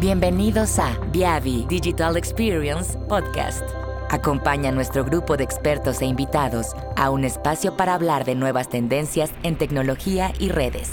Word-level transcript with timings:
Bienvenidos 0.00 0.78
a 0.78 0.96
Viavi 1.10 1.66
Digital 1.68 2.16
Experience 2.16 2.96
Podcast. 3.08 3.64
Acompaña 4.10 4.68
a 4.68 4.72
nuestro 4.72 5.04
grupo 5.04 5.36
de 5.36 5.42
expertos 5.42 6.00
e 6.00 6.06
invitados 6.06 6.68
a 6.94 7.10
un 7.10 7.24
espacio 7.24 7.76
para 7.76 7.94
hablar 7.94 8.24
de 8.24 8.36
nuevas 8.36 8.68
tendencias 8.68 9.32
en 9.42 9.58
tecnología 9.58 10.32
y 10.38 10.50
redes. 10.50 10.92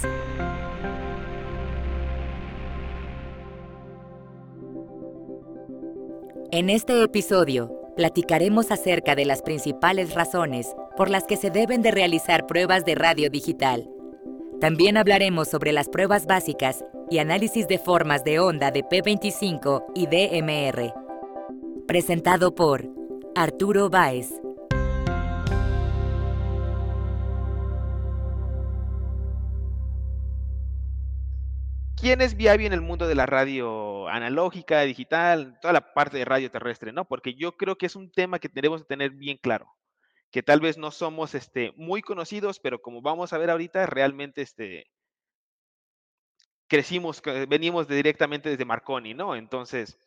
En 6.51 6.71
este 6.71 7.03
episodio, 7.03 7.71
platicaremos 7.95 8.71
acerca 8.71 9.13
de 9.13 9.25
las 9.25 9.43
principales 9.43 10.15
razones 10.15 10.75
por 10.97 11.11
las 11.11 11.25
que 11.25 11.37
se 11.37 11.51
deben 11.51 11.83
de 11.83 11.91
realizar 11.91 12.47
pruebas 12.47 12.85
de 12.85 12.95
radio 12.95 13.29
digital. 13.29 13.87
También 14.59 14.97
hablaremos 14.97 15.47
sobre 15.47 15.73
las 15.73 15.89
pruebas 15.89 16.25
básicas 16.25 16.83
y 17.09 17.19
análisis 17.19 17.67
de 17.67 17.77
formas 17.77 18.23
de 18.23 18.39
onda 18.39 18.71
de 18.71 18.83
P25 18.83 19.85
y 19.93 20.07
DMR. 20.07 20.93
Presentado 21.87 22.55
por 22.55 22.87
Arturo 23.35 23.89
Báez. 23.89 24.29
¿Quién 31.95 32.21
es 32.21 32.35
Viavi 32.35 32.65
en 32.65 32.73
el 32.73 32.81
mundo 32.81 33.07
de 33.07 33.15
la 33.15 33.25
radio 33.25 34.07
analógica, 34.09 34.81
digital, 34.81 35.57
toda 35.61 35.73
la 35.73 35.93
parte 35.93 36.17
de 36.17 36.25
radio 36.25 36.51
terrestre, 36.51 36.91
no? 36.91 37.05
Porque 37.05 37.33
yo 37.33 37.57
creo 37.57 37.77
que 37.77 37.87
es 37.87 37.95
un 37.95 38.11
tema 38.11 38.37
que 38.37 38.49
tenemos 38.49 38.81
que 38.81 38.87
tener 38.87 39.11
bien 39.11 39.37
claro, 39.41 39.73
que 40.29 40.43
tal 40.43 40.59
vez 40.59 40.77
no 40.77 40.91
somos 40.91 41.33
este, 41.33 41.71
muy 41.77 42.01
conocidos, 42.01 42.59
pero 42.59 42.81
como 42.81 43.01
vamos 43.01 43.33
a 43.33 43.37
ver 43.37 43.49
ahorita, 43.49 43.87
realmente 43.87 44.41
este, 44.41 44.85
crecimos, 46.67 47.21
venimos 47.47 47.87
directamente 47.87 48.49
desde 48.49 48.65
Marconi, 48.65 49.13
¿no? 49.13 49.35
Entonces, 49.35 49.97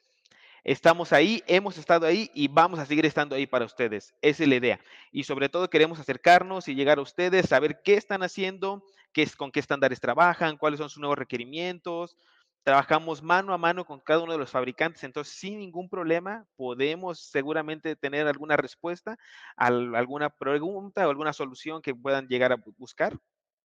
estamos 0.65 1.13
ahí, 1.13 1.43
hemos 1.47 1.79
estado 1.79 2.07
ahí 2.07 2.31
y 2.35 2.49
vamos 2.49 2.79
a 2.79 2.87
seguir 2.87 3.07
estando 3.07 3.35
ahí 3.35 3.47
para 3.47 3.65
ustedes. 3.65 4.15
Esa 4.21 4.43
es 4.43 4.49
la 4.49 4.57
idea. 4.57 4.81
Y 5.13 5.25
sobre 5.25 5.49
todo 5.49 5.71
queremos 5.71 5.99
acercarnos 5.99 6.69
y 6.69 6.75
llegar 6.75 6.99
a 6.99 7.03
ustedes, 7.03 7.49
saber 7.49 7.81
qué 7.83 7.95
están 7.95 8.23
haciendo, 8.23 8.85
qué 9.13 9.23
es, 9.23 9.37
con 9.37 9.51
qué 9.51 9.61
estándares 9.61 10.01
trabajan, 10.01 10.57
cuáles 10.57 10.79
son 10.79 10.91
sus 10.91 11.01
nuevos 11.01 11.19
requerimientos. 11.19 12.17
Trabajamos 12.65 13.23
mano 13.23 13.55
a 13.55 13.59
mano 13.59 13.87
con 13.87 14.01
cada 14.01 14.21
uno 14.21 14.33
de 14.33 14.39
los 14.39 14.51
fabricantes, 14.51 15.03
entonces 15.03 15.35
sin 15.35 15.59
ningún 15.59 15.89
problema 15.89 16.45
podemos 16.57 17.19
seguramente 17.19 17.97
tener 17.97 18.27
alguna 18.27 18.59
respuesta 18.59 19.17
a 19.57 19.67
alguna 19.69 20.29
pregunta 20.29 21.07
o 21.07 21.11
alguna 21.11 21.33
solución 21.33 21.81
que 21.81 21.95
puedan 21.95 22.29
llegar 22.29 22.53
a 22.53 22.59
buscar, 22.77 23.17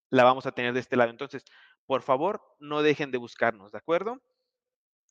la 0.10 0.24
vamos 0.24 0.46
a 0.46 0.54
tener 0.54 0.74
de 0.74 0.80
este 0.80 0.96
lado. 0.96 1.10
Entonces, 1.10 1.44
por 1.86 2.02
favor, 2.02 2.42
no 2.60 2.82
dejen 2.82 3.12
de 3.12 3.18
buscarnos, 3.18 3.72
¿de 3.72 3.78
acuerdo? 3.78 4.22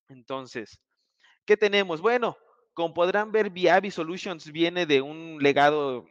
Entonces, 0.08 0.80
¿qué 1.44 1.56
tenemos? 1.56 2.00
Bueno, 2.00 2.36
como 2.74 2.94
podrán 2.94 3.32
ver, 3.32 3.50
Viavi 3.50 3.90
Solutions 3.90 4.50
viene 4.50 4.86
de 4.86 5.02
un 5.02 5.38
legado 5.40 6.06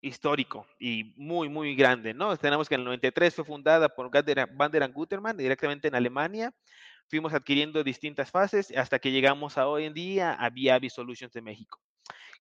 histórico 0.00 0.66
y 0.78 1.12
muy, 1.16 1.48
muy 1.48 1.74
grande, 1.74 2.14
¿no? 2.14 2.36
Tenemos 2.36 2.68
que 2.68 2.74
en 2.74 2.82
el 2.82 2.86
93 2.86 3.34
fue 3.34 3.44
fundada 3.44 3.88
por 3.88 4.10
Van 4.10 4.70
der 4.70 4.92
Gutermann 4.92 5.36
directamente 5.36 5.88
en 5.88 5.94
Alemania. 5.94 6.52
Fuimos 7.08 7.34
adquiriendo 7.34 7.82
distintas 7.82 8.30
fases 8.30 8.72
hasta 8.76 8.98
que 8.98 9.10
llegamos 9.10 9.58
a 9.58 9.66
hoy 9.66 9.84
en 9.84 9.94
día 9.94 10.32
a 10.32 10.48
Viavi 10.48 10.88
Solutions 10.88 11.32
de 11.32 11.42
México. 11.42 11.80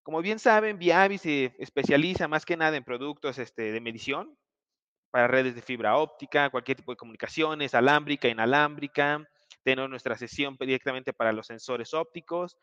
Como 0.03 0.21
bien 0.21 0.39
saben, 0.39 0.77
Viavi 0.77 1.17
se 1.17 1.55
especializa 1.59 2.27
más 2.27 2.45
que 2.45 2.55
nada 2.55 2.77
en 2.77 2.83
productos 2.83 3.37
este, 3.39 3.71
de 3.71 3.81
medición, 3.81 4.37
para 5.11 5.27
redes 5.27 5.55
de 5.55 5.61
fibra 5.61 5.97
óptica, 5.97 6.49
cualquier 6.49 6.77
tipo 6.77 6.91
de 6.91 6.97
comunicaciones, 6.97 7.73
alámbrica, 7.73 8.27
inalámbrica. 8.27 9.27
Tenemos 9.63 9.89
nuestra 9.89 10.17
sesión 10.17 10.55
directamente 10.59 11.13
para 11.13 11.33
los 11.33 11.47
sensores 11.47 11.93
ópticos, 11.93 12.57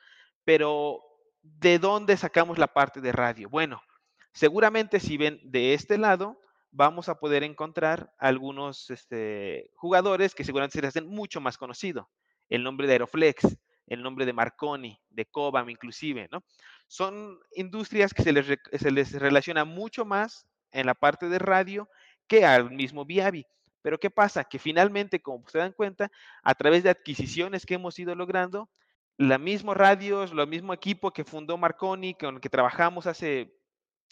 pero 0.44 1.00
¿de 1.42 1.78
dónde 1.78 2.16
sacamos 2.16 2.58
la 2.58 2.68
parte 2.68 3.00
de 3.00 3.12
radio? 3.12 3.48
Bueno, 3.48 3.82
seguramente 4.32 5.00
si 5.00 5.16
ven 5.16 5.40
de 5.42 5.74
este 5.74 5.98
lado, 5.98 6.40
vamos 6.70 7.08
a 7.08 7.18
poder 7.18 7.42
encontrar 7.42 8.12
algunos 8.18 8.90
este, 8.90 9.70
jugadores 9.74 10.34
que 10.34 10.44
seguramente 10.44 10.80
se 10.80 10.86
hacen 10.86 11.06
mucho 11.06 11.40
más 11.40 11.58
conocido. 11.58 12.10
El 12.48 12.62
nombre 12.62 12.86
de 12.86 12.94
Aeroflex, 12.94 13.56
el 13.86 14.02
nombre 14.02 14.26
de 14.26 14.32
Marconi, 14.32 15.00
de 15.10 15.26
Cobham 15.26 15.70
inclusive, 15.70 16.28
¿no? 16.30 16.44
Son 16.86 17.38
industrias 17.54 18.12
que 18.14 18.22
se 18.22 18.32
les, 18.32 18.58
se 18.72 18.90
les 18.90 19.12
relaciona 19.12 19.64
mucho 19.64 20.04
más 20.04 20.46
en 20.70 20.86
la 20.86 20.94
parte 20.94 21.28
de 21.28 21.38
radio 21.38 21.88
que 22.26 22.44
al 22.44 22.70
mismo 22.70 23.04
Viavi. 23.04 23.46
Pero 23.82 23.98
¿qué 23.98 24.10
pasa? 24.10 24.44
Que 24.44 24.58
finalmente, 24.58 25.20
como 25.22 25.48
se 25.48 25.58
dan 25.58 25.72
cuenta, 25.72 26.10
a 26.42 26.54
través 26.54 26.82
de 26.82 26.90
adquisiciones 26.90 27.64
que 27.64 27.74
hemos 27.74 27.98
ido 27.98 28.14
logrando, 28.14 28.68
la 29.16 29.38
mismo 29.38 29.74
radios, 29.74 30.32
lo 30.32 30.46
mismo 30.46 30.74
equipo 30.74 31.12
que 31.12 31.24
fundó 31.24 31.56
Marconi, 31.56 32.14
con 32.14 32.34
el 32.34 32.40
que 32.40 32.50
trabajamos 32.50 33.06
hace 33.06 33.54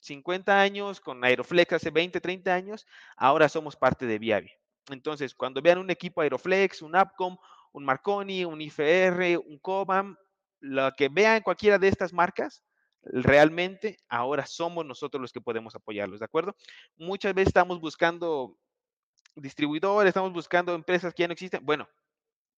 50 0.01 0.61
años, 0.61 1.01
con 1.01 1.25
Aeroflex 1.25 1.73
hace 1.73 1.91
20, 1.91 2.21
30 2.21 2.55
años, 2.55 2.87
ahora 3.17 3.49
somos 3.49 3.77
parte 3.77 4.07
de 4.07 4.19
Viavi. 4.19 4.51
Entonces, 4.91 5.35
cuando 5.35 5.61
vean 5.61 5.79
un 5.79 5.91
equipo 5.91 6.21
Aeroflex, 6.21 6.83
un 6.83 6.95
Apcom, 6.95 7.37
un 7.73 7.85
Marconi, 7.85 8.45
un 8.45 8.61
IFR, 8.61 9.39
un 9.39 9.59
Cobham, 9.59 10.17
lo 10.61 10.93
que 10.93 11.09
vean 11.09 11.43
cualquiera 11.43 11.79
de 11.79 11.89
estas 11.89 12.13
marcas, 12.13 12.63
realmente 13.07 13.99
ahora 14.09 14.47
somos 14.47 14.85
nosotros 14.85 15.21
los 15.21 15.33
que 15.33 15.41
podemos 15.41 15.75
apoyarlos, 15.75 16.21
¿de 16.21 16.25
acuerdo? 16.25 16.57
Muchas 16.97 17.35
veces 17.35 17.49
estamos 17.49 17.81
buscando 17.81 18.59
distribuidores, 19.37 20.09
estamos 20.09 20.33
buscando 20.33 20.75
empresas 20.75 21.13
que 21.15 21.23
ya 21.23 21.29
no 21.29 21.33
existen. 21.33 21.65
Bueno, 21.65 21.89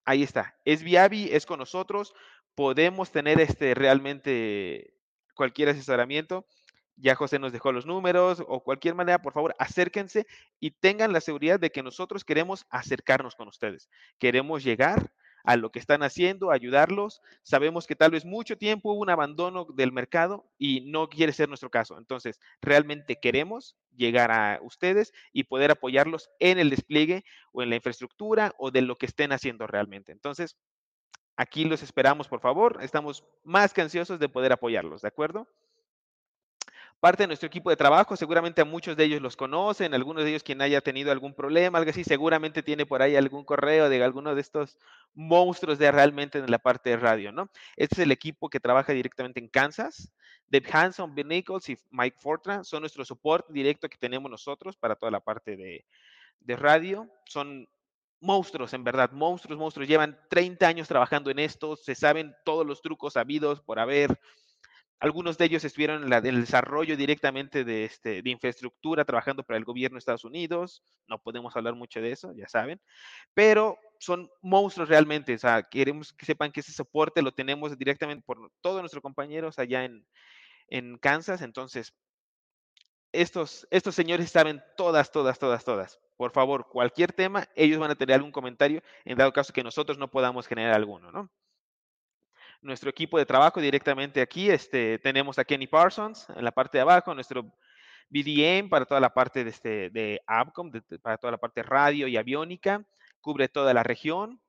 ahí 0.05 0.23
está. 0.23 0.57
Es 0.65 0.83
Viavi, 0.83 1.29
es 1.33 1.47
con 1.47 1.59
nosotros. 1.59 2.15
Podemos 2.55 3.11
tener 3.11 3.41
este 3.41 3.75
realmente 3.75 4.95
cualquier 5.35 5.71
asesoramiento. 5.71 6.47
Ya 6.97 7.15
José 7.15 7.39
nos 7.39 7.53
dejó 7.53 7.73
los 7.73 7.85
números 7.85 8.43
o 8.47 8.63
cualquier 8.63 8.95
manera, 8.95 9.21
por 9.21 9.35
favor, 9.35 9.55
acérquense 9.59 10.27
y 10.59 10.71
tengan 10.71 11.13
la 11.13 11.21
seguridad 11.21 11.61
de 11.61 11.71
que 11.71 11.83
nosotros 11.83 12.25
queremos 12.25 12.65
acercarnos 12.71 13.35
con 13.35 13.49
ustedes. 13.49 13.91
Queremos 14.19 14.65
llegar 14.65 15.13
a 15.47 15.57
lo 15.57 15.71
que 15.71 15.79
están 15.79 16.03
haciendo, 16.03 16.51
ayudarlos. 16.51 17.23
Sabemos 17.45 17.87
que 17.87 17.95
tal 17.95 18.11
vez 18.11 18.25
mucho 18.25 18.59
tiempo 18.59 18.93
hubo 18.93 19.01
un 19.01 19.11
abandono 19.11 19.65
del 19.65 19.93
mercado 19.93 20.45
y 20.59 20.83
no 20.83 21.09
quiere 21.09 21.33
ser 21.33 21.49
nuestro 21.49 21.71
caso. 21.71 21.97
Entonces, 21.99 22.41
realmente 22.61 23.21
queremos 23.21 23.77
llegar 23.97 24.33
a 24.33 24.59
ustedes 24.61 25.13
y 25.33 25.45
poder 25.45 25.71
apoyarlos 25.71 26.31
en 26.41 26.59
el 26.59 26.69
despliegue 26.69 27.25
o 27.53 27.63
en 27.63 27.71
la 27.71 27.77
infraestructura 27.77 28.55
o 28.59 28.73
de 28.73 28.83
lo 28.83 28.97
que 28.97 29.07
estén 29.07 29.33
haciendo 29.33 29.69
realmente. 29.69 30.11
Entonces, 30.11 30.57
aquí 31.37 31.65
los 31.65 31.81
esperamos, 31.83 32.27
por 32.27 32.41
favor. 32.41 32.79
Estamos 32.83 33.25
más 33.45 33.73
que 33.73 33.83
ansiosos 33.83 34.19
de 34.19 34.29
poder 34.29 34.53
apoyarlos, 34.53 35.03
¿de 35.03 35.09
acuerdo? 35.09 35.49
Parte 37.01 37.23
de 37.23 37.27
nuestro 37.27 37.47
equipo 37.47 37.71
de 37.71 37.77
trabajo, 37.77 38.17
seguramente 38.17 38.63
a 38.63 38.65
muchos 38.65 38.97
de 38.97 39.05
ellos 39.05 39.21
los 39.21 39.37
conocen, 39.37 39.95
algunos 39.95 40.25
de 40.25 40.31
ellos 40.31 40.43
quien 40.43 40.63
haya 40.63 40.81
tenido 40.81 41.13
algún 41.13 41.35
problema, 41.35 41.79
algo 41.79 41.91
así, 41.91 42.05
seguramente 42.05 42.63
tiene 42.63 42.87
por 42.87 43.03
ahí 43.03 43.17
algún 43.17 43.45
correo 43.45 43.89
de 43.89 44.03
alguno 44.03 44.35
de 44.35 44.41
estos 44.41 44.79
monstruos 45.15 45.79
de 45.79 45.91
realmente 45.93 46.39
en 46.39 46.51
la 46.51 46.59
parte 46.59 46.91
de 46.91 46.97
radio, 46.97 47.33
¿no? 47.33 47.51
Este 47.77 47.97
es 47.97 47.99
el 48.01 48.13
equipo 48.13 48.49
que 48.49 48.61
trabaja 48.61 48.93
directamente 48.93 49.41
en 49.41 49.49
Kansas. 49.49 50.13
Dave 50.49 50.67
Hanson, 50.73 51.15
Ben 51.15 51.29
Nichols 51.29 51.69
y 51.69 51.79
Mike 51.91 52.19
Fortran 52.21 52.65
son 52.65 52.81
nuestro 52.81 53.05
soporte 53.05 53.53
directo 53.53 53.89
que 53.89 53.99
tenemos 53.99 54.31
nosotros 54.31 54.77
para 54.77 54.95
toda 54.95 55.11
la 55.11 55.21
parte 55.21 55.57
de, 55.57 55.85
de 56.41 56.57
radio. 56.57 57.09
Son 57.25 57.69
monstruos, 58.21 58.73
en 58.73 58.85
verdad, 58.85 59.11
monstruos, 59.13 59.59
monstruos. 59.59 59.89
Llevan 59.89 60.19
30 60.31 60.67
años 60.67 60.89
trabajando 60.89 61.31
en 61.31 61.39
esto, 61.39 61.77
se 61.77 61.95
saben 61.95 62.35
todos 62.45 62.67
los 62.67 62.81
trucos 62.81 63.17
habidos 63.17 63.61
por 63.61 63.79
haber 63.79 64.19
algunos 64.99 65.37
de 65.37 65.45
ellos 65.45 65.65
estuvieron 65.65 66.05
en, 66.05 66.27
el 66.27 66.41
desarrollo 66.41 66.97
directamente 66.97 67.65
de, 67.65 67.85
este, 67.85 68.23
de 68.23 68.31
infraestructura, 68.31 69.05
trabajando 69.05 69.43
para 69.43 69.59
el 69.59 69.65
gobierno 69.65 69.97
de 69.97 69.99
Estados 69.99 70.25
Unidos. 70.25 70.83
No 71.07 71.19
podemos 71.19 71.55
hablar 71.57 71.75
mucho 71.75 72.01
de 72.01 72.13
eso, 72.13 72.33
ya 72.35 72.49
saben. 72.49 72.81
Pero 73.35 73.79
son 74.01 74.31
monstruos 74.41 74.89
realmente. 74.89 75.35
O 75.35 75.39
sea, 75.39 75.63
queremos 75.63 76.13
que 76.15 76.25
sepan 76.25 76.51
que 76.51 76.61
ese 76.61 76.73
soporte 76.73 77.23
lo 77.23 77.33
tenemos 77.33 77.77
directamente 77.77 78.25
por 78.25 78.51
todos 78.63 78.81
nuestros 78.81 79.03
compañeros 79.03 79.59
allá 79.59 79.85
en, 79.85 80.07
en 80.69 80.97
Kansas. 80.99 81.43
Entonces, 81.43 81.95
estos, 83.13 83.67
estos 83.71 83.95
señores 83.95 84.31
saben 84.31 84.63
todas, 84.77 85.11
todas, 85.13 85.39
todas, 85.39 85.65
todas. 85.65 86.01
Por 86.17 86.33
favor, 86.33 86.69
cualquier 86.69 87.13
tema, 87.13 87.47
ellos 87.55 87.79
van 87.79 87.91
a 87.91 87.95
tener 87.95 88.15
algún 88.15 88.33
comentario 88.33 88.83
en 89.05 89.19
dado 89.19 89.33
caso 89.33 89.53
que 89.53 89.63
nosotros 89.63 89.99
no 89.99 90.11
podamos 90.11 90.47
generar 90.47 90.75
alguno, 90.75 91.13
¿no? 91.13 91.31
Nuestro 92.63 92.91
equipo 92.91 93.19
de 93.19 93.27
trabajo 93.27 93.61
directamente 93.61 94.21
aquí. 94.21 94.51
Este, 94.51 94.99
tenemos 94.99 95.39
a 95.39 95.45
Kenny 95.45 95.67
Parsons 95.67 96.29
en 96.31 96.45
la 96.45 96.53
parte 96.53 96.79
de 96.79 96.83
abajo, 96.83 97.15
nuestro 97.15 97.53
BDM 98.09 98.69
para 98.69 98.85
toda 98.85 99.01
la 99.01 99.13
parte 99.13 99.45
de, 99.45 99.51
este, 99.51 99.91
de 99.91 100.21
Abcom, 100.27 100.71
para 101.03 101.19
toda 101.19 101.33
la 101.33 101.39
parte 101.39 101.63
radio 101.63 102.07
y 102.09 102.17
aviónica, 102.17 102.85
cubre 103.21 103.49
toda 103.49 103.75
la 103.75 103.83
región. 103.83 104.41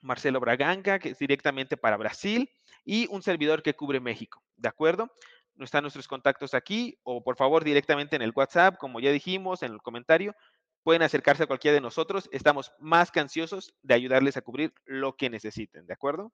Marcelo 0.00 0.38
Braganga, 0.38 0.98
que 0.98 1.10
es 1.10 1.18
directamente 1.18 1.76
para 1.76 1.96
Brasil, 1.96 2.50
y 2.84 3.08
un 3.10 3.22
servidor 3.22 3.62
que 3.62 3.74
cubre 3.74 4.00
México, 4.00 4.42
¿de 4.56 4.68
acuerdo? 4.68 5.10
No 5.56 5.64
están 5.64 5.82
nuestros 5.82 6.06
contactos 6.06 6.54
aquí, 6.54 6.96
o 7.02 7.24
por 7.24 7.36
favor 7.36 7.64
directamente 7.64 8.14
en 8.14 8.22
el 8.22 8.32
WhatsApp, 8.34 8.76
como 8.78 9.00
ya 9.00 9.10
dijimos 9.10 9.64
en 9.64 9.72
el 9.72 9.82
comentario, 9.82 10.36
pueden 10.84 11.02
acercarse 11.02 11.42
a 11.42 11.46
cualquiera 11.46 11.74
de 11.74 11.80
nosotros. 11.80 12.28
Estamos 12.32 12.72
más 12.78 13.10
que 13.10 13.20
ansiosos 13.20 13.74
de 13.82 13.94
ayudarles 13.94 14.36
a 14.36 14.42
cubrir 14.42 14.72
lo 14.84 15.16
que 15.16 15.28
necesiten, 15.28 15.86
¿de 15.86 15.92
acuerdo? 15.92 16.32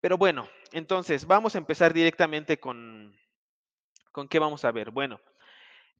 Pero 0.00 0.16
bueno, 0.16 0.48
entonces 0.72 1.26
vamos 1.26 1.54
a 1.54 1.58
empezar 1.58 1.92
directamente 1.92 2.58
con, 2.58 3.14
¿con 4.12 4.28
qué 4.28 4.38
vamos 4.38 4.64
a 4.64 4.72
ver? 4.72 4.90
Bueno, 4.90 5.20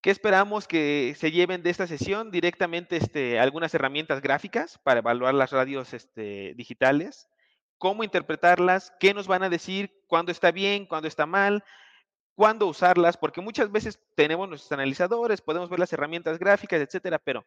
¿qué 0.00 0.10
esperamos 0.10 0.66
que 0.66 1.14
se 1.18 1.30
lleven 1.30 1.62
de 1.62 1.70
esta 1.70 1.86
sesión? 1.86 2.30
Directamente 2.30 2.96
este, 2.96 3.38
algunas 3.38 3.74
herramientas 3.74 4.22
gráficas 4.22 4.78
para 4.78 5.00
evaluar 5.00 5.34
las 5.34 5.50
radios 5.50 5.92
este, 5.92 6.54
digitales, 6.56 7.28
cómo 7.76 8.02
interpretarlas, 8.02 8.92
qué 9.00 9.12
nos 9.12 9.26
van 9.26 9.42
a 9.42 9.50
decir, 9.50 9.90
cuándo 10.06 10.32
está 10.32 10.50
bien, 10.50 10.86
cuándo 10.86 11.06
está 11.06 11.26
mal, 11.26 11.62
cuándo 12.34 12.66
usarlas, 12.66 13.18
porque 13.18 13.42
muchas 13.42 13.70
veces 13.70 14.00
tenemos 14.14 14.48
nuestros 14.48 14.72
analizadores, 14.72 15.42
podemos 15.42 15.68
ver 15.68 15.78
las 15.78 15.92
herramientas 15.92 16.38
gráficas, 16.38 16.80
etcétera, 16.80 17.18
pero 17.18 17.44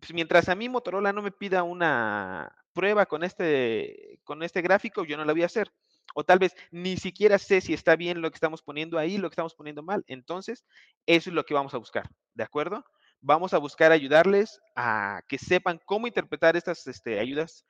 pues, 0.00 0.12
mientras 0.12 0.48
a 0.48 0.54
mí 0.54 0.68
Motorola 0.68 1.12
no 1.12 1.22
me 1.22 1.32
pida 1.32 1.62
una 1.62 2.54
prueba 2.72 3.06
con 3.06 3.24
este, 3.24 4.20
con 4.24 4.42
este 4.42 4.62
gráfico, 4.62 5.04
yo 5.04 5.16
no 5.16 5.24
la 5.24 5.32
voy 5.32 5.42
a 5.42 5.46
hacer. 5.46 5.72
O 6.14 6.24
tal 6.24 6.38
vez 6.38 6.54
ni 6.70 6.96
siquiera 6.96 7.38
sé 7.38 7.60
si 7.60 7.74
está 7.74 7.96
bien 7.96 8.22
lo 8.22 8.30
que 8.30 8.36
estamos 8.36 8.62
poniendo 8.62 8.98
ahí, 8.98 9.18
lo 9.18 9.28
que 9.28 9.34
estamos 9.34 9.54
poniendo 9.54 9.82
mal. 9.82 10.04
Entonces, 10.06 10.64
eso 11.06 11.30
es 11.30 11.34
lo 11.34 11.44
que 11.44 11.54
vamos 11.54 11.74
a 11.74 11.78
buscar, 11.78 12.08
¿de 12.34 12.44
acuerdo? 12.44 12.84
Vamos 13.20 13.52
a 13.52 13.58
buscar 13.58 13.92
ayudarles 13.92 14.60
a 14.76 15.22
que 15.28 15.38
sepan 15.38 15.80
cómo 15.84 16.06
interpretar 16.06 16.56
estas 16.56 16.86
este, 16.86 17.18
ayudas 17.18 17.66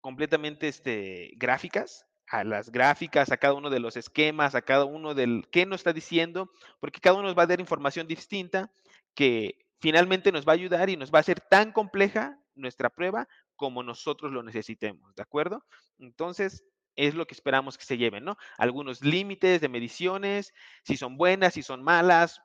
completamente 0.00 0.68
este, 0.68 1.32
gráficas, 1.36 2.06
a 2.26 2.44
las 2.44 2.70
gráficas, 2.70 3.30
a 3.30 3.36
cada 3.36 3.52
uno 3.52 3.68
de 3.68 3.80
los 3.80 3.96
esquemas, 3.96 4.54
a 4.54 4.62
cada 4.62 4.86
uno 4.86 5.14
del 5.14 5.46
qué 5.52 5.66
nos 5.66 5.80
está 5.80 5.92
diciendo, 5.92 6.50
porque 6.80 7.00
cada 7.00 7.16
uno 7.16 7.28
nos 7.28 7.36
va 7.36 7.42
a 7.42 7.46
dar 7.46 7.60
información 7.60 8.06
distinta 8.06 8.72
que 9.14 9.58
finalmente 9.82 10.30
nos 10.30 10.46
va 10.46 10.52
a 10.52 10.54
ayudar 10.54 10.88
y 10.88 10.96
nos 10.96 11.12
va 11.12 11.18
a 11.18 11.20
hacer 11.20 11.40
tan 11.40 11.72
compleja 11.72 12.38
nuestra 12.54 12.88
prueba 12.88 13.28
como 13.56 13.82
nosotros 13.82 14.30
lo 14.30 14.44
necesitemos, 14.44 15.12
¿de 15.16 15.22
acuerdo? 15.22 15.64
Entonces, 15.98 16.64
es 16.94 17.14
lo 17.14 17.26
que 17.26 17.34
esperamos 17.34 17.76
que 17.76 17.84
se 17.84 17.98
lleven, 17.98 18.24
¿no? 18.24 18.36
Algunos 18.58 19.02
límites 19.02 19.60
de 19.60 19.68
mediciones, 19.68 20.54
si 20.84 20.96
son 20.96 21.16
buenas, 21.16 21.54
si 21.54 21.64
son 21.64 21.82
malas. 21.82 22.40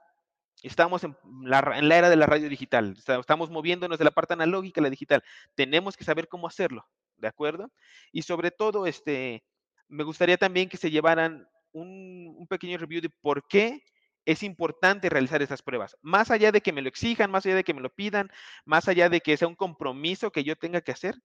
Estamos 0.64 1.04
en 1.04 1.16
la, 1.44 1.60
era 1.60 2.10
de 2.10 2.16
la 2.16 2.26
radio 2.26 2.50
digital, 2.50 2.96
estamos 2.98 3.52
moviéndonos 3.52 4.00
de 4.00 4.06
la 4.06 4.12
parte 4.12 4.34
analógica 4.34 4.82
a 4.82 4.84
la 4.84 4.90
digital. 4.90 5.24
Tenemos 5.54 5.96
que 5.96 6.06
saber 6.06 6.28
cómo 6.28 6.48
hacerlo, 6.48 6.88
¿de 7.18 7.28
acuerdo? 7.28 7.72
Y 8.12 8.24
sobre 8.24 8.50
todo, 8.50 8.88
este, 8.88 9.44
me 9.88 10.04
gustaría 10.04 10.38
también 10.38 10.70
que 10.70 10.78
se 10.78 10.90
llevaran 10.90 11.48
un 11.72 12.48
pequeño 12.50 12.80
review 12.80 13.02
de 13.02 13.12
por 13.12 13.48
qué 13.48 13.84
es 14.28 14.44
importante 14.44 15.10
realizar 15.10 15.42
esas 15.42 15.62
pruebas. 15.62 15.98
Más 16.02 16.32
allá 16.32 16.52
de 16.52 16.60
que 16.60 16.74
me 16.74 16.82
lo 16.82 16.90
exijan, 16.90 17.32
más 17.32 17.46
allá 17.46 17.56
de 17.56 17.64
que 17.64 17.74
me 17.74 17.80
lo 17.80 17.90
pidan, 17.90 18.30
más 18.66 18.90
allá 18.90 19.08
de 19.08 19.22
que 19.22 19.38
sea 19.38 19.48
un 19.48 19.56
compromiso 19.56 20.32
que 20.32 20.44
yo 20.44 20.58
tenga 20.58 20.82
que 20.82 20.92
hacer, 20.92 21.16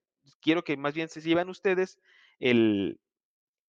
quiero 0.41 0.63
que 0.63 0.77
más 0.77 0.93
bien 0.93 1.09
se 1.09 1.19
lleven 1.19 1.49
ustedes 1.49 1.99
el, 2.39 3.01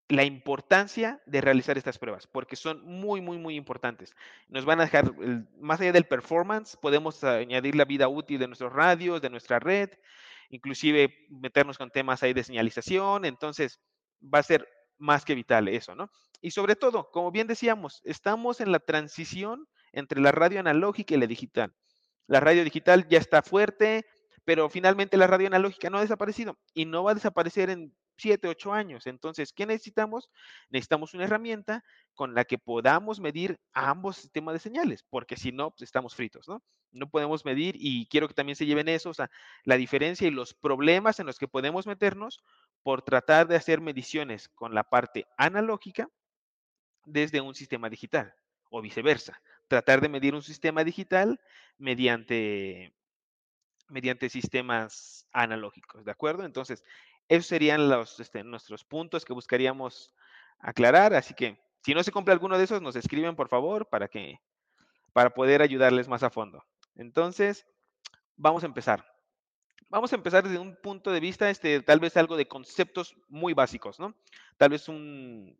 la 0.08 0.22
importancia 0.22 1.20
de 1.26 1.40
realizar 1.40 1.76
estas 1.76 1.98
pruebas, 1.98 2.28
porque 2.28 2.54
son 2.54 2.84
muy, 2.84 3.20
muy, 3.20 3.36
muy 3.36 3.56
importantes. 3.56 4.14
Nos 4.46 4.64
van 4.64 4.78
a 4.78 4.84
dejar, 4.84 5.12
más 5.58 5.80
allá 5.80 5.90
del 5.90 6.06
performance, 6.06 6.76
podemos 6.76 7.24
añadir 7.24 7.74
la 7.74 7.84
vida 7.84 8.06
útil 8.06 8.38
de 8.38 8.46
nuestros 8.46 8.72
radios, 8.72 9.20
de 9.20 9.30
nuestra 9.30 9.58
red, 9.58 9.90
inclusive 10.48 11.26
meternos 11.28 11.76
con 11.76 11.90
temas 11.90 12.22
ahí 12.22 12.34
de 12.34 12.44
señalización, 12.44 13.24
entonces 13.24 13.80
va 14.22 14.38
a 14.38 14.44
ser 14.44 14.68
más 14.96 15.24
que 15.24 15.34
vital 15.34 15.66
eso, 15.66 15.96
¿no? 15.96 16.08
Y 16.44 16.50
sobre 16.50 16.76
todo, 16.76 17.10
como 17.10 17.30
bien 17.30 17.46
decíamos, 17.46 18.02
estamos 18.04 18.60
en 18.60 18.70
la 18.70 18.78
transición 18.78 19.66
entre 19.92 20.20
la 20.20 20.30
radio 20.30 20.60
analógica 20.60 21.14
y 21.14 21.16
la 21.16 21.26
digital. 21.26 21.72
La 22.26 22.38
radio 22.38 22.64
digital 22.64 23.08
ya 23.08 23.16
está 23.16 23.40
fuerte, 23.40 24.04
pero 24.44 24.68
finalmente 24.68 25.16
la 25.16 25.26
radio 25.26 25.46
analógica 25.46 25.88
no 25.88 25.96
ha 25.96 26.02
desaparecido 26.02 26.58
y 26.74 26.84
no 26.84 27.02
va 27.02 27.12
a 27.12 27.14
desaparecer 27.14 27.70
en 27.70 27.96
siete, 28.18 28.46
ocho 28.46 28.74
años. 28.74 29.06
Entonces, 29.06 29.54
¿qué 29.54 29.64
necesitamos? 29.64 30.28
Necesitamos 30.68 31.14
una 31.14 31.24
herramienta 31.24 31.82
con 32.12 32.34
la 32.34 32.44
que 32.44 32.58
podamos 32.58 33.20
medir 33.20 33.58
ambos 33.72 34.16
sistemas 34.16 34.52
de 34.52 34.60
señales, 34.60 35.02
porque 35.08 35.36
si 35.38 35.50
no, 35.50 35.70
pues 35.70 35.80
estamos 35.80 36.14
fritos, 36.14 36.46
¿no? 36.46 36.62
No 36.92 37.08
podemos 37.08 37.46
medir 37.46 37.74
y 37.78 38.06
quiero 38.08 38.28
que 38.28 38.34
también 38.34 38.56
se 38.56 38.66
lleven 38.66 38.90
eso, 38.90 39.08
o 39.08 39.14
sea, 39.14 39.30
la 39.64 39.78
diferencia 39.78 40.28
y 40.28 40.30
los 40.30 40.52
problemas 40.52 41.20
en 41.20 41.26
los 41.26 41.38
que 41.38 41.48
podemos 41.48 41.86
meternos 41.86 42.44
por 42.82 43.00
tratar 43.00 43.48
de 43.48 43.56
hacer 43.56 43.80
mediciones 43.80 44.50
con 44.50 44.74
la 44.74 44.84
parte 44.84 45.24
analógica 45.38 46.10
desde 47.06 47.40
un 47.40 47.54
sistema 47.54 47.88
digital 47.88 48.34
o 48.70 48.80
viceversa. 48.80 49.40
Tratar 49.68 50.00
de 50.00 50.08
medir 50.08 50.34
un 50.34 50.42
sistema 50.42 50.84
digital 50.84 51.40
mediante 51.78 52.94
mediante 53.88 54.30
sistemas 54.30 55.26
analógicos, 55.32 56.04
¿de 56.04 56.10
acuerdo? 56.10 56.44
Entonces, 56.44 56.84
esos 57.28 57.46
serían 57.46 57.88
los, 57.88 58.18
este, 58.18 58.42
nuestros 58.42 58.84
puntos 58.84 59.24
que 59.24 59.32
buscaríamos 59.32 60.12
aclarar. 60.58 61.14
Así 61.14 61.34
que 61.34 61.58
si 61.82 61.94
no 61.94 62.02
se 62.02 62.12
cumple 62.12 62.32
alguno 62.32 62.58
de 62.58 62.64
esos, 62.64 62.80
nos 62.80 62.96
escriben 62.96 63.36
por 63.36 63.48
favor 63.48 63.88
para 63.88 64.08
que 64.08 64.40
para 65.12 65.30
poder 65.30 65.62
ayudarles 65.62 66.08
más 66.08 66.22
a 66.22 66.30
fondo. 66.30 66.64
Entonces, 66.96 67.66
vamos 68.36 68.62
a 68.64 68.66
empezar. 68.66 69.04
Vamos 69.88 70.12
a 70.12 70.16
empezar 70.16 70.42
desde 70.42 70.58
un 70.58 70.76
punto 70.76 71.12
de 71.12 71.20
vista, 71.20 71.50
este, 71.50 71.80
tal 71.82 72.00
vez 72.00 72.16
algo 72.16 72.36
de 72.36 72.48
conceptos 72.48 73.14
muy 73.28 73.52
básicos, 73.54 74.00
¿no? 74.00 74.16
Tal 74.56 74.70
vez 74.70 74.88
un 74.88 75.56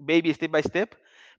baby 0.00 0.34
step 0.34 0.50
by 0.50 0.62
step, 0.62 0.94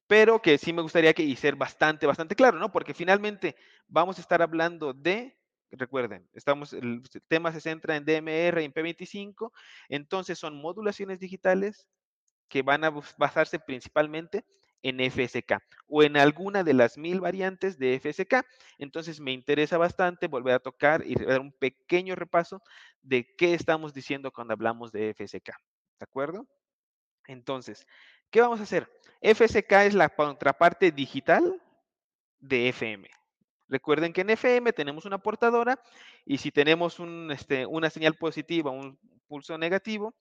pero 0.08 0.42
que 0.42 0.58
sí 0.58 0.74
me 0.74 0.81
gustaría 0.81 1.13
que 1.13 1.24
y 1.24 1.36
ser 1.36 1.56
bastante, 1.56 2.08
bastante 2.08 2.36
claro, 2.36 2.60
¿no? 2.60 2.72
Porque 2.72 2.94
finalmente 2.94 3.56
vamos 3.88 4.18
a 4.18 4.22
estar 4.22 4.42
hablando 4.42 4.94
de 4.94 5.38
Recuerden, 5.74 6.28
estamos, 6.34 6.74
el 6.74 7.02
tema 7.30 7.54
se 7.54 7.62
centra 7.62 7.96
en 7.96 8.04
DMR 8.04 8.62
y 8.62 8.66
en 8.66 8.74
P25, 8.74 9.54
entonces 9.88 10.38
son 10.38 10.58
modulaciones 10.58 11.19
digitales 11.19 11.88
que 12.50 12.62
van 12.62 12.84
a 12.84 12.92
basarse 13.18 13.58
principalmente 13.58 14.44
en 14.84 15.00
FSK 15.00 15.60
o 15.88 16.04
en 16.04 16.18
alguna 16.18 16.64
de 16.64 16.74
las 16.74 16.98
mil 16.98 17.22
variantes 17.22 17.78
de 17.78 17.96
FSK. 17.96 18.46
Entonces 18.80 19.22
me 19.22 19.31
interesa 19.31 19.78
bastante 19.78 20.28
volver 20.28 20.56
a 20.56 20.60
tocar 20.60 21.04
y 21.06 21.16
dar 21.16 21.40
un 21.40 21.54
pequeño 21.54 22.16
repaso 22.16 22.62
de 23.02 23.34
qué 23.38 23.54
estamos 23.54 23.94
diciendo 23.94 24.31
cuando 24.31 24.54
hablamos 24.54 24.92
de 24.92 25.12
FSK. 25.12 25.52
¿De 26.00 26.04
acuerdo? 26.04 26.48
Entonces, 27.28 27.86
¿qué 28.31 28.42
vamos 28.42 28.60
a 28.60 28.63
hacer? 28.63 28.89
FSK 29.22 29.72
es 29.86 29.94
la 29.94 30.10
contraparte 30.10 30.92
digital 30.92 31.62
de 32.39 32.69
FM. 32.69 33.10
Recuerden 33.68 34.12
que 34.12 34.22
en 34.22 34.31
FM 34.31 34.74
tenemos 34.74 35.06
una 35.06 35.19
portadora 35.19 35.80
y 36.25 36.39
si 36.39 36.51
tenemos 36.51 36.98
este, 37.30 37.66
una 37.66 37.89
señal 37.89 38.16
positiva, 38.16 38.72
un 38.72 38.98
pulso 39.28 39.57
negativo, 39.57 40.13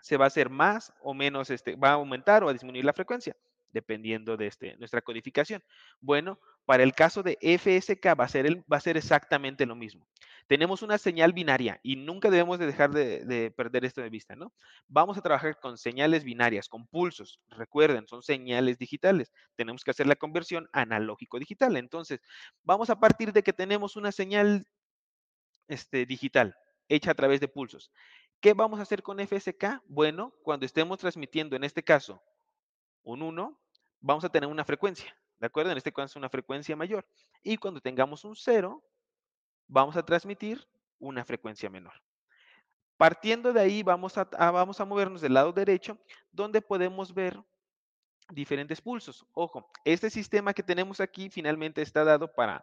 se 0.00 0.16
va 0.16 0.26
a 0.26 0.28
hacer 0.28 0.50
más 0.50 0.92
o 1.00 1.14
menos, 1.14 1.50
este, 1.50 1.74
va 1.74 1.90
a 1.90 1.94
aumentar 1.94 2.44
o 2.44 2.48
a 2.48 2.52
disminuir 2.52 2.84
la 2.84 2.92
frecuencia, 2.92 3.34
dependiendo 3.72 4.36
de 4.36 4.46
este, 4.46 4.76
nuestra 4.76 5.02
codificación. 5.02 5.62
Bueno, 6.00 6.38
para 6.64 6.82
el 6.82 6.92
caso 6.94 7.22
de 7.22 7.38
FSK 7.40 8.18
va 8.18 8.24
a, 8.24 8.28
ser 8.28 8.64
va 8.70 8.76
a 8.76 8.80
ser 8.80 8.96
exactamente 8.96 9.66
lo 9.66 9.74
mismo. 9.74 10.06
Tenemos 10.46 10.82
una 10.82 10.96
señal 10.96 11.32
binaria 11.32 11.78
y 11.82 11.96
nunca 11.96 12.30
debemos 12.30 12.58
de 12.58 12.66
dejar 12.66 12.90
de, 12.90 13.52
perder 13.56 13.84
esto 13.84 14.00
de 14.00 14.08
vista, 14.08 14.34
¿no? 14.34 14.52
Vamos 14.86 15.18
a 15.18 15.20
trabajar 15.20 15.58
con 15.60 15.76
señales 15.76 16.24
binarias, 16.24 16.68
con 16.68 16.86
pulsos. 16.86 17.40
Recuerden, 17.50 18.08
son 18.08 18.22
señales 18.22 18.78
digitales. 18.78 19.32
Tenemos 19.56 19.84
que 19.84 19.90
hacer 19.90 20.06
la 20.06 20.16
conversión 20.16 20.68
analógico-digital. 20.72 21.76
Entonces, 21.76 22.20
vamos 22.62 22.88
a 22.88 22.98
partir 22.98 23.32
de 23.32 23.42
que 23.42 23.52
tenemos 23.52 23.96
una 23.96 24.10
señal 24.10 24.66
este, 25.68 26.06
digital 26.06 26.56
hecha 26.88 27.10
a 27.10 27.14
través 27.14 27.40
de 27.40 27.48
pulsos. 27.48 27.92
¿Qué 28.40 28.54
vamos 28.54 28.78
a 28.78 28.82
hacer 28.82 29.02
con 29.02 29.18
FSK? 29.18 29.82
Bueno, 29.86 30.32
cuando 30.42 30.64
estemos 30.64 30.98
transmitiendo, 30.98 31.56
en 31.56 31.64
este 31.64 31.82
caso, 31.82 32.22
un 33.08 33.22
1, 33.22 33.60
vamos 34.00 34.24
a 34.24 34.28
tener 34.28 34.48
una 34.48 34.64
frecuencia, 34.64 35.16
¿de 35.38 35.46
acuerdo? 35.46 35.70
En 35.72 35.78
este 35.78 35.92
caso, 35.92 36.18
una 36.18 36.28
frecuencia 36.28 36.76
mayor. 36.76 37.06
Y 37.42 37.56
cuando 37.56 37.80
tengamos 37.80 38.24
un 38.24 38.36
0, 38.36 38.84
vamos 39.66 39.96
a 39.96 40.04
transmitir 40.04 40.66
una 40.98 41.24
frecuencia 41.24 41.70
menor. 41.70 41.94
Partiendo 42.96 43.52
de 43.52 43.60
ahí, 43.60 43.82
vamos 43.82 44.18
a, 44.18 44.24
vamos 44.24 44.80
a 44.80 44.84
movernos 44.84 45.20
del 45.20 45.34
lado 45.34 45.52
derecho, 45.52 45.96
donde 46.32 46.60
podemos 46.60 47.14
ver 47.14 47.40
diferentes 48.30 48.80
pulsos. 48.80 49.24
Ojo, 49.32 49.70
este 49.84 50.10
sistema 50.10 50.52
que 50.52 50.62
tenemos 50.62 51.00
aquí 51.00 51.30
finalmente 51.30 51.80
está 51.80 52.04
dado 52.04 52.30
para 52.30 52.62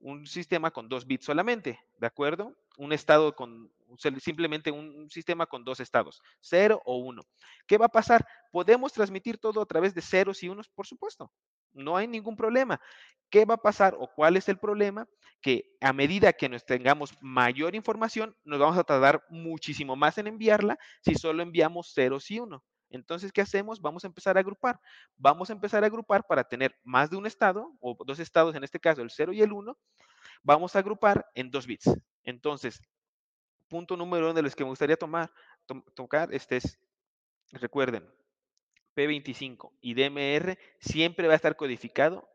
un 0.00 0.26
sistema 0.26 0.70
con 0.70 0.88
dos 0.88 1.06
bits 1.06 1.24
solamente, 1.24 1.80
¿de 1.98 2.06
acuerdo? 2.06 2.54
Un 2.76 2.92
estado 2.92 3.34
con, 3.34 3.72
simplemente 4.18 4.70
un 4.70 5.08
sistema 5.10 5.46
con 5.46 5.64
dos 5.64 5.80
estados, 5.80 6.22
0 6.40 6.82
o 6.84 6.98
1. 6.98 7.22
¿Qué 7.66 7.78
va 7.78 7.86
a 7.86 7.90
pasar? 7.90 8.26
¿Podemos 8.52 8.92
transmitir 8.92 9.38
todo 9.38 9.60
a 9.60 9.66
través 9.66 9.94
de 9.94 10.02
ceros 10.02 10.42
y 10.42 10.48
unos? 10.48 10.68
Por 10.68 10.86
supuesto, 10.86 11.32
no 11.72 11.96
hay 11.96 12.06
ningún 12.06 12.36
problema. 12.36 12.80
¿Qué 13.30 13.44
va 13.44 13.54
a 13.54 13.62
pasar 13.62 13.96
o 13.98 14.08
cuál 14.14 14.36
es 14.36 14.48
el 14.48 14.58
problema? 14.58 15.08
Que 15.40 15.76
a 15.80 15.92
medida 15.92 16.32
que 16.32 16.48
nos 16.48 16.64
tengamos 16.64 17.14
mayor 17.20 17.74
información, 17.74 18.36
nos 18.44 18.58
vamos 18.58 18.78
a 18.78 18.84
tardar 18.84 19.24
muchísimo 19.28 19.96
más 19.96 20.18
en 20.18 20.26
enviarla 20.26 20.78
si 21.02 21.14
solo 21.14 21.42
enviamos 21.42 21.92
ceros 21.92 22.30
y 22.30 22.40
uno. 22.40 22.62
Entonces, 22.90 23.32
¿qué 23.32 23.40
hacemos? 23.40 23.80
Vamos 23.80 24.04
a 24.04 24.06
empezar 24.06 24.36
a 24.36 24.40
agrupar. 24.40 24.80
Vamos 25.16 25.50
a 25.50 25.52
empezar 25.52 25.82
a 25.82 25.86
agrupar 25.86 26.26
para 26.26 26.44
tener 26.44 26.76
más 26.84 27.10
de 27.10 27.16
un 27.16 27.26
estado, 27.26 27.72
o 27.80 27.96
dos 28.04 28.18
estados, 28.18 28.54
en 28.54 28.64
este 28.64 28.80
caso 28.80 29.02
el 29.02 29.10
0 29.10 29.32
y 29.32 29.42
el 29.42 29.52
1. 29.52 29.76
vamos 30.42 30.76
a 30.76 30.78
agrupar 30.78 31.26
en 31.34 31.50
dos 31.50 31.66
bits. 31.66 31.90
Entonces, 32.22 32.80
punto 33.68 33.96
número 33.96 34.26
uno 34.26 34.34
de 34.34 34.42
los 34.42 34.54
que 34.54 34.64
me 34.64 34.70
gustaría 34.70 34.96
tomar, 34.96 35.30
tocar, 35.94 36.32
este 36.32 36.56
es, 36.58 36.78
recuerden, 37.52 38.08
P25 38.96 39.72
y 39.80 39.94
DMR 39.94 40.58
siempre 40.80 41.26
va 41.26 41.34
a 41.34 41.36
estar 41.36 41.56
codificado 41.56 42.28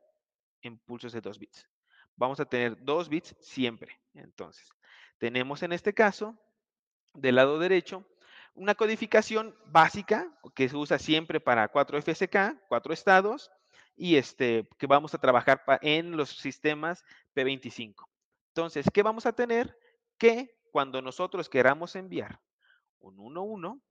en 0.62 0.77
pulsos 0.77 1.13
de 1.13 1.22
dos 1.22 1.39
bits. 1.39 1.67
Vamos 2.15 2.39
a 2.39 2.46
tener 2.46 2.77
dos 2.84 3.10
bits 3.10 3.36
siempre. 3.39 4.00
Entonces, 4.13 4.70
tenemos 5.17 5.63
en 5.63 5.74
este 5.74 5.93
caso, 5.93 6.38
del 7.13 7.36
lado 7.36 7.60
derecho, 7.60 8.05
una 8.53 8.75
codificación 8.75 9.55
básica 9.65 10.31
que 10.55 10.70
se 10.70 10.75
usa 10.75 11.00
siempre 11.00 11.39
para 11.39 11.72
4FSK, 11.72 12.62
cuatro 12.67 12.93
estados, 12.93 13.51
y 13.96 14.15
este, 14.15 14.67
que 14.77 14.88
vamos 14.88 15.13
a 15.13 15.17
trabajar 15.17 15.63
en 15.81 16.17
los 16.17 16.29
sistemas 16.29 17.03
P25. 17.36 18.08
Entonces, 18.50 18.86
¿qué 18.93 19.03
vamos 19.03 19.25
a 19.25 19.34
tener? 19.34 19.77
Que 20.17 20.58
cuando 20.72 21.01
nosotros 21.01 21.50
queramos 21.50 21.96
enviar 21.96 22.39
un 23.00 23.17
1.1, 23.17 23.81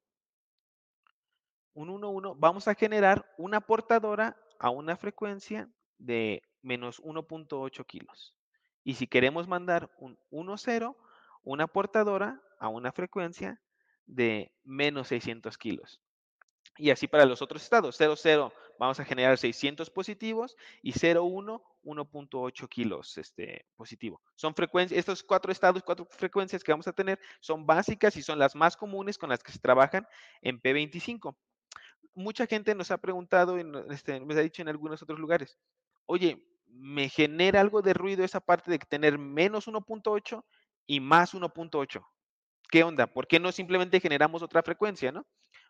un 1.75 1.89
1.1, 1.89 2.35
vamos 2.39 2.69
a 2.69 2.75
generar 2.75 3.25
una 3.39 3.61
portadora 3.61 4.37
a 4.59 4.71
una 4.71 4.97
frecuencia 4.97 5.69
de 5.99 6.43
menos 6.63 7.01
1.8 7.03 7.87
kilos. 7.87 8.35
Y 8.83 8.95
si 8.95 9.07
queremos 9.07 9.47
mandar 9.47 9.91
un 9.99 10.19
1.0, 10.31 10.97
una 11.43 11.67
portadora 11.67 12.43
a 12.59 12.69
una 12.69 12.93
frecuencia 12.93 13.61
de 14.07 14.53
menos 14.65 15.09
600 15.09 15.57
kilos. 15.59 16.01
Y 16.77 16.91
así 16.91 17.09
para 17.09 17.27
los 17.27 17.43
otros 17.43 17.63
estados. 17.63 18.01
0.0 18.01 18.53
vamos 18.79 19.01
a 19.01 19.05
generar 19.05 19.37
600 19.37 19.91
positivos 19.91 20.57
y 20.83 20.93
0.1 20.93 21.63
1.8 21.85 22.69
kilos 22.69 23.17
este, 23.19 23.67
positivo. 23.77 24.21
Son 24.35 24.55
frecuencias, 24.55 24.99
estos 24.99 25.23
cuatro 25.23 25.53
estados, 25.53 25.83
cuatro 25.83 26.07
frecuencias 26.11 26.63
que 26.63 26.73
vamos 26.73 26.89
a 26.89 26.93
tener 26.93 27.19
son 27.41 27.67
básicas 27.67 28.17
y 28.17 28.23
son 28.23 28.39
las 28.39 28.55
más 28.55 28.77
comunes 28.77 29.19
con 29.19 29.31
las 29.31 29.43
que 29.43 29.53
se 29.53 29.59
trabajan 29.59 30.07
en 30.43 30.61
P25. 30.61 31.37
Mucha 32.15 32.47
gente 32.47 32.75
nos 32.75 32.91
ha 32.91 32.99
preguntado, 32.99 33.59
este, 33.91 34.21
me 34.21 34.35
ha 34.35 34.41
dicho 34.41 34.63
en 34.63 34.69
algunos 34.69 35.03
otros 35.03 35.19
lugares, 35.19 35.59
oye, 36.07 36.45
me 36.67 37.09
genera 37.09 37.61
algo 37.61 37.83
de 37.83 37.95
ruido 37.95 38.25
esa 38.25 38.41
parte 38.41 38.71
de 38.71 38.79
tener 38.79 39.19
menos 39.19 39.69
1.8 39.69 40.45
y 40.87 41.01
más 41.01 41.35
1.8. 41.35 42.05
¿Qué 42.71 42.85
onda? 42.85 43.09
¿Por 43.09 43.27
qué 43.27 43.41
no 43.41 43.51
simplemente 43.51 44.01
generamos 44.01 44.43
otra 44.43 44.63
frecuencia, 44.63 45.11
no? 45.11 45.27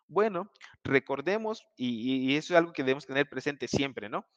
Bueno, 0.07 0.51
recordemos, 0.83 1.65
y, 1.75 2.35
eso 2.35 2.53
es 2.53 2.57
algo 2.57 2.73
que 2.73 2.83
debemos 2.83 3.07
tener 3.07 3.27
presente 3.27 3.67
siempre, 3.67 4.09
¿no? 4.09 4.27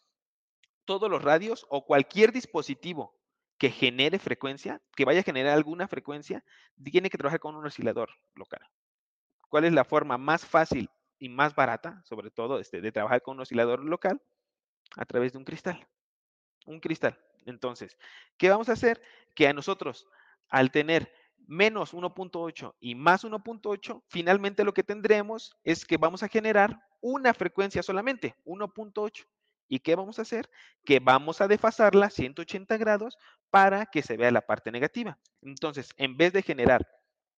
Todos 0.85 1.11
los 1.11 1.23
radios 1.23 1.67
o 1.69 1.85
cualquier 1.85 2.33
dispositivo 2.33 3.19
que 3.59 3.71
genere 3.71 4.19
frecuencia, 4.19 4.81
que 4.97 5.05
vaya 5.05 5.21
a 5.21 5.25
generar 5.25 5.53
alguna 5.53 5.89
frecuencia, 5.89 6.45
tiene 6.83 7.11
que 7.11 7.19
trabajar 7.19 7.41
con 7.41 7.55
un 7.55 7.67
oscilador 7.67 8.11
local. 8.35 8.61
¿Cuál 9.49 9.65
es 9.65 9.73
la 9.73 9.85
forma 9.85 10.17
más 10.17 10.45
fácil 10.45 10.89
y 11.19 11.29
más 11.29 11.55
barata, 11.55 12.03
sobre 12.05 12.31
todo, 12.31 12.59
este, 12.59 12.81
de 12.81 12.93
trabajar 12.93 13.23
con 13.23 13.37
un 13.37 13.43
oscilador 13.43 13.85
local? 13.85 14.23
A 14.97 15.05
través 15.05 15.33
de 15.33 15.39
un 15.39 15.45
cristal. 15.45 15.87
Un 16.67 16.81
cristal. 16.81 17.19
Entonces, 17.47 17.99
¿qué 18.37 18.49
vamos 18.49 18.69
a 18.69 18.73
hacer? 18.73 19.03
Que 19.35 19.49
a 19.49 19.53
nosotros, 19.53 20.07
al 20.49 20.71
tener 20.71 21.13
menos 21.47 21.95
1.8 21.95 22.75
y 22.81 22.95
más 22.95 23.25
1.8, 23.25 24.03
finalmente 24.09 24.65
lo 24.65 24.75
que 24.75 24.83
tendremos 24.83 25.57
es 25.65 25.85
que 25.85 25.97
vamos 25.97 26.23
a 26.23 26.29
generar 26.29 26.81
una 27.01 27.35
frecuencia 27.35 27.83
solamente, 27.83 28.35
1.8. 28.45 29.27
¿Y 29.69 29.81
qué 29.81 29.95
vamos 29.95 30.19
a 30.19 30.23
hacer? 30.23 30.51
Que 30.85 31.01
vamos 31.01 31.41
a 31.41 31.49
desfasarla 31.49 32.11
180 32.11 32.77
grados 32.77 33.17
para 33.51 33.87
que 33.87 34.03
se 34.03 34.17
vea 34.17 34.31
la 34.31 34.43
parte 34.43 34.71
negativa. 34.71 35.19
Entonces, 35.43 35.91
en 35.97 36.17
vez 36.17 36.33
de 36.33 36.43
generar 36.43 36.87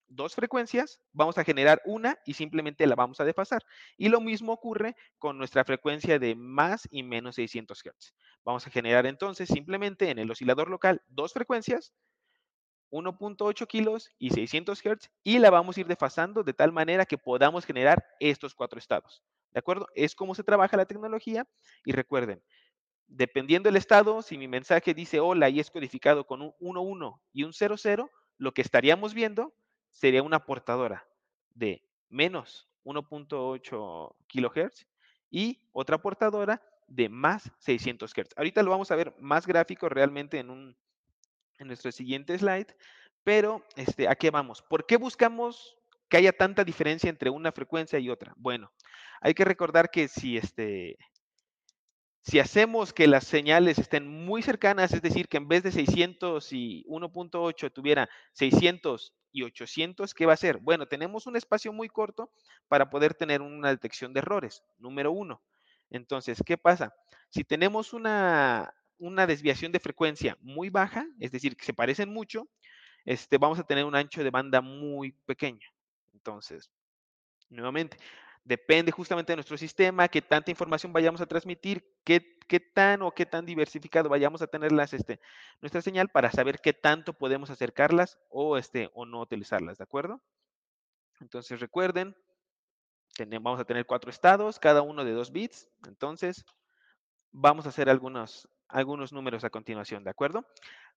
dos 0.07 0.35
frecuencias, 0.35 0.99
vamos 1.11 1.37
a 1.37 1.43
generar 1.43 1.81
una 1.85 2.17
y 2.25 2.33
simplemente 2.33 2.87
la 2.87 2.95
vamos 2.95 3.19
a 3.19 3.25
desfasar. 3.25 3.63
Y 3.97 4.09
lo 4.09 4.21
mismo 4.21 4.53
ocurre 4.53 4.95
con 5.17 5.37
nuestra 5.37 5.63
frecuencia 5.63 6.19
de 6.19 6.35
más 6.35 6.87
y 6.91 7.03
menos 7.03 7.35
600 7.35 7.81
Hz. 7.81 8.13
Vamos 8.43 8.65
a 8.67 8.71
generar 8.71 9.05
entonces 9.05 9.49
simplemente 9.49 10.09
en 10.09 10.19
el 10.19 10.31
oscilador 10.31 10.69
local 10.69 11.01
dos 11.07 11.33
frecuencias 11.33 11.93
1.8 12.91 13.67
kilos 13.67 14.09
y 14.17 14.29
600 14.29 14.81
Hz 14.81 15.09
y 15.23 15.39
la 15.39 15.49
vamos 15.49 15.77
a 15.77 15.81
ir 15.81 15.87
desfasando 15.87 16.43
de 16.43 16.53
tal 16.53 16.71
manera 16.71 17.05
que 17.05 17.17
podamos 17.17 17.65
generar 17.65 18.05
estos 18.19 18.55
cuatro 18.55 18.79
estados. 18.79 19.23
¿De 19.51 19.59
acuerdo? 19.59 19.87
Es 19.95 20.15
como 20.15 20.35
se 20.35 20.43
trabaja 20.43 20.77
la 20.77 20.85
tecnología 20.85 21.47
y 21.83 21.91
recuerden, 21.91 22.43
dependiendo 23.07 23.67
del 23.67 23.77
estado, 23.77 24.21
si 24.21 24.37
mi 24.37 24.47
mensaje 24.47 24.93
dice 24.93 25.19
hola 25.19 25.49
y 25.49 25.59
es 25.59 25.71
codificado 25.71 26.25
con 26.25 26.41
un 26.41 26.53
1.1 26.59 27.19
y 27.33 27.43
un 27.43 27.51
0.0, 27.51 28.09
lo 28.37 28.53
que 28.53 28.61
estaríamos 28.61 29.13
viendo 29.13 29.53
sería 29.91 30.23
una 30.23 30.45
portadora 30.45 31.07
de 31.55 31.83
menos 32.09 32.69
1.8 32.83 34.15
kilohertz 34.27 34.85
y 35.29 35.61
otra 35.71 35.97
portadora 35.97 36.61
de 36.87 37.09
más 37.09 37.51
600 37.59 38.13
Hz. 38.13 38.37
Ahorita 38.37 38.63
lo 38.63 38.71
vamos 38.71 38.91
a 38.91 38.95
ver 38.95 39.13
más 39.19 39.45
gráfico 39.45 39.89
realmente 39.89 40.39
en 40.39 40.49
un 40.49 40.77
en 41.59 41.67
nuestro 41.67 41.91
siguiente 41.91 42.37
slide, 42.37 42.75
pero 43.23 43.63
este, 43.75 44.07
¿a 44.07 44.15
qué 44.15 44.31
vamos? 44.31 44.61
¿Por 44.61 44.85
qué 44.85 44.97
buscamos 44.97 45.77
que 46.09 46.17
haya 46.17 46.31
tanta 46.31 46.63
diferencia 46.63 47.09
entre 47.09 47.29
una 47.29 47.51
frecuencia 47.51 47.99
y 47.99 48.09
otra? 48.09 48.33
Bueno, 48.37 48.71
hay 49.21 49.33
que 49.33 49.45
recordar 49.45 49.89
que 49.91 50.07
si, 50.07 50.37
este, 50.37 50.97
si 52.21 52.39
hacemos 52.39 52.93
que 52.93 53.07
las 53.07 53.25
señales 53.25 53.79
estén 53.79 54.07
muy 54.07 54.41
cercanas, 54.41 54.93
es 54.93 55.01
decir, 55.01 55.27
que 55.27 55.37
en 55.37 55.47
vez 55.47 55.63
de 55.63 55.71
600 55.71 56.51
y 56.53 56.83
1.8 56.87 57.71
tuviera 57.71 58.09
600 58.33 59.13
y 59.31 59.43
800, 59.43 60.13
¿qué 60.13 60.25
va 60.25 60.33
a 60.33 60.35
hacer? 60.35 60.57
Bueno, 60.57 60.87
tenemos 60.87 61.27
un 61.27 61.35
espacio 61.35 61.71
muy 61.71 61.89
corto 61.89 62.31
para 62.67 62.89
poder 62.89 63.13
tener 63.13 63.41
una 63.41 63.69
detección 63.69 64.13
de 64.13 64.19
errores, 64.19 64.63
número 64.77 65.11
uno. 65.11 65.41
Entonces, 65.89 66.41
¿qué 66.45 66.57
pasa? 66.57 66.93
Si 67.29 67.43
tenemos 67.43 67.93
una, 67.93 68.73
una 68.99 69.27
desviación 69.27 69.71
de 69.71 69.79
frecuencia 69.79 70.37
muy 70.41 70.69
baja, 70.69 71.05
es 71.19 71.31
decir, 71.31 71.55
que 71.55 71.65
se 71.65 71.73
parecen 71.73 72.09
mucho, 72.09 72.47
este, 73.05 73.37
vamos 73.37 73.59
a 73.59 73.63
tener 73.63 73.85
un 73.85 73.95
ancho 73.95 74.23
de 74.23 74.29
banda 74.29 74.61
muy 74.61 75.11
pequeño. 75.25 75.67
Entonces, 76.13 76.69
nuevamente, 77.49 77.97
depende 78.43 78.91
justamente 78.91 79.31
de 79.31 79.37
nuestro 79.37 79.57
sistema, 79.57 80.07
qué 80.07 80.21
tanta 80.21 80.51
información 80.51 80.93
vayamos 80.93 81.21
a 81.21 81.25
transmitir, 81.25 81.85
qué, 82.03 82.37
qué 82.47 82.59
tan 82.59 83.01
o 83.01 83.11
qué 83.11 83.25
tan 83.25 83.45
diversificado 83.45 84.09
vayamos 84.09 84.41
a 84.41 84.47
tener 84.47 84.71
las, 84.71 84.93
este, 84.93 85.19
nuestra 85.61 85.81
señal 85.81 86.09
para 86.09 86.31
saber 86.31 86.59
qué 86.59 86.73
tanto 86.73 87.13
podemos 87.13 87.49
acercarlas 87.49 88.17
o, 88.29 88.57
este, 88.57 88.89
o 88.93 89.05
no 89.05 89.21
utilizarlas, 89.21 89.77
¿de 89.77 89.83
acuerdo? 89.83 90.21
Entonces, 91.19 91.59
recuerden, 91.59 92.15
vamos 93.25 93.59
a 93.59 93.65
tener 93.65 93.85
cuatro 93.85 94.09
estados, 94.09 94.59
cada 94.59 94.81
uno 94.81 95.03
de 95.03 95.11
dos 95.11 95.31
bits. 95.31 95.67
Entonces, 95.87 96.45
vamos 97.31 97.65
a 97.65 97.69
hacer 97.69 97.89
algunos, 97.89 98.47
algunos 98.69 99.13
números 99.13 99.43
a 99.43 99.49
continuación, 99.49 100.03
¿de 100.03 100.09
acuerdo? 100.09 100.45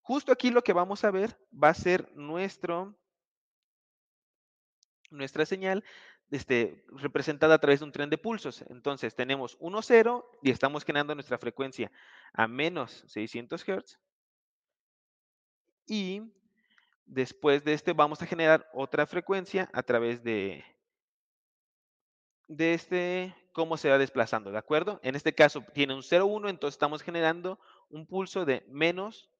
Justo 0.03 0.33
aquí 0.33 0.50
lo 0.50 0.62
que 0.62 0.73
vamos 0.73 1.05
a 1.05 1.11
ver 1.11 1.39
va 1.53 1.69
a 1.69 1.75
ser 1.75 2.11
nuestro, 2.15 2.97
nuestra 5.11 5.47
señal 5.47 5.85
este, 6.31 6.85
representada 6.89 7.55
a 7.55 7.59
través 7.59 7.81
de 7.81 7.87
un 7.87 7.93
tren 7.93 8.11
de 8.11 8.19
pulsos. 8.19 8.62
Entonces 8.69 9.15
tenemos 9.15 9.57
1, 9.61 9.83
0 9.83 10.39
y 10.43 10.50
estamos 10.50 10.85
generando 10.85 11.15
nuestra 11.15 11.39
frecuencia 11.39 11.91
a 12.33 12.47
menos 12.47 13.05
600 13.09 13.65
Hz. 13.65 13.99
Y 15.87 16.23
después 17.05 17.65
de 17.65 17.73
este 17.73 17.93
vamos 17.93 18.23
a 18.23 18.27
generar 18.27 18.69
otra 18.73 19.07
frecuencia 19.07 19.69
a 19.73 19.83
través 19.83 20.23
de, 20.23 20.65
de 22.47 22.75
este, 22.75 23.35
cómo 23.52 23.76
se 23.76 23.90
va 23.90 23.99
desplazando, 23.99 24.50
¿de 24.50 24.59
acuerdo? 24.59 25.00
En 25.02 25.16
este 25.16 25.35
caso 25.35 25.64
tiene 25.75 25.95
un 25.95 26.02
0,1, 26.02 26.49
entonces 26.49 26.75
estamos 26.75 27.02
generando 27.02 27.59
un 27.88 28.07
pulso 28.07 28.45
de 28.45 28.64
menos, 28.69 29.30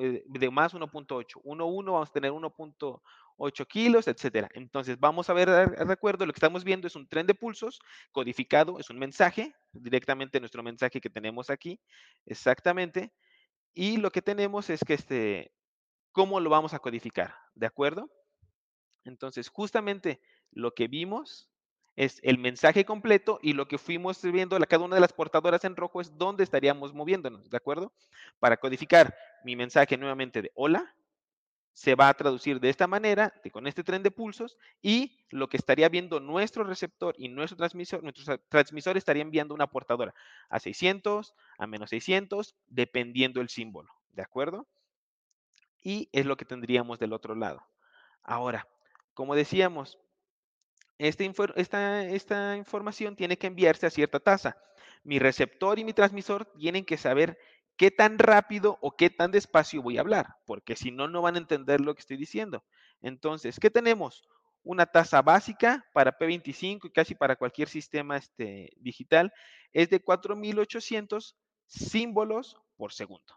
eh, 0.00 0.24
de 0.26 0.50
más 0.50 0.74
1.8. 0.74 1.40
1,1 1.42 1.92
vamos 1.92 2.08
a 2.08 2.12
tener 2.12 2.32
1.8 2.32 3.66
kilos, 3.66 4.08
etcétera. 4.08 4.48
Entonces 4.54 4.98
vamos 4.98 5.30
a 5.30 5.34
ver, 5.34 5.48
recuerdo, 5.48 6.26
lo 6.26 6.32
que 6.32 6.38
estamos 6.38 6.64
viendo 6.64 6.86
es 6.86 6.96
un 6.96 7.06
tren 7.06 7.26
de 7.26 7.34
pulsos 7.34 7.80
codificado, 8.12 8.78
es 8.78 8.90
un 8.90 8.98
mensaje, 8.98 9.54
directamente 9.72 10.40
nuestro 10.40 10.62
mensaje 10.62 11.00
que 11.00 11.10
tenemos 11.10 11.50
aquí, 11.50 11.80
exactamente. 12.26 13.12
Y 13.72 13.96
lo 13.98 14.10
que 14.10 14.22
tenemos 14.22 14.70
es 14.70 14.80
que 14.84 14.94
este, 14.94 15.52
¿cómo 16.12 16.40
lo 16.40 16.50
vamos 16.50 16.74
a 16.74 16.78
codificar? 16.78 17.34
¿De 17.54 17.66
acuerdo? 17.66 18.10
Entonces, 19.04 19.48
justamente 19.48 20.20
lo 20.50 20.72
que 20.72 20.88
vimos 20.88 21.50
es 21.96 22.20
el 22.22 22.38
mensaje 22.38 22.84
completo 22.84 23.38
y 23.42 23.52
lo 23.52 23.68
que 23.68 23.78
fuimos 23.78 24.20
viendo, 24.22 24.58
cada 24.60 24.84
una 24.84 24.96
de 24.96 25.00
las 25.00 25.12
portadoras 25.12 25.64
en 25.64 25.76
rojo 25.76 26.00
es 26.00 26.16
dónde 26.16 26.44
estaríamos 26.44 26.92
moviéndonos, 26.92 27.48
¿de 27.50 27.56
acuerdo? 27.56 27.92
Para 28.38 28.56
codificar 28.56 29.14
mi 29.44 29.56
mensaje 29.56 29.96
nuevamente 29.96 30.42
de 30.42 30.52
hola, 30.54 30.94
se 31.72 31.94
va 31.96 32.08
a 32.08 32.14
traducir 32.14 32.60
de 32.60 32.70
esta 32.70 32.86
manera, 32.86 33.34
con 33.52 33.66
este 33.66 33.82
tren 33.82 34.02
de 34.02 34.12
pulsos, 34.12 34.56
y 34.80 35.18
lo 35.30 35.48
que 35.48 35.56
estaría 35.56 35.88
viendo 35.88 36.20
nuestro 36.20 36.62
receptor 36.62 37.14
y 37.18 37.28
nuestro 37.28 37.56
transmisor, 37.56 38.02
nuestro 38.02 38.38
transmisor 38.48 38.96
estaría 38.96 39.22
enviando 39.22 39.54
una 39.54 39.66
portadora 39.66 40.14
a 40.48 40.60
600, 40.60 41.34
a 41.58 41.66
menos 41.66 41.90
600, 41.90 42.54
dependiendo 42.68 43.40
el 43.40 43.48
símbolo, 43.48 43.92
¿de 44.12 44.22
acuerdo? 44.22 44.68
y 45.84 46.08
es 46.12 46.26
lo 46.26 46.36
que 46.36 46.46
tendríamos 46.46 46.98
del 46.98 47.12
otro 47.12 47.36
lado. 47.36 47.62
Ahora, 48.22 48.66
como 49.12 49.36
decíamos, 49.36 49.98
esta, 50.98 51.24
esta, 51.56 52.06
esta, 52.06 52.56
información 52.56 53.16
tiene 53.16 53.36
que 53.36 53.46
enviarse 53.46 53.86
a 53.86 53.90
cierta 53.90 54.20
tasa. 54.20 54.56
Mi 55.02 55.18
receptor 55.18 55.78
y 55.78 55.84
mi 55.84 55.92
transmisor 55.92 56.46
tienen 56.56 56.84
que 56.84 56.96
saber 56.96 57.38
qué 57.76 57.90
tan 57.90 58.18
rápido 58.18 58.78
o 58.80 58.96
qué 58.96 59.10
tan 59.10 59.30
despacio 59.30 59.82
voy 59.82 59.98
a 59.98 60.00
hablar, 60.00 60.36
porque 60.46 60.76
si 60.76 60.90
no, 60.90 61.08
no 61.08 61.22
van 61.22 61.34
a 61.34 61.38
entender 61.38 61.80
lo 61.80 61.94
que 61.94 62.00
estoy 62.00 62.16
diciendo. 62.16 62.64
Entonces, 63.02 63.58
¿qué 63.58 63.70
tenemos? 63.70 64.22
Una 64.62 64.86
tasa 64.86 65.20
básica 65.20 65.84
para 65.92 66.16
P25 66.16 66.86
y 66.86 66.90
casi 66.90 67.14
para 67.14 67.36
cualquier 67.36 67.68
sistema 67.68 68.16
este, 68.16 68.70
digital 68.76 69.32
es 69.72 69.90
de 69.90 70.02
4.800 70.02 71.34
símbolos 71.66 72.56
por 72.76 72.92
segundo. 72.92 73.34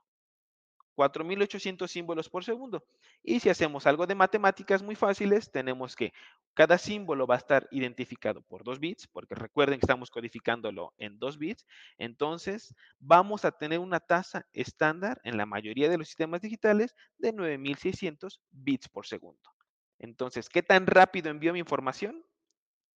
4.800 0.97 1.87
símbolos 1.87 2.27
por 2.27 2.43
segundo. 2.43 2.83
Y 3.21 3.39
si 3.39 3.49
hacemos 3.49 3.85
algo 3.85 4.07
de 4.07 4.15
matemáticas 4.15 4.81
muy 4.81 4.95
fáciles, 4.95 5.51
tenemos 5.51 5.95
que 5.95 6.11
cada 6.55 6.79
símbolo 6.79 7.27
va 7.27 7.35
a 7.35 7.37
estar 7.37 7.67
identificado 7.69 8.41
por 8.41 8.63
dos 8.63 8.79
bits, 8.79 9.07
porque 9.07 9.35
recuerden 9.35 9.79
que 9.79 9.85
estamos 9.85 10.09
codificándolo 10.09 10.93
en 10.97 11.19
dos 11.19 11.37
bits. 11.37 11.67
Entonces, 11.99 12.73
vamos 12.99 13.45
a 13.45 13.51
tener 13.51 13.77
una 13.79 13.99
tasa 13.99 14.47
estándar 14.53 15.21
en 15.23 15.37
la 15.37 15.45
mayoría 15.45 15.87
de 15.87 15.99
los 15.99 16.07
sistemas 16.07 16.41
digitales 16.41 16.95
de 17.19 17.31
9.600 17.31 18.39
bits 18.49 18.89
por 18.89 19.05
segundo. 19.05 19.51
Entonces, 19.99 20.49
¿qué 20.49 20.63
tan 20.63 20.87
rápido 20.87 21.29
envío 21.29 21.53
mi 21.53 21.59
información? 21.59 22.25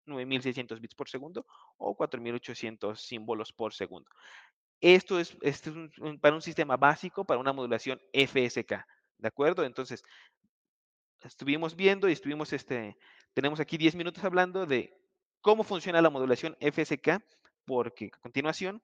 9.600 0.08 0.80
bits 0.80 0.96
por 0.96 1.08
segundo 1.08 1.46
o 1.78 1.96
4.800 1.96 2.96
símbolos 2.96 3.54
por 3.54 3.74
segundo. 3.74 4.10
Esto 4.82 5.20
es, 5.20 5.38
para 6.20 6.36
un 6.36 6.42
sistema 6.42 6.76
básico, 6.76 7.24
para 7.24 7.40
una 7.40 7.54
modulación 7.54 8.02
FSK, 8.14 8.84
¿de 9.20 9.28
acuerdo? 9.28 9.64
Entonces, 9.64 10.04
estuvimos 11.22 11.76
viendo 11.76 12.10
y 12.10 12.14
estuvimos, 12.14 12.52
este, 12.52 12.98
tenemos 13.36 13.60
aquí 13.60 13.78
10 13.78 13.94
minutos 13.96 14.24
hablando 14.24 14.66
de 14.66 15.00
cómo 15.42 15.64
funciona 15.64 16.02
la 16.02 16.10
modulación 16.10 16.58
FSK, 16.60 17.24
porque 17.66 18.10
a 18.12 18.20
continuación, 18.22 18.82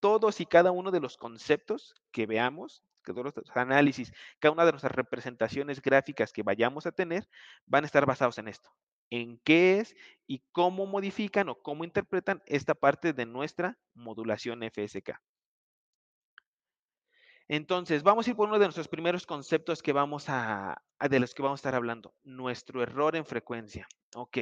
todos 0.00 0.40
y 0.40 0.46
cada 0.46 0.70
uno 0.70 0.90
de 0.90 1.00
los 1.00 1.18
conceptos 1.18 1.94
que 2.10 2.24
veamos, 2.24 2.82
que 3.04 3.12
todos 3.12 3.34
los 3.36 3.56
análisis, 3.56 4.12
cada 4.38 4.52
una 4.52 4.64
de 4.64 4.72
nuestras 4.72 4.94
representaciones 4.94 5.82
gráficas 5.82 6.32
que 6.32 6.42
vayamos 6.42 6.86
a 6.86 6.92
tener, 6.92 7.28
van 7.66 7.84
a 7.84 7.86
estar 7.86 8.06
basados 8.06 8.38
en 8.38 8.48
esto, 8.48 8.70
en 9.10 9.38
qué 9.44 9.80
es 9.80 9.94
y 10.26 10.42
cómo 10.52 10.86
modifican 10.86 11.50
o 11.50 11.60
cómo 11.60 11.84
interpretan 11.84 12.42
esta 12.46 12.74
parte 12.74 13.12
de 13.12 13.26
nuestra 13.26 13.78
modulación 13.92 14.62
FSK. 14.62 15.20
Entonces, 17.48 18.02
vamos 18.02 18.26
a 18.26 18.30
ir 18.30 18.36
por 18.36 18.48
uno 18.48 18.58
de 18.58 18.64
nuestros 18.64 18.88
primeros 18.88 19.26
conceptos 19.26 19.82
que 19.82 19.92
vamos 19.92 20.26
a, 20.28 20.82
de 20.98 21.20
los 21.20 21.34
que 21.34 21.42
vamos 21.42 21.58
a 21.58 21.60
estar 21.60 21.74
hablando, 21.74 22.14
nuestro 22.22 22.82
error 22.82 23.16
en 23.16 23.26
frecuencia. 23.26 23.86
Ok. 24.14 24.38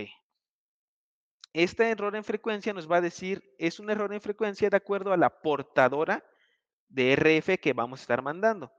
Este 1.53 1.91
error 1.91 2.15
en 2.17 2.25
frecuencia 2.25 2.73
nos 2.73 2.91
va 2.91 2.97
a 2.97 3.01
decir, 3.03 3.43
es 3.59 3.81
un 3.81 3.91
error 3.91 4.15
en 4.15 4.21
frecuencia 4.21 4.71
de 4.71 4.77
acuerdo 4.77 5.13
a 5.13 5.17
la 5.17 5.31
portadora 5.41 6.25
de 6.89 7.13
RF 7.13 7.59
que 7.59 7.73
vamos 7.73 8.01
a 8.01 8.03
estar 8.03 8.23
mandando. 8.23 8.73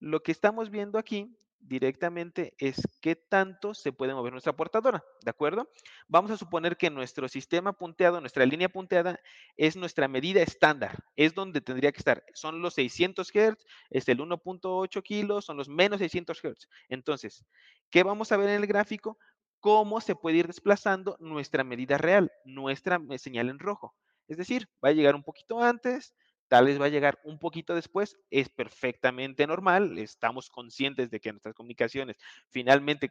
Lo 0.00 0.22
que 0.22 0.32
estamos 0.32 0.70
viendo 0.70 0.98
aquí 0.98 1.36
directamente 1.60 2.54
es 2.58 2.80
qué 3.00 3.16
tanto 3.16 3.74
se 3.74 3.92
puede 3.92 4.14
mover 4.14 4.32
nuestra 4.32 4.54
portadora, 4.54 5.04
¿de 5.22 5.30
acuerdo? 5.30 5.68
Vamos 6.08 6.30
a 6.30 6.36
suponer 6.36 6.76
que 6.76 6.90
nuestro 6.90 7.28
sistema 7.28 7.72
punteado, 7.72 8.20
nuestra 8.20 8.46
línea 8.46 8.68
punteada, 8.68 9.18
es 9.56 9.76
nuestra 9.76 10.08
medida 10.08 10.42
estándar, 10.42 11.04
es 11.16 11.34
donde 11.34 11.60
tendría 11.60 11.92
que 11.92 11.98
estar. 11.98 12.24
Son 12.34 12.62
los 12.62 12.74
600 12.74 13.30
Hz, 13.30 13.56
es 13.90 14.08
el 14.08 14.18
1.8 14.18 15.02
kilos, 15.02 15.44
son 15.44 15.56
los 15.56 15.68
menos 15.68 15.98
600 15.98 16.40
Hz. 16.40 16.68
Entonces, 16.88 17.44
¿qué 17.90 18.02
vamos 18.02 18.32
a 18.32 18.36
ver 18.36 18.50
en 18.50 18.62
el 18.62 18.66
gráfico? 18.66 19.18
Cómo 19.60 20.00
se 20.00 20.14
puede 20.14 20.38
ir 20.38 20.46
desplazando 20.46 21.16
nuestra 21.18 21.64
medida 21.64 21.98
real, 21.98 22.30
nuestra 22.44 23.00
señal 23.18 23.48
en 23.48 23.58
rojo. 23.58 23.94
Es 24.28 24.36
decir, 24.36 24.68
va 24.84 24.90
a 24.90 24.92
llegar 24.92 25.14
un 25.14 25.22
poquito 25.22 25.62
antes, 25.62 26.14
tal 26.48 26.66
vez 26.66 26.80
va 26.80 26.86
a 26.86 26.90
llegar 26.90 27.18
un 27.24 27.38
poquito 27.38 27.74
después, 27.74 28.16
es 28.30 28.48
perfectamente 28.48 29.46
normal, 29.46 29.98
estamos 29.98 30.48
conscientes 30.48 31.10
de 31.10 31.20
que 31.20 31.32
nuestras 31.32 31.54
comunicaciones 31.54 32.16
finalmente 32.48 33.10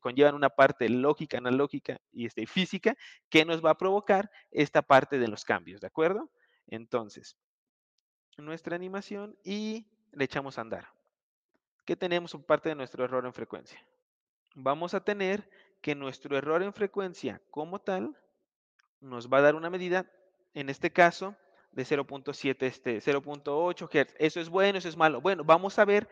conllevan 0.00 0.34
una 0.34 0.50
parte 0.50 0.88
lógica, 0.88 1.38
analógica 1.38 1.98
y 2.12 2.26
este, 2.26 2.46
física 2.46 2.96
que 3.28 3.44
nos 3.44 3.64
va 3.64 3.70
a 3.70 3.78
provocar 3.78 4.30
esta 4.50 4.82
parte 4.82 5.18
de 5.18 5.28
los 5.28 5.44
cambios, 5.44 5.80
¿de 5.80 5.86
acuerdo? 5.86 6.30
Entonces, 6.66 7.36
nuestra 8.36 8.76
animación 8.76 9.36
y 9.44 9.86
le 10.12 10.24
echamos 10.24 10.58
a 10.58 10.62
andar. 10.62 10.88
¿Qué 11.84 11.96
tenemos 11.96 12.32
por 12.32 12.44
parte 12.44 12.70
de 12.70 12.74
nuestro 12.74 13.04
error 13.04 13.24
en 13.26 13.32
frecuencia? 13.32 13.84
Vamos 14.54 14.94
a 14.94 15.04
tener 15.04 15.48
que 15.80 15.94
nuestro 15.94 16.36
error 16.36 16.62
en 16.62 16.72
frecuencia 16.72 17.42
como 17.50 17.80
tal 17.80 18.16
nos 19.00 19.28
va 19.28 19.38
a 19.38 19.42
dar 19.42 19.54
una 19.54 19.68
medida, 19.68 20.10
en 20.54 20.70
este 20.70 20.90
caso, 20.90 21.36
de 21.74 21.84
0.7, 21.84 22.56
este, 22.62 23.00
0.8 23.00 23.88
Hz. 23.88 24.14
¿Eso 24.18 24.40
es 24.40 24.48
bueno, 24.48 24.78
eso 24.78 24.88
es 24.88 24.96
malo? 24.96 25.20
Bueno, 25.20 25.44
vamos 25.44 25.78
a 25.78 25.84
ver 25.84 26.08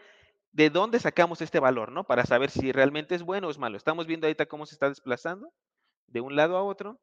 de 0.53 0.70
dónde 0.70 0.98
sacamos 0.98 1.40
este 1.40 1.61
valor, 1.61 1.92
¿no? 1.92 2.05
Para 2.05 2.27
saber 2.27 2.51
si 2.51 2.72
realmente 2.72 3.14
es 3.14 3.22
bueno 3.22 3.48
o 3.48 3.51
es 3.51 3.59
malo. 3.59 3.77
Estamos 3.77 4.07
viendo 4.07 4.27
ahorita 4.27 4.46
cómo 4.46 4.66
se 4.66 4.75
está 4.75 4.88
desplazando 4.88 5.53
de 6.07 6.20
un 6.20 6.37
lado 6.37 6.57
a 6.57 6.62
otro 6.62 7.01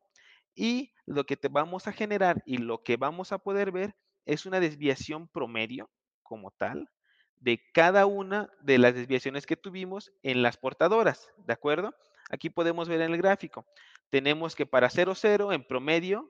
y 0.53 0.93
lo 1.05 1.25
que 1.25 1.37
te 1.37 1.47
vamos 1.47 1.87
a 1.87 1.93
generar 1.93 2.43
y 2.45 2.57
lo 2.57 2.83
que 2.83 2.97
vamos 2.97 3.31
a 3.31 3.39
poder 3.39 3.71
ver 3.71 3.95
es 4.25 4.45
una 4.45 4.59
desviación 4.59 5.27
promedio 5.27 5.89
como 6.21 6.51
tal 6.51 6.89
de 7.37 7.61
cada 7.73 8.05
una 8.05 8.49
de 8.61 8.77
las 8.77 8.93
desviaciones 8.93 9.45
que 9.45 9.55
tuvimos 9.55 10.11
en 10.21 10.41
las 10.43 10.57
portadoras, 10.57 11.29
¿de 11.37 11.53
acuerdo? 11.53 11.95
Aquí 12.29 12.49
podemos 12.49 12.89
ver 12.89 13.01
en 13.01 13.11
el 13.11 13.17
gráfico. 13.17 13.65
Tenemos 14.09 14.55
que 14.55 14.65
para 14.65 14.89
0,0 14.89 15.53
en 15.53 15.63
promedio 15.63 16.29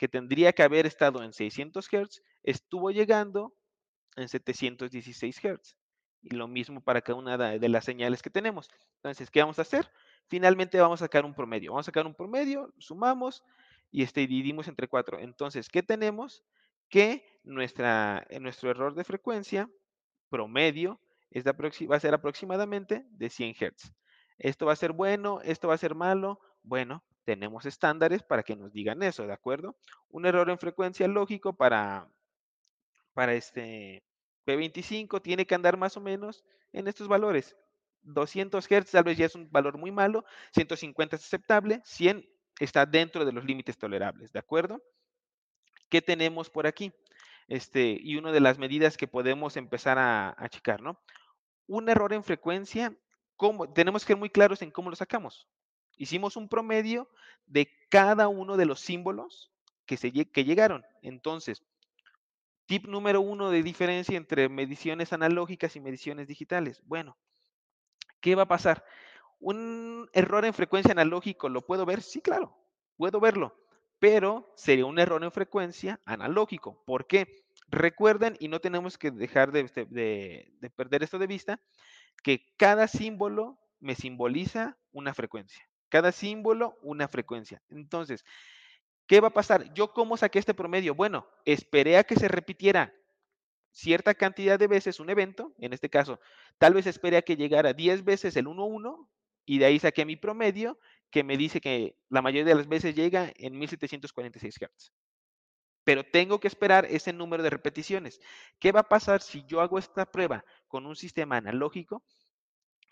que 0.00 0.08
tendría 0.08 0.54
que 0.54 0.62
haber 0.62 0.86
estado 0.86 1.22
en 1.22 1.34
600 1.34 1.86
Hz, 1.86 2.22
estuvo 2.42 2.90
llegando 2.90 3.54
en 4.16 4.30
716 4.30 5.38
Hz. 5.38 5.76
Y 6.22 6.36
lo 6.36 6.48
mismo 6.48 6.82
para 6.82 7.02
cada 7.02 7.18
una 7.18 7.36
de 7.36 7.68
las 7.68 7.84
señales 7.84 8.22
que 8.22 8.30
tenemos. 8.30 8.70
Entonces, 8.96 9.30
¿qué 9.30 9.40
vamos 9.40 9.58
a 9.58 9.62
hacer? 9.62 9.92
Finalmente 10.26 10.80
vamos 10.80 11.02
a 11.02 11.04
sacar 11.04 11.26
un 11.26 11.34
promedio. 11.34 11.72
Vamos 11.72 11.84
a 11.84 11.90
sacar 11.90 12.06
un 12.06 12.14
promedio, 12.14 12.72
sumamos 12.78 13.44
y 13.90 14.02
este, 14.02 14.20
dividimos 14.20 14.68
entre 14.68 14.88
4. 14.88 15.18
Entonces, 15.18 15.68
¿qué 15.68 15.82
tenemos? 15.82 16.44
Que 16.88 17.38
nuestra, 17.42 18.26
nuestro 18.40 18.70
error 18.70 18.94
de 18.94 19.04
frecuencia 19.04 19.68
promedio 20.30 20.98
es 21.30 21.44
va 21.44 21.96
a 21.96 22.00
ser 22.00 22.14
aproximadamente 22.14 23.04
de 23.10 23.28
100 23.28 23.54
Hz. 23.54 23.92
Esto 24.38 24.64
va 24.64 24.72
a 24.72 24.76
ser 24.76 24.92
bueno, 24.92 25.42
esto 25.42 25.68
va 25.68 25.74
a 25.74 25.78
ser 25.78 25.94
malo. 25.94 26.40
Bueno, 26.62 27.04
tenemos 27.30 27.64
estándares 27.64 28.24
para 28.24 28.42
que 28.42 28.56
nos 28.56 28.72
digan 28.72 29.04
eso, 29.04 29.24
¿de 29.24 29.32
acuerdo? 29.32 29.76
Un 30.08 30.26
error 30.26 30.50
en 30.50 30.58
frecuencia 30.58 31.06
lógico 31.06 31.52
para, 31.52 32.10
para 33.12 33.34
este 33.34 34.02
P25 34.44 35.22
tiene 35.22 35.46
que 35.46 35.54
andar 35.54 35.76
más 35.76 35.96
o 35.96 36.00
menos 36.00 36.44
en 36.72 36.88
estos 36.88 37.06
valores. 37.06 37.56
200 38.02 38.66
Hz 38.66 38.90
tal 38.90 39.04
vez 39.04 39.16
ya 39.16 39.26
es 39.26 39.36
un 39.36 39.48
valor 39.48 39.78
muy 39.78 39.92
malo, 39.92 40.24
150 40.54 41.14
es 41.14 41.24
aceptable, 41.24 41.80
100 41.84 42.28
está 42.58 42.84
dentro 42.84 43.24
de 43.24 43.30
los 43.30 43.44
límites 43.44 43.78
tolerables, 43.78 44.32
¿de 44.32 44.40
acuerdo? 44.40 44.82
¿Qué 45.88 46.02
tenemos 46.02 46.50
por 46.50 46.66
aquí? 46.66 46.92
Este, 47.46 47.96
y 47.96 48.16
una 48.16 48.32
de 48.32 48.40
las 48.40 48.58
medidas 48.58 48.96
que 48.96 49.06
podemos 49.06 49.56
empezar 49.56 49.98
a, 49.98 50.30
a 50.30 50.34
achicar, 50.46 50.82
¿no? 50.82 51.00
Un 51.68 51.88
error 51.90 52.12
en 52.12 52.24
frecuencia, 52.24 52.92
¿cómo? 53.36 53.72
tenemos 53.72 54.02
que 54.02 54.08
ser 54.08 54.16
muy 54.16 54.30
claros 54.30 54.62
en 54.62 54.72
cómo 54.72 54.90
lo 54.90 54.96
sacamos. 54.96 55.46
Hicimos 56.00 56.36
un 56.36 56.48
promedio 56.48 57.10
de 57.44 57.70
cada 57.90 58.26
uno 58.28 58.56
de 58.56 58.64
los 58.64 58.80
símbolos 58.80 59.52
que, 59.84 59.98
se, 59.98 60.10
que 60.10 60.44
llegaron. 60.44 60.82
Entonces, 61.02 61.62
tip 62.64 62.86
número 62.86 63.20
uno 63.20 63.50
de 63.50 63.62
diferencia 63.62 64.16
entre 64.16 64.48
mediciones 64.48 65.12
analógicas 65.12 65.76
y 65.76 65.80
mediciones 65.80 66.26
digitales. 66.26 66.80
Bueno, 66.86 67.18
¿qué 68.22 68.34
va 68.34 68.44
a 68.44 68.48
pasar? 68.48 68.82
¿Un 69.40 70.08
error 70.14 70.46
en 70.46 70.54
frecuencia 70.54 70.92
analógico 70.92 71.50
lo 71.50 71.66
puedo 71.66 71.84
ver? 71.84 72.00
Sí, 72.00 72.22
claro, 72.22 72.56
puedo 72.96 73.20
verlo, 73.20 73.54
pero 73.98 74.50
sería 74.56 74.86
un 74.86 74.98
error 74.98 75.22
en 75.22 75.32
frecuencia 75.32 76.00
analógico. 76.06 76.82
¿Por 76.86 77.06
qué? 77.06 77.44
Recuerden, 77.68 78.38
y 78.40 78.48
no 78.48 78.60
tenemos 78.60 78.96
que 78.96 79.10
dejar 79.10 79.52
de, 79.52 79.64
de 79.64 80.70
perder 80.70 81.02
esto 81.02 81.18
de 81.18 81.26
vista, 81.26 81.60
que 82.22 82.54
cada 82.56 82.88
símbolo 82.88 83.58
me 83.80 83.94
simboliza 83.94 84.78
una 84.92 85.12
frecuencia. 85.12 85.69
Cada 85.90 86.12
símbolo, 86.12 86.78
una 86.80 87.08
frecuencia. 87.08 87.62
Entonces, 87.68 88.24
¿qué 89.06 89.20
va 89.20 89.28
a 89.28 89.34
pasar? 89.34 89.74
¿Yo 89.74 89.92
cómo 89.92 90.16
saqué 90.16 90.38
este 90.38 90.54
promedio? 90.54 90.94
Bueno, 90.94 91.28
esperé 91.44 91.98
a 91.98 92.04
que 92.04 92.16
se 92.16 92.28
repitiera 92.28 92.94
cierta 93.72 94.14
cantidad 94.14 94.58
de 94.58 94.66
veces 94.66 95.00
un 95.00 95.10
evento, 95.10 95.52
en 95.58 95.72
este 95.72 95.90
caso, 95.90 96.20
tal 96.58 96.74
vez 96.74 96.86
esperé 96.86 97.18
a 97.18 97.22
que 97.22 97.36
llegara 97.36 97.72
10 97.72 98.04
veces 98.04 98.36
el 98.36 98.46
1-1 98.46 99.08
y 99.44 99.58
de 99.58 99.66
ahí 99.66 99.78
saqué 99.78 100.04
mi 100.04 100.16
promedio 100.16 100.78
que 101.10 101.24
me 101.24 101.36
dice 101.36 101.60
que 101.60 101.96
la 102.08 102.22
mayoría 102.22 102.44
de 102.44 102.54
las 102.54 102.68
veces 102.68 102.94
llega 102.94 103.32
en 103.36 103.58
1746 103.58 104.58
Hz. 104.58 104.92
Pero 105.82 106.04
tengo 106.04 106.38
que 106.38 106.48
esperar 106.48 106.84
ese 106.84 107.12
número 107.12 107.42
de 107.42 107.50
repeticiones. 107.50 108.20
¿Qué 108.58 108.70
va 108.70 108.80
a 108.80 108.88
pasar 108.88 109.22
si 109.22 109.44
yo 109.46 109.60
hago 109.60 109.78
esta 109.78 110.06
prueba 110.06 110.44
con 110.68 110.86
un 110.86 110.94
sistema 110.94 111.38
analógico? 111.38 112.04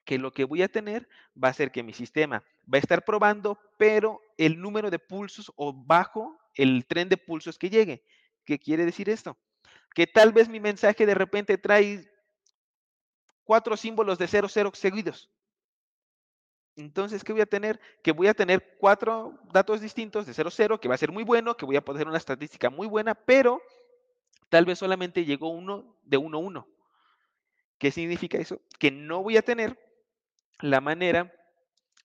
Que 0.08 0.16
lo 0.16 0.32
que 0.32 0.44
voy 0.44 0.62
a 0.62 0.68
tener 0.68 1.06
va 1.36 1.48
a 1.48 1.52
ser 1.52 1.70
que 1.70 1.82
mi 1.82 1.92
sistema 1.92 2.42
va 2.64 2.78
a 2.78 2.80
estar 2.80 3.04
probando, 3.04 3.60
pero 3.76 4.22
el 4.38 4.58
número 4.58 4.90
de 4.90 4.98
pulsos 4.98 5.52
o 5.54 5.74
bajo 5.74 6.40
el 6.54 6.86
tren 6.86 7.10
de 7.10 7.18
pulsos 7.18 7.58
que 7.58 7.68
llegue. 7.68 8.02
¿Qué 8.46 8.58
quiere 8.58 8.86
decir 8.86 9.10
esto? 9.10 9.36
Que 9.94 10.06
tal 10.06 10.32
vez 10.32 10.48
mi 10.48 10.60
mensaje 10.60 11.04
de 11.04 11.12
repente 11.12 11.58
trae 11.58 12.10
cuatro 13.44 13.76
símbolos 13.76 14.16
de 14.16 14.28
00 14.28 14.72
seguidos. 14.72 15.30
Entonces, 16.74 17.22
¿qué 17.22 17.34
voy 17.34 17.42
a 17.42 17.46
tener? 17.46 17.78
Que 18.02 18.12
voy 18.12 18.28
a 18.28 18.34
tener 18.34 18.78
cuatro 18.80 19.38
datos 19.52 19.82
distintos 19.82 20.24
de 20.24 20.32
00, 20.32 20.80
que 20.80 20.88
va 20.88 20.94
a 20.94 20.98
ser 20.98 21.12
muy 21.12 21.22
bueno, 21.22 21.54
que 21.54 21.66
voy 21.66 21.76
a 21.76 21.84
poder 21.84 22.08
una 22.08 22.16
estadística 22.16 22.70
muy 22.70 22.86
buena, 22.86 23.14
pero 23.14 23.60
tal 24.48 24.64
vez 24.64 24.78
solamente 24.78 25.26
llegó 25.26 25.50
uno 25.50 25.98
de 26.02 26.16
1 26.16 26.38
1. 26.38 26.66
¿Qué 27.76 27.90
significa 27.90 28.38
eso? 28.38 28.62
Que 28.78 28.90
no 28.90 29.22
voy 29.22 29.36
a 29.36 29.42
tener 29.42 29.78
la 30.60 30.80
manera 30.80 31.32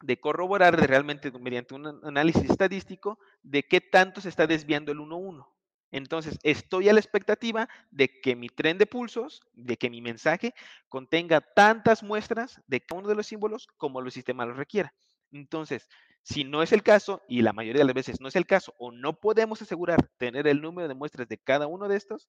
de 0.02 0.20
corroborar 0.20 0.80
de 0.80 0.88
realmente 0.88 1.32
mediante 1.32 1.76
un 1.76 1.88
análisis 2.04 2.50
estadístico 2.50 3.20
de 3.42 3.64
qué 3.64 3.80
tanto 3.80 4.22
se 4.22 4.30
está 4.30 4.48
desviando 4.48 4.92
el 4.92 5.00
1-1. 5.00 5.48
Entonces, 5.92 6.40
estoy 6.42 6.90
a 6.90 6.94
la 6.94 7.00
expectativa 7.00 7.70
de 7.92 8.20
que 8.20 8.36
mi 8.36 8.50
tren 8.50 8.80
de 8.80 8.88
pulsos, 8.88 9.42
de 9.54 9.78
que 9.78 9.92
mi 9.92 10.02
mensaje 10.02 10.56
contenga 10.90 11.40
tantas 11.40 12.02
muestras 12.02 12.60
de 12.68 12.82
cada 12.82 13.00
uno 13.00 13.10
de 13.10 13.16
los 13.16 13.28
símbolos 13.28 13.68
como 13.78 14.00
el 14.00 14.12
sistema 14.12 14.46
lo 14.46 14.56
requiera. 14.56 14.94
Entonces, 15.32 15.88
si 16.24 16.46
no 16.46 16.64
es 16.64 16.72
el 16.72 16.84
caso, 16.84 17.22
y 17.28 17.42
la 17.42 17.54
mayoría 17.54 17.82
de 17.82 17.86
las 17.86 17.94
veces 17.94 18.20
no 18.22 18.28
es 18.28 18.36
el 18.36 18.48
caso, 18.48 18.74
o 18.80 18.92
no 18.92 19.20
podemos 19.20 19.62
asegurar 19.62 20.10
tener 20.18 20.48
el 20.48 20.62
número 20.62 20.88
de 20.88 20.96
muestras 20.96 21.28
de 21.28 21.38
cada 21.38 21.68
uno 21.68 21.88
de 21.88 21.98
estos, 21.98 22.28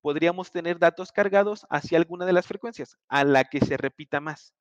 podríamos 0.00 0.50
tener 0.50 0.78
datos 0.78 1.12
cargados 1.12 1.66
hacia 1.68 1.98
alguna 1.98 2.24
de 2.24 2.32
las 2.32 2.46
frecuencias, 2.46 2.96
a 3.08 3.24
la 3.24 3.44
que 3.44 3.60
se 3.60 3.76
repita 3.76 4.20
más. 4.20 4.54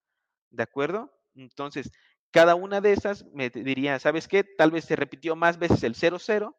¿De 0.51 0.63
acuerdo? 0.63 1.11
Entonces, 1.33 1.91
cada 2.31 2.55
una 2.55 2.81
de 2.81 2.93
esas 2.93 3.25
me 3.33 3.49
diría, 3.49 3.99
¿sabes 3.99 4.27
qué? 4.27 4.43
Tal 4.43 4.71
vez 4.71 4.85
se 4.85 4.95
repitió 4.95 5.35
más 5.35 5.57
veces 5.57 5.83
el 5.83 5.95
00 5.95 6.55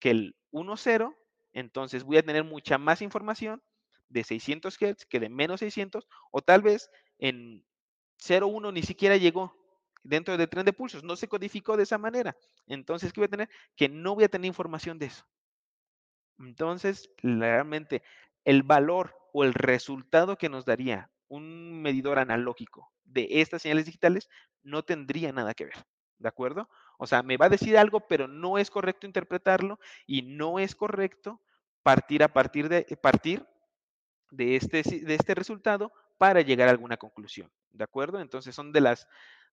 que 0.00 0.10
el 0.10 0.36
10, 0.52 1.10
entonces 1.52 2.04
voy 2.04 2.18
a 2.18 2.22
tener 2.22 2.44
mucha 2.44 2.78
más 2.78 3.02
información 3.02 3.62
de 4.08 4.24
600 4.24 4.76
Hz 4.76 5.06
que 5.06 5.20
de 5.20 5.28
menos 5.28 5.60
600, 5.60 6.06
o 6.30 6.42
tal 6.42 6.62
vez 6.62 6.90
en 7.18 7.64
01 8.18 8.72
ni 8.72 8.82
siquiera 8.82 9.16
llegó 9.16 9.54
dentro 10.02 10.36
del 10.36 10.48
tren 10.48 10.64
de 10.64 10.72
pulsos, 10.72 11.02
no 11.02 11.16
se 11.16 11.28
codificó 11.28 11.76
de 11.76 11.82
esa 11.82 11.98
manera. 11.98 12.36
Entonces, 12.66 13.12
¿qué 13.12 13.20
voy 13.20 13.26
a 13.26 13.30
tener? 13.30 13.50
Que 13.74 13.88
no 13.88 14.14
voy 14.14 14.24
a 14.24 14.28
tener 14.28 14.46
información 14.46 14.98
de 14.98 15.06
eso. 15.06 15.26
Entonces, 16.38 17.10
realmente, 17.18 18.02
el 18.44 18.62
valor 18.62 19.16
o 19.32 19.44
el 19.44 19.54
resultado 19.54 20.36
que 20.36 20.48
nos 20.48 20.64
daría 20.64 21.10
un 21.28 21.82
medidor 21.82 22.18
analógico 22.18 22.92
de 23.04 23.28
estas 23.30 23.62
señales 23.62 23.86
digitales 23.86 24.28
no 24.62 24.82
tendría 24.82 25.32
nada 25.32 25.54
que 25.54 25.66
ver. 25.66 25.86
¿De 26.18 26.28
acuerdo? 26.28 26.68
O 26.98 27.06
sea, 27.06 27.22
me 27.22 27.36
va 27.36 27.46
a 27.46 27.50
decir 27.50 27.76
algo, 27.76 28.00
pero 28.08 28.26
no 28.26 28.58
es 28.58 28.70
correcto 28.70 29.06
interpretarlo 29.06 29.78
y 30.06 30.22
no 30.22 30.58
es 30.58 30.74
correcto 30.74 31.42
partir 31.82 32.22
a 32.22 32.28
partir 32.28 32.68
de, 32.68 32.84
partir 33.00 33.46
de, 34.30 34.56
este, 34.56 34.82
de 34.82 35.14
este 35.14 35.34
resultado 35.34 35.92
para 36.18 36.40
llegar 36.40 36.68
a 36.68 36.72
alguna 36.72 36.96
conclusión. 36.96 37.50
¿De 37.70 37.84
acuerdo? 37.84 38.20
Entonces 38.20 38.54
son 38.54 38.72
de, 38.72 38.80
las, 38.80 39.06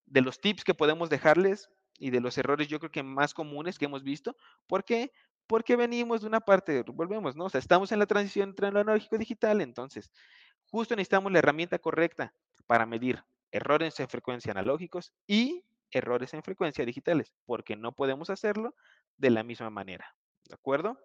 de 0.06 0.22
los 0.22 0.40
tips 0.40 0.64
que 0.64 0.74
podemos 0.74 1.10
dejarles 1.10 1.70
y 2.00 2.10
de 2.10 2.22
los 2.22 2.38
errores 2.38 2.68
yo 2.70 2.80
creo 2.80 2.92
que 2.92 3.04
más 3.04 3.34
comunes 3.34 3.78
que 3.78 3.86
hemos 3.86 4.04
visto. 4.04 4.36
¿Por 4.68 4.86
qué? 4.86 5.12
Porque 5.48 5.76
venimos 5.76 6.22
de 6.22 6.28
una 6.28 6.40
parte, 6.40 6.82
volvemos, 6.84 7.36
¿no? 7.36 7.46
O 7.46 7.50
sea, 7.50 7.60
estamos 7.60 7.92
en 7.92 8.00
la 8.00 8.06
transición 8.06 8.50
entre 8.50 8.72
lo 8.72 8.80
analógico 8.80 9.16
y 9.18 9.20
digital, 9.20 9.60
entonces 9.60 10.10
justo 10.74 10.96
necesitamos 10.96 11.32
la 11.32 11.38
herramienta 11.38 11.78
correcta 11.78 12.34
para 12.66 12.88
medir 12.88 13.24
errores 13.52 14.00
en 14.00 14.10
frecuencia 14.10 14.52
analógicos 14.52 15.14
y 15.28 15.64
errores 15.92 16.34
en 16.34 16.42
frecuencia 16.42 16.84
digitales, 16.84 17.32
porque 17.46 17.76
no 17.76 17.92
podemos 17.92 18.32
hacerlo 18.32 18.74
de 19.18 19.30
la 19.30 19.44
misma 19.44 19.70
manera. 19.70 20.16
¿De 20.46 20.56
acuerdo? 20.56 21.00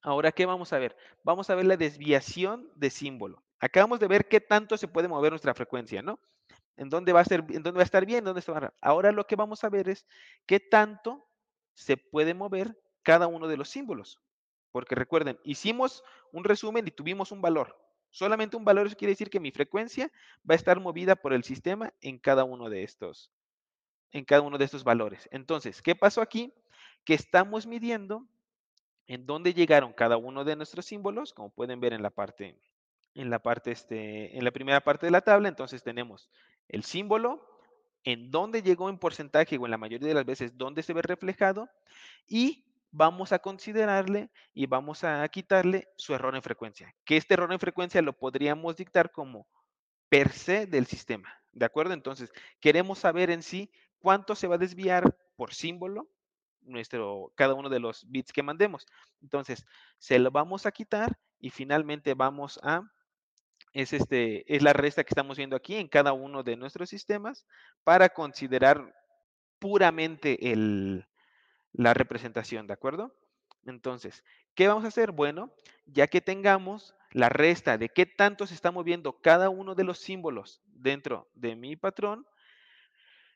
Ahora, 0.00 0.30
¿qué 0.30 0.46
vamos 0.46 0.72
a 0.72 0.78
ver? 0.78 0.96
Vamos 1.24 1.50
a 1.50 1.56
ver 1.56 1.66
la 1.66 1.76
desviación 1.76 2.70
de 2.76 2.90
símbolo. 2.90 3.42
Acabamos 3.58 3.98
de 3.98 4.06
ver 4.06 4.28
qué 4.28 4.40
tanto 4.40 4.76
se 4.76 4.86
puede 4.86 5.08
mover 5.08 5.32
nuestra 5.32 5.54
frecuencia, 5.54 6.00
¿no? 6.00 6.20
En 6.76 6.88
dónde 6.88 7.12
va 7.12 7.18
a, 7.18 7.24
ser, 7.24 7.40
en 7.48 7.64
dónde 7.64 7.78
va 7.78 7.82
a 7.82 7.82
estar 7.82 8.06
bien, 8.06 8.24
dónde 8.24 8.42
Ahora 8.80 9.10
lo 9.10 9.26
que 9.26 9.34
vamos 9.34 9.64
a 9.64 9.70
ver 9.70 9.88
es 9.88 10.06
qué 10.46 10.60
tanto 10.60 11.28
se 11.74 11.96
puede 11.96 12.32
mover 12.32 12.80
cada 13.02 13.26
uno 13.26 13.48
de 13.48 13.56
los 13.56 13.70
símbolos. 13.70 14.20
Porque 14.70 14.94
recuerden, 14.94 15.40
hicimos 15.42 16.04
un 16.30 16.44
resumen 16.44 16.86
y 16.86 16.92
tuvimos 16.92 17.32
un 17.32 17.42
valor. 17.42 17.87
Solamente 18.10 18.56
un 18.56 18.64
valor, 18.64 18.86
eso 18.86 18.96
quiere 18.96 19.12
decir 19.12 19.30
que 19.30 19.40
mi 19.40 19.50
frecuencia 19.50 20.10
va 20.48 20.54
a 20.54 20.56
estar 20.56 20.80
movida 20.80 21.16
por 21.16 21.32
el 21.32 21.44
sistema 21.44 21.92
en 22.00 22.18
cada 22.18 22.44
uno 22.44 22.70
de 22.70 22.82
estos, 22.82 23.30
en 24.12 24.24
cada 24.24 24.42
uno 24.42 24.58
de 24.58 24.64
estos 24.64 24.84
valores. 24.84 25.28
Entonces, 25.32 25.82
¿qué 25.82 25.94
pasó 25.94 26.20
aquí? 26.20 26.52
Que 27.04 27.14
estamos 27.14 27.66
midiendo 27.66 28.26
en 29.06 29.26
dónde 29.26 29.54
llegaron 29.54 29.92
cada 29.92 30.16
uno 30.16 30.44
de 30.44 30.56
nuestros 30.56 30.86
símbolos, 30.86 31.32
como 31.32 31.50
pueden 31.50 31.80
ver 31.80 31.92
en 31.92 32.02
la 32.02 32.10
parte, 32.10 32.58
en 33.14 33.30
la 33.30 33.38
parte, 33.38 33.70
este, 33.72 34.36
en 34.36 34.44
la 34.44 34.50
primera 34.50 34.80
parte 34.80 35.06
de 35.06 35.12
la 35.12 35.22
tabla. 35.22 35.48
Entonces 35.48 35.82
tenemos 35.82 36.30
el 36.68 36.84
símbolo, 36.84 37.44
en 38.04 38.30
dónde 38.30 38.62
llegó 38.62 38.88
en 38.88 38.98
porcentaje 38.98 39.58
o 39.58 39.64
en 39.64 39.70
la 39.70 39.78
mayoría 39.78 40.08
de 40.08 40.14
las 40.14 40.24
veces 40.24 40.56
dónde 40.56 40.82
se 40.82 40.92
ve 40.92 41.02
reflejado 41.02 41.68
y 42.26 42.64
vamos 42.90 43.32
a 43.32 43.38
considerarle 43.38 44.30
y 44.54 44.66
vamos 44.66 45.04
a 45.04 45.26
quitarle 45.28 45.88
su 45.96 46.14
error 46.14 46.34
en 46.34 46.42
frecuencia, 46.42 46.94
que 47.04 47.16
este 47.16 47.34
error 47.34 47.52
en 47.52 47.60
frecuencia 47.60 48.02
lo 48.02 48.12
podríamos 48.12 48.76
dictar 48.76 49.10
como 49.12 49.46
per 50.08 50.32
se 50.32 50.66
del 50.66 50.86
sistema, 50.86 51.32
¿de 51.52 51.66
acuerdo? 51.66 51.92
Entonces, 51.94 52.32
queremos 52.60 52.98
saber 52.98 53.30
en 53.30 53.42
sí 53.42 53.70
cuánto 53.98 54.34
se 54.34 54.46
va 54.46 54.54
a 54.54 54.58
desviar 54.58 55.16
por 55.36 55.52
símbolo 55.52 56.08
nuestro, 56.62 57.32
cada 57.34 57.54
uno 57.54 57.68
de 57.68 57.80
los 57.80 58.08
bits 58.10 58.32
que 58.32 58.42
mandemos. 58.42 58.86
Entonces, 59.22 59.64
se 59.98 60.18
lo 60.18 60.30
vamos 60.30 60.66
a 60.66 60.72
quitar 60.72 61.18
y 61.38 61.50
finalmente 61.50 62.14
vamos 62.14 62.58
a, 62.62 62.82
es, 63.72 63.92
este, 63.92 64.54
es 64.54 64.62
la 64.62 64.72
resta 64.72 65.04
que 65.04 65.10
estamos 65.10 65.36
viendo 65.36 65.56
aquí 65.56 65.76
en 65.76 65.88
cada 65.88 66.12
uno 66.12 66.42
de 66.42 66.56
nuestros 66.56 66.88
sistemas 66.88 67.46
para 67.84 68.08
considerar 68.08 68.94
puramente 69.58 70.52
el, 70.52 71.06
la 71.72 71.94
representación, 71.94 72.66
¿de 72.66 72.74
acuerdo? 72.74 73.14
Entonces, 73.66 74.24
¿qué 74.54 74.68
vamos 74.68 74.84
a 74.84 74.88
hacer? 74.88 75.12
Bueno, 75.12 75.52
ya 75.86 76.06
que 76.06 76.20
tengamos 76.20 76.94
la 77.12 77.28
resta 77.28 77.78
de 77.78 77.88
qué 77.88 78.06
tanto 78.06 78.46
se 78.46 78.54
está 78.54 78.70
moviendo 78.70 79.20
cada 79.20 79.50
uno 79.50 79.74
de 79.74 79.84
los 79.84 79.98
símbolos 79.98 80.62
dentro 80.66 81.28
de 81.34 81.56
mi 81.56 81.76
patrón, 81.76 82.26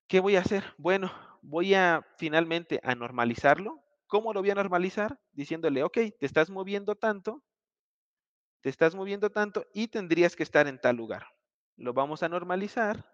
¿qué 0.07 0.21
voy 0.21 0.37
a 0.37 0.41
hacer? 0.41 0.65
Bueno, 0.79 1.13
voy 1.43 1.75
a 1.75 2.07
finalmente 2.19 2.81
a 2.83 2.95
normalizarlo. 2.95 3.83
¿Cómo 4.07 4.33
lo 4.33 4.41
voy 4.41 4.51
a 4.51 4.55
normalizar? 4.55 5.19
Diciéndole, 5.33 5.83
ok, 5.83 5.95
te 6.19 6.27
estás 6.27 6.51
moviendo 6.51 6.95
tanto, 6.97 7.43
te 8.61 8.69
estás 8.69 8.95
moviendo 8.95 9.31
tanto 9.31 9.67
y 9.73 9.89
tendrías 9.89 10.37
que 10.37 10.43
estar 10.43 10.67
en 10.69 10.81
tal 10.81 10.97
lugar. 10.97 11.27
Lo 11.77 11.93
vamos 11.95 12.23
a 12.23 12.29
normalizar 12.29 13.05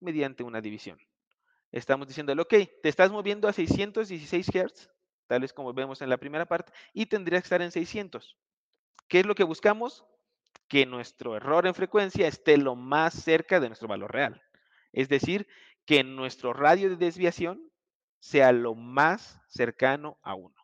mediante 0.00 0.42
una 0.42 0.60
división. 0.60 0.98
Estamos 1.72 2.08
diciéndole, 2.08 2.42
ok, 2.42 2.54
te 2.82 2.88
estás 2.88 3.10
moviendo 3.10 3.46
a 3.48 3.52
616 3.52 4.46
Hz, 4.46 4.90
tal 5.26 5.42
vez 5.42 5.52
como 5.52 5.72
vemos 5.72 6.02
en 6.02 6.08
la 6.08 6.18
primera 6.18 6.46
parte, 6.46 6.72
y 6.92 7.06
tendrías 7.06 7.42
que 7.42 7.46
estar 7.46 7.62
en 7.62 7.70
600. 7.70 8.36
¿Qué 9.08 9.20
es 9.20 9.26
lo 9.26 9.34
que 9.34 9.44
buscamos? 9.44 10.04
Que 10.68 10.86
nuestro 10.86 11.36
error 11.36 11.66
en 11.66 11.74
frecuencia 11.74 12.26
esté 12.26 12.56
lo 12.56 12.76
más 12.76 13.14
cerca 13.14 13.60
de 13.60 13.68
nuestro 13.68 13.88
valor 13.88 14.12
real. 14.12 14.42
Es 14.92 15.08
decir, 15.08 15.46
que 15.84 16.02
nuestro 16.04 16.52
radio 16.52 16.90
de 16.90 16.96
desviación 16.96 17.70
sea 18.18 18.52
lo 18.52 18.74
más 18.74 19.40
cercano 19.48 20.18
a 20.22 20.34
1. 20.34 20.54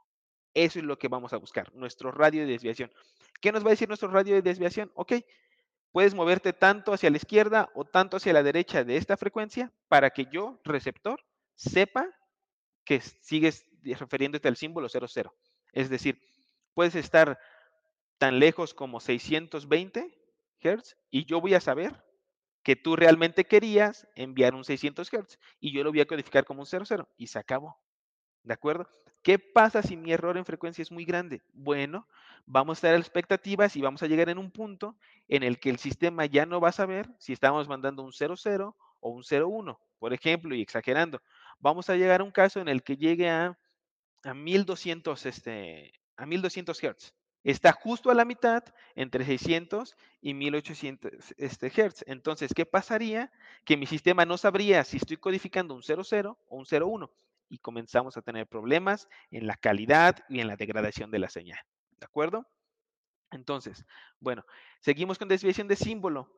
Eso 0.55 0.79
es 0.79 0.85
lo 0.85 0.99
que 0.99 1.09
vamos 1.09 1.33
a 1.33 1.37
buscar, 1.39 1.73
nuestro 1.75 2.11
radio 2.11 2.43
de 2.43 2.53
desviación. 2.53 2.91
¿Qué 3.41 3.53
nos 3.53 3.63
va 3.65 3.69
a 3.69 3.71
decir 3.71 3.89
nuestro 3.89 4.09
radio 4.09 4.35
de 4.35 4.43
desviación? 4.43 4.91
Ok, 4.95 5.13
puedes 5.97 6.15
moverte 6.15 6.53
tanto 6.53 6.93
hacia 6.93 7.09
la 7.09 7.17
izquierda 7.17 7.71
o 7.73 7.87
tanto 7.87 8.19
hacia 8.19 8.35
la 8.35 8.43
derecha 8.43 8.85
de 8.85 8.99
esta 8.99 9.17
frecuencia 9.17 9.73
para 9.89 10.11
que 10.11 10.27
yo, 10.27 10.61
receptor, 10.63 11.25
sepa 11.55 12.07
que 12.85 13.01
sigues 13.01 13.65
refiriéndote 13.83 14.47
al 14.47 14.59
símbolo 14.59 14.91
00. 14.91 15.35
Es 15.73 15.89
decir, 15.89 16.21
puedes 16.75 16.97
estar 16.97 17.39
tan 18.19 18.39
lejos 18.39 18.75
como 18.75 19.01
620 19.01 20.15
Hz 20.61 20.99
y 21.11 21.25
yo 21.25 21.41
voy 21.41 21.55
a 21.55 21.63
saber 21.63 22.05
que 22.63 22.77
tú 22.77 22.95
realmente 22.95 23.47
querías 23.47 24.07
enviar 24.17 24.55
un 24.55 24.65
600 24.65 25.09
Hz 25.09 25.39
y 25.61 25.73
yo 25.73 25.83
lo 25.83 25.93
voy 25.93 26.03
a 26.03 26.07
codificar 26.07 26.45
como 26.45 26.61
un 26.61 26.67
00 26.67 27.09
y 27.17 27.29
se 27.29 27.39
acabó. 27.39 27.81
¿De 28.43 28.53
acuerdo? 28.53 28.87
¿Qué 29.27 29.41
pasa 29.41 29.83
si 29.83 29.97
mi 29.97 30.13
error 30.13 30.37
en 30.37 30.45
frecuencia 30.45 30.83
es 30.83 30.93
muy 30.93 31.05
grande? 31.05 31.43
Bueno, 31.53 32.07
vamos 32.47 32.77
a 32.77 32.79
estar 32.79 32.95
a 32.95 32.99
expectativas 32.99 33.75
y 33.75 33.81
vamos 33.81 34.01
a 34.05 34.07
llegar 34.07 34.29
en 34.29 34.39
un 34.39 34.53
punto 34.53 34.95
en 35.27 35.43
el 35.43 35.59
que 35.59 35.69
el 35.69 35.81
sistema 35.81 36.27
ya 36.27 36.47
no 36.47 36.61
va 36.61 36.69
a 36.69 36.73
saber 36.73 37.09
si 37.19 37.33
estamos 37.33 37.67
mandando 37.67 38.05
un 38.05 38.13
00 38.13 38.77
o 39.01 39.11
un 39.11 39.25
01, 39.25 39.81
por 39.99 40.13
ejemplo, 40.13 40.55
y 40.55 40.63
exagerando. 40.63 41.21
Vamos 41.59 41.91
a 41.91 41.97
llegar 41.97 42.21
a 42.21 42.23
un 42.23 42.31
caso 42.31 42.61
en 42.61 42.69
el 42.69 42.85
que 42.85 42.99
llegue 42.99 43.29
a, 43.29 43.59
a 44.23 44.33
1200, 44.33 45.27
este, 45.27 45.93
a 46.17 46.25
1200 46.25 46.79
Hz. 46.79 47.13
está 47.43 47.73
justo 47.73 48.13
a 48.13 48.15
la 48.15 48.25
mitad 48.25 48.63
entre 48.95 49.25
600 49.25 49.97
y 50.21 50.35
1800 50.35 51.35
este, 51.37 51.71
Hz. 51.71 52.05
Entonces, 52.07 52.55
¿qué 52.55 52.65
pasaría? 52.65 53.33
Que 53.65 53.77
mi 53.77 53.87
sistema 53.87 54.25
no 54.25 54.39
sabría 54.39 54.85
si 54.85 54.99
estoy 54.99 55.17
codificando 55.17 55.75
un 55.75 55.83
00 55.83 56.39
o 56.47 56.57
un 56.57 56.65
01 56.65 57.11
y 57.49 57.59
comenzamos 57.59 58.17
a 58.17 58.23
tener 58.23 58.47
problemas 58.47 59.09
en 59.31 59.47
la 59.47 59.57
calidad 59.57 60.19
y 60.29 60.41
en 60.41 60.49
la 60.49 60.57
degradación 60.57 61.11
de 61.11 61.19
la 61.19 61.29
señal. 61.29 61.61
¿De 61.99 62.05
acuerdo? 62.05 62.47
Entonces, 63.31 63.85
bueno, 64.21 64.45
seguimos 64.81 65.19
con 65.19 65.29
desviación 65.29 65.69
de 65.69 65.77
símbolo. 65.77 66.31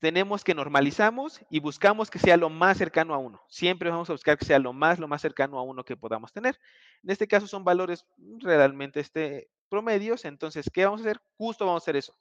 Tenemos 0.00 0.44
que 0.44 0.54
normalizamos 0.54 1.40
y 1.50 1.58
buscamos 1.58 2.08
que 2.10 2.20
sea 2.20 2.36
lo 2.36 2.50
más 2.50 2.78
cercano 2.78 3.14
a 3.14 3.18
uno. 3.18 3.42
Siempre 3.48 3.90
vamos 3.90 4.08
a 4.08 4.12
buscar 4.12 4.38
que 4.38 4.44
sea 4.44 4.60
lo 4.60 4.72
más, 4.72 5.00
lo 5.00 5.08
más 5.08 5.20
cercano 5.20 5.58
a 5.58 5.62
uno 5.62 5.84
que 5.84 5.96
podamos 5.96 6.32
tener. 6.32 6.58
En 7.02 7.10
este 7.10 7.26
caso 7.26 7.48
son 7.48 7.64
valores 7.64 8.06
realmente 8.38 9.00
este, 9.00 9.50
promedios. 9.68 10.24
Entonces, 10.24 10.70
¿qué 10.72 10.84
vamos 10.84 11.00
a 11.00 11.04
hacer? 11.04 11.20
Justo 11.36 11.66
vamos 11.66 11.82
a 11.82 11.84
hacer 11.84 11.96
eso, 11.96 12.16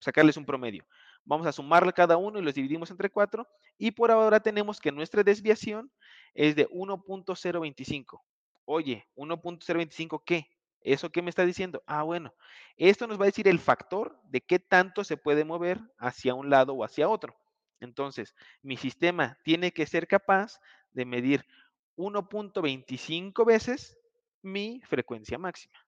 sacarles 0.00 0.36
un 0.36 0.44
promedio. 0.44 0.84
Vamos 1.24 1.46
a 1.46 1.52
sumarle 1.52 1.92
cada 1.92 2.16
uno 2.16 2.38
y 2.38 2.42
los 2.42 2.54
dividimos 2.54 2.90
entre 2.90 3.10
4. 3.10 3.46
Y 3.78 3.90
por 3.92 4.10
ahora 4.10 4.40
tenemos 4.40 4.80
que 4.80 4.92
nuestra 4.92 5.22
desviación 5.22 5.90
es 6.34 6.56
de 6.56 6.68
1.025. 6.68 8.20
Oye, 8.64 9.06
1.025 9.16 10.22
¿qué? 10.24 10.46
¿Eso 10.82 11.10
qué 11.10 11.22
me 11.22 11.30
está 11.30 11.44
diciendo? 11.44 11.82
Ah, 11.86 12.02
bueno, 12.02 12.34
esto 12.76 13.06
nos 13.06 13.18
va 13.18 13.24
a 13.24 13.26
decir 13.26 13.48
el 13.48 13.58
factor 13.58 14.18
de 14.24 14.40
qué 14.40 14.58
tanto 14.58 15.04
se 15.04 15.16
puede 15.16 15.44
mover 15.44 15.78
hacia 15.98 16.34
un 16.34 16.48
lado 16.48 16.72
o 16.74 16.84
hacia 16.84 17.08
otro. 17.08 17.36
Entonces, 17.80 18.34
mi 18.62 18.76
sistema 18.76 19.38
tiene 19.44 19.72
que 19.72 19.86
ser 19.86 20.06
capaz 20.06 20.60
de 20.92 21.04
medir 21.04 21.44
1.25 21.96 23.44
veces 23.44 23.98
mi 24.42 24.80
frecuencia 24.86 25.38
máxima. 25.38 25.78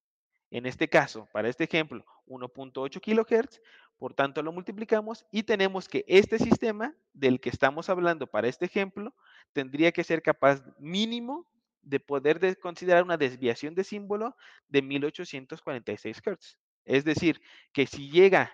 En 0.50 0.66
este 0.66 0.88
caso, 0.88 1.28
para 1.32 1.48
este 1.48 1.64
ejemplo, 1.64 2.04
1.8 2.26 3.00
kHz, 3.00 3.60
por 4.02 4.14
tanto 4.14 4.42
lo 4.42 4.50
multiplicamos 4.50 5.24
y 5.30 5.44
tenemos 5.44 5.88
que 5.88 6.04
este 6.08 6.40
sistema 6.40 6.92
del 7.12 7.38
que 7.38 7.50
estamos 7.50 7.88
hablando 7.88 8.26
para 8.26 8.48
este 8.48 8.64
ejemplo 8.64 9.14
tendría 9.52 9.92
que 9.92 10.02
ser 10.02 10.22
capaz 10.22 10.60
mínimo 10.80 11.46
de 11.82 12.00
poder 12.00 12.58
considerar 12.58 13.04
una 13.04 13.16
desviación 13.16 13.76
de 13.76 13.84
símbolo 13.84 14.36
de 14.66 14.82
1846 14.82 16.20
Hz. 16.20 16.58
Es 16.84 17.04
decir, 17.04 17.40
que 17.72 17.86
si 17.86 18.10
llega 18.10 18.52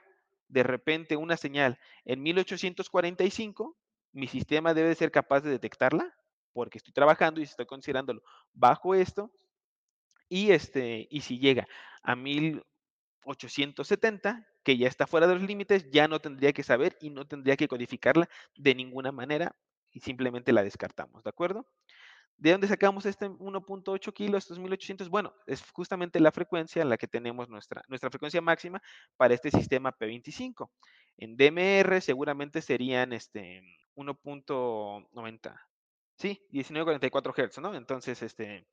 de 0.48 0.64
repente 0.64 1.16
una 1.16 1.38
señal 1.38 1.78
en 2.04 2.22
1845, 2.22 3.74
mi 4.12 4.28
sistema 4.28 4.74
debe 4.74 4.94
ser 4.96 5.10
capaz 5.10 5.40
de 5.40 5.48
detectarla 5.48 6.14
porque 6.52 6.76
estoy 6.76 6.92
trabajando 6.92 7.40
y 7.40 7.44
estoy 7.44 7.64
considerándolo 7.64 8.22
bajo 8.52 8.94
esto 8.94 9.32
y, 10.28 10.50
este, 10.50 11.08
y 11.10 11.22
si 11.22 11.38
llega 11.38 11.66
a 12.02 12.16
1870, 12.16 14.46
que 14.68 14.76
ya 14.76 14.86
está 14.86 15.06
fuera 15.06 15.26
de 15.26 15.32
los 15.32 15.44
límites, 15.44 15.90
ya 15.90 16.08
no 16.08 16.20
tendría 16.20 16.52
que 16.52 16.62
saber 16.62 16.98
y 17.00 17.08
no 17.08 17.26
tendría 17.26 17.56
que 17.56 17.66
codificarla 17.66 18.28
de 18.54 18.74
ninguna 18.74 19.10
manera 19.12 19.56
y 19.92 20.00
simplemente 20.00 20.52
la 20.52 20.62
descartamos, 20.62 21.24
¿de 21.24 21.30
acuerdo? 21.30 21.66
¿De 22.36 22.52
dónde 22.52 22.68
sacamos 22.68 23.06
este 23.06 23.30
1.8 23.30 24.12
kilos, 24.12 24.44
estos 24.44 24.58
1800? 24.58 25.08
Bueno, 25.08 25.32
es 25.46 25.62
justamente 25.72 26.20
la 26.20 26.32
frecuencia 26.32 26.82
en 26.82 26.90
la 26.90 26.98
que 26.98 27.08
tenemos 27.08 27.48
nuestra, 27.48 27.82
nuestra 27.88 28.10
frecuencia 28.10 28.42
máxima 28.42 28.82
para 29.16 29.32
este 29.32 29.50
sistema 29.50 29.90
P25. 29.90 30.70
En 31.16 31.38
DMR 31.38 32.02
seguramente 32.02 32.60
serían 32.60 33.14
este 33.14 33.62
1.90, 33.96 35.58
sí, 36.18 36.46
1944 36.50 37.32
Hz, 37.32 37.58
¿no? 37.62 37.74
Entonces, 37.74 38.20
este, 38.20 38.66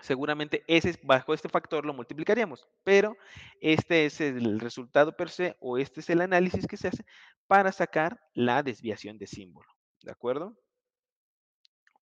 seguramente 0.00 0.64
ese, 0.66 0.98
bajo 1.02 1.34
este 1.34 1.48
factor 1.48 1.84
lo 1.86 1.94
multiplicaríamos, 1.94 2.66
pero 2.82 3.16
este 3.60 4.06
es 4.06 4.20
el 4.20 4.60
resultado 4.60 5.16
per 5.16 5.30
se 5.30 5.56
o 5.60 5.78
este 5.78 6.00
es 6.00 6.10
el 6.10 6.20
análisis 6.20 6.66
que 6.66 6.76
se 6.76 6.88
hace 6.88 7.04
para 7.46 7.72
sacar 7.72 8.20
la 8.34 8.62
desviación 8.62 9.18
de 9.18 9.26
símbolo, 9.26 9.68
¿de 10.02 10.12
acuerdo? 10.12 10.56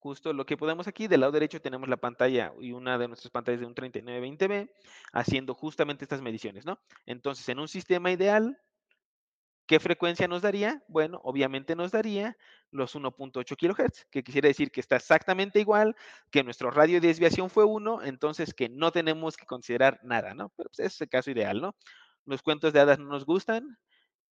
Justo 0.02 0.32
lo 0.32 0.44
que 0.44 0.56
podemos 0.56 0.88
aquí, 0.88 1.06
del 1.06 1.20
lado 1.20 1.30
derecho 1.32 1.60
tenemos 1.60 1.88
la 1.88 1.96
pantalla 1.96 2.52
y 2.60 2.72
una 2.72 2.98
de 2.98 3.06
nuestras 3.06 3.30
pantallas 3.30 3.60
de 3.60 3.66
un 3.66 3.74
3920B 3.74 4.68
haciendo 5.12 5.54
justamente 5.54 6.04
estas 6.04 6.20
mediciones, 6.20 6.66
¿no? 6.66 6.80
Entonces, 7.06 7.48
en 7.48 7.60
un 7.60 7.68
sistema 7.68 8.10
ideal, 8.10 8.58
¿Qué 9.72 9.80
frecuencia 9.80 10.28
nos 10.28 10.42
daría? 10.42 10.82
Bueno, 10.86 11.18
obviamente 11.24 11.74
nos 11.74 11.92
daría 11.92 12.36
los 12.72 12.94
1.8 12.94 13.56
kHz, 13.56 14.04
que 14.10 14.22
quisiera 14.22 14.48
decir 14.48 14.70
que 14.70 14.82
está 14.82 14.96
exactamente 14.96 15.60
igual, 15.60 15.96
que 16.30 16.44
nuestro 16.44 16.70
radio 16.70 17.00
de 17.00 17.08
desviación 17.08 17.48
fue 17.48 17.64
1, 17.64 18.02
entonces 18.02 18.52
que 18.52 18.68
no 18.68 18.92
tenemos 18.92 19.34
que 19.38 19.46
considerar 19.46 19.98
nada, 20.02 20.34
¿no? 20.34 20.52
Pero 20.58 20.68
pues, 20.68 20.80
es 20.80 21.00
el 21.00 21.08
caso 21.08 21.30
ideal, 21.30 21.62
¿no? 21.62 21.74
Los 22.26 22.42
cuentos 22.42 22.74
de 22.74 22.80
hadas 22.80 22.98
no 22.98 23.06
nos 23.06 23.24
gustan 23.24 23.78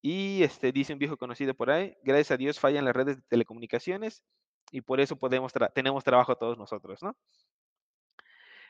y 0.02 0.42
este, 0.42 0.72
dice 0.72 0.92
un 0.92 0.98
viejo 0.98 1.16
conocido 1.16 1.54
por 1.54 1.70
ahí, 1.70 1.96
gracias 2.02 2.32
a 2.32 2.36
Dios 2.36 2.60
fallan 2.60 2.84
las 2.84 2.94
redes 2.94 3.16
de 3.16 3.22
telecomunicaciones 3.22 4.22
y 4.70 4.82
por 4.82 5.00
eso 5.00 5.16
podemos 5.16 5.54
tenemos 5.72 6.04
trabajo 6.04 6.36
todos 6.36 6.58
nosotros, 6.58 7.02
¿no? 7.02 7.16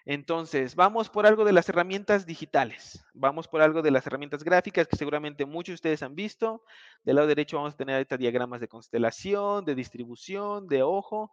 Entonces, 0.04 0.74
vamos 0.74 1.08
por 1.08 1.26
algo 1.26 1.44
de 1.44 1.52
las 1.52 1.68
herramientas 1.68 2.26
digitales, 2.26 3.04
vamos 3.14 3.48
por 3.48 3.62
algo 3.62 3.82
de 3.82 3.90
las 3.90 4.06
herramientas 4.06 4.42
gráficas 4.44 4.88
que 4.88 4.96
seguramente 4.96 5.44
muchos 5.44 5.72
de 5.72 5.74
ustedes 5.74 6.02
han 6.02 6.14
visto. 6.14 6.62
Del 7.04 7.16
lado 7.16 7.28
derecho 7.28 7.56
vamos 7.58 7.74
a 7.74 7.76
tener 7.76 7.96
ahorita 7.96 8.16
diagramas 8.16 8.60
de 8.60 8.68
constelación, 8.68 9.64
de 9.64 9.74
distribución, 9.74 10.66
de 10.68 10.82
ojo. 10.82 11.30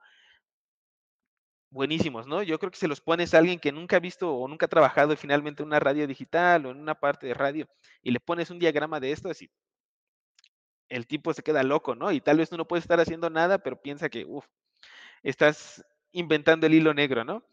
Buenísimos, 1.69 2.27
¿no? 2.27 2.43
Yo 2.43 2.59
creo 2.59 2.71
que 2.71 2.77
se 2.77 2.87
los 2.87 3.01
pones 3.01 3.33
a 3.33 3.39
alguien 3.39 3.59
que 3.59 3.71
nunca 3.71 3.97
ha 3.97 3.99
visto 3.99 4.33
o 4.33 4.47
nunca 4.47 4.65
ha 4.65 4.69
trabajado 4.69 5.15
finalmente 5.17 5.63
en 5.63 5.67
una 5.67 5.79
radio 5.79 6.07
digital 6.07 6.65
o 6.65 6.71
en 6.71 6.79
una 6.79 6.95
parte 6.95 7.27
de 7.27 7.33
radio 7.33 7.67
y 8.01 8.11
le 8.11 8.19
pones 8.19 8.49
un 8.49 8.59
diagrama 8.59 8.99
de 8.99 9.11
esto, 9.11 9.29
así 9.29 9.49
el 10.89 11.07
tipo 11.07 11.33
se 11.33 11.43
queda 11.43 11.63
loco, 11.63 11.95
¿no? 11.95 12.11
Y 12.11 12.21
tal 12.21 12.37
vez 12.37 12.49
tú 12.49 12.57
no 12.57 12.67
puedes 12.67 12.83
estar 12.83 12.99
haciendo 12.99 13.29
nada, 13.29 13.59
pero 13.59 13.81
piensa 13.81 14.09
que, 14.09 14.25
uff, 14.25 14.45
estás 15.23 15.85
inventando 16.11 16.67
el 16.67 16.73
hilo 16.73 16.93
negro, 16.93 17.23
¿no? 17.23 17.43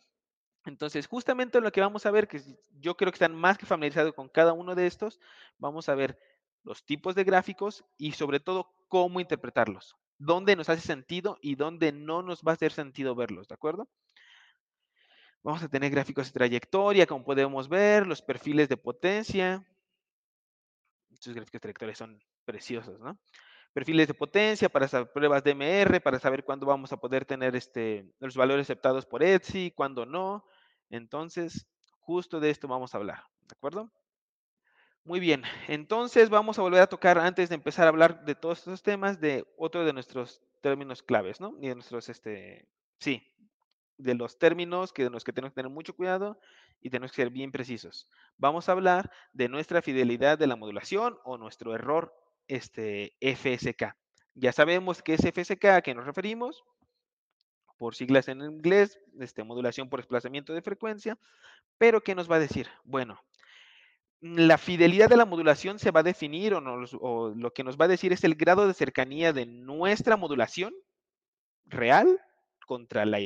Entonces, 0.64 1.06
justamente 1.06 1.60
lo 1.60 1.70
que 1.70 1.80
vamos 1.80 2.06
a 2.06 2.10
ver, 2.10 2.26
que 2.26 2.40
yo 2.80 2.96
creo 2.96 3.12
que 3.12 3.16
están 3.16 3.34
más 3.34 3.58
que 3.58 3.66
familiarizados 3.66 4.14
con 4.14 4.28
cada 4.28 4.52
uno 4.52 4.74
de 4.74 4.86
estos, 4.86 5.20
vamos 5.58 5.88
a 5.88 5.94
ver 5.94 6.18
los 6.62 6.84
tipos 6.84 7.14
de 7.14 7.24
gráficos 7.24 7.84
y 7.98 8.12
sobre 8.12 8.40
todo 8.40 8.72
cómo 8.88 9.20
interpretarlos, 9.20 9.96
dónde 10.18 10.56
nos 10.56 10.70
hace 10.70 10.80
sentido 10.80 11.38
y 11.42 11.56
dónde 11.56 11.92
no 11.92 12.22
nos 12.22 12.40
va 12.42 12.52
a 12.52 12.54
hacer 12.54 12.72
sentido 12.72 13.14
verlos, 13.14 13.48
¿de 13.48 13.54
acuerdo? 13.54 13.88
Vamos 15.42 15.62
a 15.62 15.68
tener 15.68 15.90
gráficos 15.90 16.28
de 16.28 16.32
trayectoria, 16.32 17.06
como 17.06 17.24
podemos 17.24 17.68
ver, 17.68 18.06
los 18.06 18.22
perfiles 18.22 18.70
de 18.70 18.78
potencia. 18.78 19.62
Estos 21.12 21.34
gráficos 21.34 21.52
de 21.52 21.60
trayectoria 21.60 21.94
son 21.94 22.22
preciosos, 22.46 22.98
¿no? 22.98 23.18
perfiles 23.74 24.06
de 24.06 24.14
potencia, 24.14 24.68
para 24.68 24.86
hacer 24.86 25.10
pruebas 25.10 25.42
DMR, 25.42 26.00
para 26.00 26.20
saber 26.20 26.44
cuándo 26.44 26.64
vamos 26.64 26.92
a 26.92 26.96
poder 26.96 27.24
tener 27.24 27.56
este, 27.56 28.08
los 28.20 28.36
valores 28.36 28.66
aceptados 28.66 29.04
por 29.04 29.22
ETSI, 29.22 29.72
cuándo 29.72 30.06
no. 30.06 30.46
Entonces, 30.90 31.66
justo 32.00 32.40
de 32.40 32.50
esto 32.50 32.68
vamos 32.68 32.94
a 32.94 32.98
hablar, 32.98 33.24
¿de 33.42 33.54
acuerdo? 33.56 33.90
Muy 35.04 35.20
bien, 35.20 35.42
entonces 35.68 36.30
vamos 36.30 36.58
a 36.58 36.62
volver 36.62 36.80
a 36.80 36.86
tocar, 36.86 37.18
antes 37.18 37.50
de 37.50 37.56
empezar 37.56 37.84
a 37.84 37.90
hablar 37.90 38.24
de 38.24 38.34
todos 38.34 38.60
estos 38.60 38.82
temas, 38.82 39.20
de 39.20 39.46
otro 39.58 39.84
de 39.84 39.92
nuestros 39.92 40.40
términos 40.62 41.02
claves, 41.02 41.40
¿no? 41.40 41.54
Y 41.60 41.68
de 41.68 41.74
nuestros, 41.74 42.08
este, 42.08 42.66
sí, 42.98 43.22
de 43.98 44.14
los 44.14 44.38
términos 44.38 44.92
que, 44.92 45.04
de 45.04 45.10
los 45.10 45.24
que 45.24 45.32
tenemos 45.32 45.52
que 45.52 45.56
tener 45.56 45.70
mucho 45.70 45.94
cuidado 45.94 46.38
y 46.80 46.90
tenemos 46.90 47.12
que 47.12 47.22
ser 47.22 47.30
bien 47.30 47.52
precisos. 47.52 48.08
Vamos 48.38 48.68
a 48.68 48.72
hablar 48.72 49.10
de 49.32 49.48
nuestra 49.48 49.82
fidelidad 49.82 50.38
de 50.38 50.46
la 50.46 50.56
modulación 50.56 51.18
o 51.24 51.36
nuestro 51.36 51.74
error 51.74 52.14
este, 52.48 53.14
FSK. 53.20 53.94
Ya 54.34 54.52
sabemos 54.52 55.02
que 55.02 55.14
es 55.14 55.20
FSK 55.20 55.64
a 55.66 55.82
qué 55.82 55.94
nos 55.94 56.06
referimos, 56.06 56.64
por 57.76 57.94
siglas 57.94 58.28
en 58.28 58.40
inglés, 58.40 58.98
este, 59.20 59.44
modulación 59.44 59.88
por 59.88 60.00
desplazamiento 60.00 60.52
de 60.52 60.62
frecuencia, 60.62 61.18
pero 61.78 62.02
¿qué 62.02 62.14
nos 62.14 62.30
va 62.30 62.36
a 62.36 62.40
decir? 62.40 62.68
Bueno, 62.84 63.20
la 64.20 64.58
fidelidad 64.58 65.08
de 65.08 65.16
la 65.16 65.26
modulación 65.26 65.78
se 65.78 65.90
va 65.90 66.00
a 66.00 66.04
definir 66.04 66.54
o, 66.54 66.84
o 67.00 67.28
lo 67.30 67.52
que 67.52 67.64
nos 67.64 67.76
va 67.76 67.86
a 67.86 67.88
decir 67.88 68.12
es 68.12 68.24
el 68.24 68.34
grado 68.34 68.66
de 68.66 68.74
cercanía 68.74 69.32
de 69.32 69.46
nuestra 69.46 70.16
modulación 70.16 70.74
real 71.66 72.20
contra 72.66 73.04
la 73.04 73.18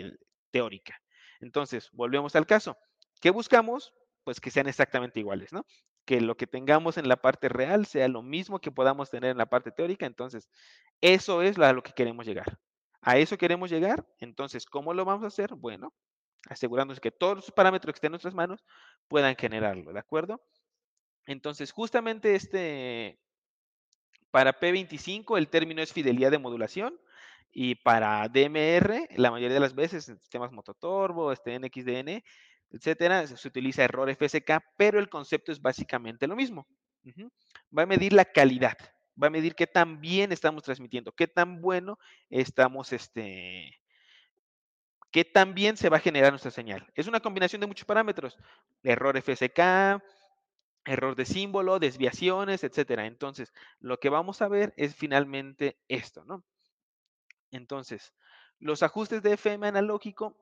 teórica. 0.51 1.01
Entonces, 1.41 1.91
volvemos 1.93 2.35
al 2.35 2.47
caso. 2.47 2.77
¿Qué 3.21 3.31
buscamos? 3.31 3.93
Pues 4.25 4.41
que 4.41 4.51
sean 4.51 4.67
exactamente 4.69 5.21
iguales, 5.21 5.53
¿no? 5.53 5.65
que 6.09 6.23
lo 6.23 6.39
que 6.39 6.47
tengamos 6.47 6.97
en 6.97 7.07
la 7.07 7.17
parte 7.17 7.51
real 7.51 7.85
sea 7.85 8.09
lo 8.09 8.23
mismo 8.23 8.61
que 8.61 8.73
podamos 8.73 9.11
tener 9.11 9.31
en 9.31 9.37
la 9.37 9.45
parte 9.45 9.71
teórica. 9.71 10.07
Entonces, 10.07 10.49
eso 11.03 11.43
es 11.43 11.59
a 11.59 11.75
lo 11.75 11.83
que 11.83 11.93
queremos 11.93 12.25
llegar. 12.25 12.59
A 13.09 13.17
eso 13.17 13.39
queremos 13.39 13.71
llegar. 13.71 14.07
Entonces, 14.19 14.67
¿cómo 14.67 14.93
lo 14.93 15.03
vamos 15.03 15.25
a 15.25 15.29
hacer? 15.29 15.55
Bueno, 15.55 15.95
asegurándonos 16.47 17.01
que 17.01 17.11
todos 17.11 17.37
los 17.37 17.51
parámetros 17.51 17.95
que 17.95 17.97
estén 17.97 18.09
en 18.09 18.13
nuestras 18.13 18.35
manos 18.35 18.63
puedan 19.09 19.35
generarlo, 19.35 19.95
¿de 19.95 19.99
acuerdo? 19.99 20.43
Entonces, 21.25 21.73
justamente 21.73 22.35
este, 22.35 23.19
para 24.31 24.61
P25 24.61 25.39
el 25.39 25.49
término 25.49 25.81
es 25.81 25.95
fidelidad 25.95 26.31
de 26.31 26.37
modulación 26.37 27.01
y 27.51 27.77
para 27.77 28.29
DMR, 28.29 29.09
la 29.17 29.31
mayoría 29.31 29.55
de 29.55 29.61
las 29.61 29.75
veces 29.75 30.07
en 30.11 30.19
sistemas 30.19 30.53
mototorbo, 30.53 31.33
este 31.33 31.59
NXDN, 31.59 32.23
etcétera. 32.73 33.27
Se 33.27 33.49
utiliza 33.49 33.85
error 33.85 34.15
FSK, 34.15 34.61
pero 34.77 34.99
el 34.99 35.09
concepto 35.09 35.51
es 35.51 35.63
básicamente 35.63 36.27
lo 36.27 36.37
mismo. 36.37 36.69
Va 37.77 37.85
a 37.85 37.87
medir 37.87 38.13
la 38.13 38.27
calidad, 38.27 38.77
va 39.21 39.29
a 39.29 39.31
medir 39.31 39.55
qué 39.55 39.67
tan 39.67 40.01
bien 40.01 40.33
estamos 40.33 40.63
transmitiendo, 40.63 41.13
qué 41.13 41.27
tan 41.27 41.61
bueno 41.61 41.99
estamos, 42.31 42.93
este, 42.93 43.81
qué 45.11 45.25
tan 45.25 45.55
bien 45.55 45.77
se 45.77 45.89
va 45.89 45.99
a 45.99 46.01
generar 46.01 46.33
nuestra 46.33 46.51
señal. 46.51 46.87
Es 46.95 47.07
una 47.07 47.21
combinación 47.21 47.61
de 47.61 47.67
muchos 47.67 47.87
parámetros, 47.87 48.37
error 48.83 49.17
FSK, 49.17 50.03
error 50.85 51.17
de 51.17 51.25
símbolo, 51.25 51.79
desviaciones, 51.79 52.65
etcétera. 52.65 53.07
Entonces, 53.07 53.53
lo 53.81 53.99
que 53.99 54.09
vamos 54.09 54.43
a 54.43 54.49
ver 54.49 54.73
es 54.77 54.95
finalmente 54.95 55.79
esto, 55.89 56.25
¿no? 56.25 56.45
Entonces, 57.51 58.13
los 58.59 58.83
ajustes 58.83 59.23
de 59.23 59.35
FM 59.35 59.67
analógico 59.69 60.37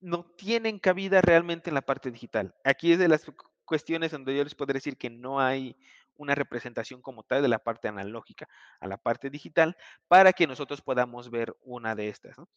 no 0.00 0.24
tienen 0.36 0.78
cabida 0.78 1.20
realmente 1.20 1.70
en 1.70 1.74
la 1.74 1.82
parte 1.82 2.10
digital. 2.10 2.54
Aquí 2.64 2.92
es 2.92 2.98
de 2.98 3.08
las 3.08 3.24
cuestiones 3.64 4.12
donde 4.12 4.36
yo 4.36 4.44
les 4.44 4.54
podría 4.54 4.74
decir 4.74 4.96
que 4.96 5.10
no 5.10 5.40
hay 5.40 5.76
una 6.16 6.34
representación 6.34 7.02
como 7.02 7.22
tal 7.22 7.42
de 7.42 7.48
la 7.48 7.58
parte 7.58 7.88
analógica 7.88 8.48
a 8.80 8.86
la 8.86 8.96
parte 8.96 9.30
digital 9.30 9.76
para 10.08 10.32
que 10.32 10.46
nosotros 10.46 10.80
podamos 10.80 11.30
ver 11.30 11.56
una 11.62 11.94
de 11.94 12.08
estas. 12.08 12.38
¿no? 12.38 12.48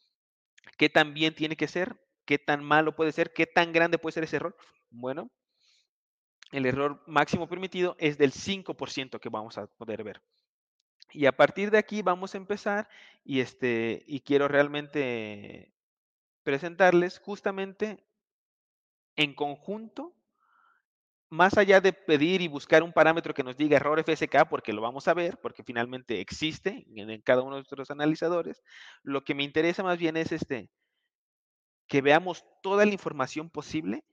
¿Qué 0.76 0.88
tan 0.88 1.14
bien 1.14 1.34
tiene 1.34 1.56
que 1.56 1.68
ser? 1.68 2.00
¿Qué 2.24 2.38
tan 2.38 2.62
malo 2.62 2.94
puede 2.94 3.12
ser? 3.12 3.32
¿Qué 3.32 3.46
tan 3.46 3.72
grande 3.72 3.98
puede 3.98 4.12
ser 4.12 4.24
ese 4.24 4.36
error? 4.36 4.56
Bueno, 4.90 5.30
el 6.52 6.66
error 6.66 7.02
máximo 7.06 7.48
permitido 7.48 7.96
es 7.98 8.18
del 8.18 8.32
5% 8.32 9.20
que 9.20 9.28
vamos 9.28 9.58
a 9.58 9.66
poder 9.66 10.02
ver. 10.02 10.22
Y 11.10 11.26
a 11.26 11.32
partir 11.32 11.70
de 11.70 11.78
aquí 11.78 12.02
vamos 12.02 12.34
a 12.34 12.38
empezar 12.38 12.88
y, 13.24 13.40
este, 13.40 14.04
y 14.06 14.20
quiero 14.20 14.46
realmente 14.48 15.72
presentarles 16.42 17.18
justamente 17.18 18.04
en 19.16 19.34
conjunto, 19.34 20.14
más 21.30 21.58
allá 21.58 21.80
de 21.80 21.92
pedir 21.92 22.40
y 22.40 22.48
buscar 22.48 22.82
un 22.82 22.92
parámetro 22.92 23.34
que 23.34 23.42
nos 23.42 23.56
diga 23.56 23.76
error 23.76 24.02
FSK, 24.02 24.48
porque 24.48 24.72
lo 24.72 24.80
vamos 24.82 25.08
a 25.08 25.14
ver, 25.14 25.38
porque 25.40 25.62
finalmente 25.62 26.20
existe 26.20 26.86
en, 26.94 27.20
cada 27.22 27.42
uno 27.42 27.56
de 27.56 27.60
nuestros 27.60 27.90
analizadores, 27.90 28.62
lo 29.02 29.22
que 29.24 29.34
me 29.34 29.44
interesa 29.44 29.82
más 29.82 29.98
bien 29.98 30.16
es 30.16 30.32
este, 30.32 30.70
que 31.86 32.02
veamos 32.02 32.44
toda 32.62 32.86
la 32.86 32.92
información 32.92 33.50
posible 33.50 34.04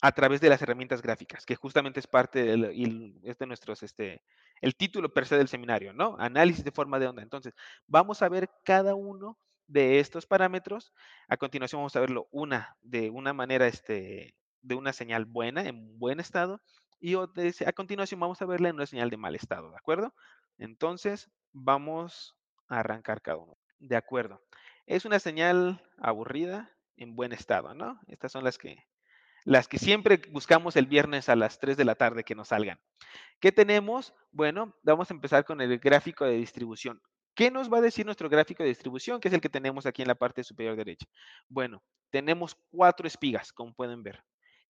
a 0.00 0.12
través 0.12 0.40
de 0.40 0.48
las 0.48 0.62
herramientas 0.62 1.02
gráficas, 1.02 1.46
que 1.46 1.56
justamente 1.56 2.00
es 2.00 2.06
parte 2.06 2.42
del, 2.42 3.20
de 3.22 3.46
nuestros, 3.46 3.82
este, 3.82 4.22
el 4.60 4.74
título 4.74 5.12
per 5.12 5.26
se 5.26 5.36
del 5.36 5.48
seminario, 5.48 5.92
¿no? 5.92 6.16
Análisis 6.18 6.64
de 6.64 6.72
forma 6.72 6.98
de 6.98 7.06
onda. 7.06 7.22
Entonces, 7.22 7.54
vamos 7.86 8.22
a 8.22 8.28
ver 8.28 8.50
cada 8.64 8.94
uno 8.94 9.38
de 9.68 10.00
estos 10.00 10.26
parámetros. 10.26 10.92
A 11.28 11.36
continuación 11.36 11.80
vamos 11.80 11.96
a 11.96 12.00
verlo 12.00 12.28
una 12.32 12.76
de 12.82 13.10
una 13.10 13.32
manera, 13.32 13.66
este, 13.66 14.34
de 14.62 14.74
una 14.74 14.92
señal 14.92 15.24
buena, 15.24 15.62
en 15.62 15.98
buen 15.98 16.20
estado, 16.20 16.60
y 17.00 17.14
a 17.16 17.72
continuación 17.74 18.20
vamos 18.20 18.40
a 18.40 18.46
verla 18.46 18.68
en 18.68 18.76
una 18.76 18.86
señal 18.86 19.10
de 19.10 19.16
mal 19.16 19.34
estado, 19.34 19.70
¿de 19.70 19.76
acuerdo? 19.76 20.14
Entonces, 20.58 21.30
vamos 21.52 22.36
a 22.68 22.78
arrancar 22.80 23.20
cada 23.20 23.38
uno. 23.38 23.58
De 23.78 23.96
acuerdo. 23.96 24.40
Es 24.86 25.04
una 25.04 25.18
señal 25.18 25.82
aburrida 25.98 26.70
en 26.96 27.16
buen 27.16 27.32
estado, 27.32 27.74
¿no? 27.74 28.00
Estas 28.06 28.32
son 28.32 28.44
las 28.44 28.58
que 28.58 28.84
las 29.44 29.66
que 29.66 29.78
siempre 29.78 30.22
buscamos 30.30 30.76
el 30.76 30.86
viernes 30.86 31.28
a 31.28 31.34
las 31.34 31.58
3 31.58 31.76
de 31.76 31.84
la 31.84 31.96
tarde 31.96 32.22
que 32.22 32.36
nos 32.36 32.48
salgan. 32.48 32.78
¿Qué 33.40 33.50
tenemos? 33.50 34.14
Bueno, 34.30 34.76
vamos 34.84 35.10
a 35.10 35.14
empezar 35.14 35.44
con 35.44 35.60
el 35.60 35.78
gráfico 35.78 36.24
de 36.24 36.34
distribución. 36.34 37.02
¿Qué 37.34 37.50
nos 37.50 37.72
va 37.72 37.78
a 37.78 37.80
decir 37.80 38.04
nuestro 38.06 38.28
gráfico 38.28 38.62
de 38.62 38.68
distribución, 38.68 39.18
que 39.18 39.26
es 39.26 39.34
el 39.34 39.40
que 39.40 39.48
tenemos 39.48 39.86
aquí 39.86 40.02
en 40.02 40.08
la 40.08 40.14
parte 40.14 40.44
superior 40.44 40.76
derecha? 40.76 41.06
Bueno, 41.48 41.82
tenemos 42.10 42.54
cuatro 42.70 43.08
espigas, 43.08 43.52
como 43.52 43.74
pueden 43.74 44.04
ver. 44.04 44.22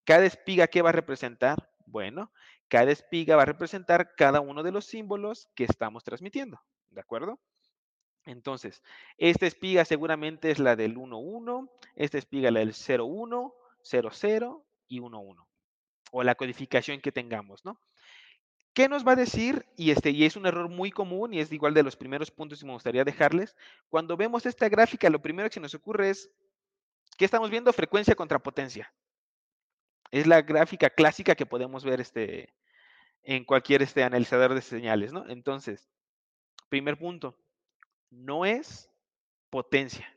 ¿Cada 0.06 0.26
espiga 0.26 0.68
qué 0.68 0.82
va 0.82 0.90
a 0.90 0.94
representar? 0.94 1.70
Bueno, 1.86 2.32
cada 2.68 2.92
espiga 2.92 3.36
va 3.36 3.44
a 3.44 3.46
representar 3.46 4.16
cada 4.16 4.40
uno 4.40 4.64
de 4.64 4.72
los 4.72 4.86
símbolos 4.86 5.50
que 5.56 5.66
estamos 5.66 6.04
transmitiendo, 6.04 6.62
¿de 6.90 7.02
acuerdo? 7.02 7.40
Entonces, 8.26 8.84
esta 9.18 9.48
espiga 9.48 9.84
seguramente 9.84 10.52
es 10.52 10.60
la 10.60 10.76
del 10.76 10.98
1, 10.98 11.18
1, 11.18 11.70
esta 11.96 12.18
espiga 12.18 12.52
la 12.52 12.60
del 12.60 12.74
0, 12.74 13.06
1, 13.06 13.54
00 13.84 14.66
y 14.88 15.00
11 15.00 15.42
o 16.12 16.24
la 16.24 16.36
codificación 16.36 17.02
que 17.02 17.12
tengamos, 17.12 17.66
¿no? 17.66 17.80
¿Qué 18.74 18.88
nos 18.88 19.06
va 19.06 19.14
a 19.14 19.18
decir? 19.18 19.66
Y, 19.76 19.92
este, 19.92 20.12
y 20.12 20.24
es 20.24 20.38
un 20.38 20.46
error 20.46 20.70
muy 20.70 20.92
común 20.92 21.34
y 21.34 21.40
es 21.40 21.52
igual 21.52 21.74
de 21.74 21.84
los 21.84 21.98
primeros 21.98 22.32
puntos 22.32 22.60
que 22.60 22.66
me 22.66 22.72
gustaría 22.72 23.04
dejarles. 23.04 23.58
Cuando 23.90 24.16
vemos 24.16 24.46
esta 24.46 24.70
gráfica, 24.70 25.10
lo 25.10 25.22
primero 25.22 25.50
que 25.50 25.56
se 25.56 25.60
nos 25.60 25.76
ocurre 25.76 26.12
es, 26.12 26.32
¿qué 27.18 27.26
estamos 27.26 27.50
viendo? 27.50 27.74
Frecuencia 27.74 28.16
contra 28.16 28.40
potencia. 28.40 28.94
Es 30.12 30.28
la 30.28 30.42
gráfica 30.42 30.90
clásica 30.90 31.36
que 31.36 31.46
podemos 31.46 31.84
ver 31.84 32.02
este, 32.02 32.54
en 33.24 33.46
cualquier 33.46 33.82
este, 33.82 34.04
analizador 34.04 34.54
de 34.54 34.62
señales, 34.62 35.14
¿no? 35.14 35.28
Entonces, 35.30 35.90
primer 36.70 36.98
punto, 36.98 37.38
no 38.10 38.46
es 38.46 38.90
potencia 39.50 40.08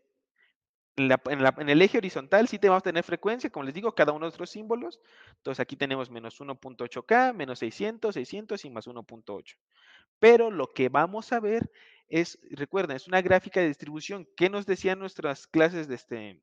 en, 0.97 1.69
el 1.69 1.83
eje 1.83 1.99
horizontal 1.99 2.47
sí 2.49 2.59
te 2.59 2.69
vamos 2.69 2.83
a 2.83 2.91
tener 2.91 3.03
frecuencia, 3.03 3.51
como 3.51 3.65
les 3.65 3.75
digo, 3.75 3.95
cada 3.95 4.13
uno 4.13 4.21
de 4.21 4.27
nuestros 4.27 4.51
símbolos. 4.51 5.01
Entonces 5.37 5.61
aquí 5.61 5.77
tenemos 5.77 6.11
menos 6.11 6.41
1.8K, 6.41 7.35
menos 7.35 7.59
600, 7.59 8.15
600 8.15 8.65
y 8.65 8.71
más 8.71 8.87
1.8. 8.87 9.57
Pero 10.19 10.51
lo 10.51 10.73
que 10.73 10.89
vamos 10.89 11.33
a 11.33 11.41
ver 11.41 11.71
es, 12.09 12.39
recuerden, 12.51 12.97
es 12.97 13.09
una 13.09 13.23
gráfica 13.23 13.61
de 13.61 13.69
distribución. 13.69 14.29
¿Qué 14.37 14.49
nos 14.49 14.67
decían 14.67 14.99
nuestras 14.99 15.47
clases 15.47 15.89
de, 15.89 15.97
este, 15.97 16.41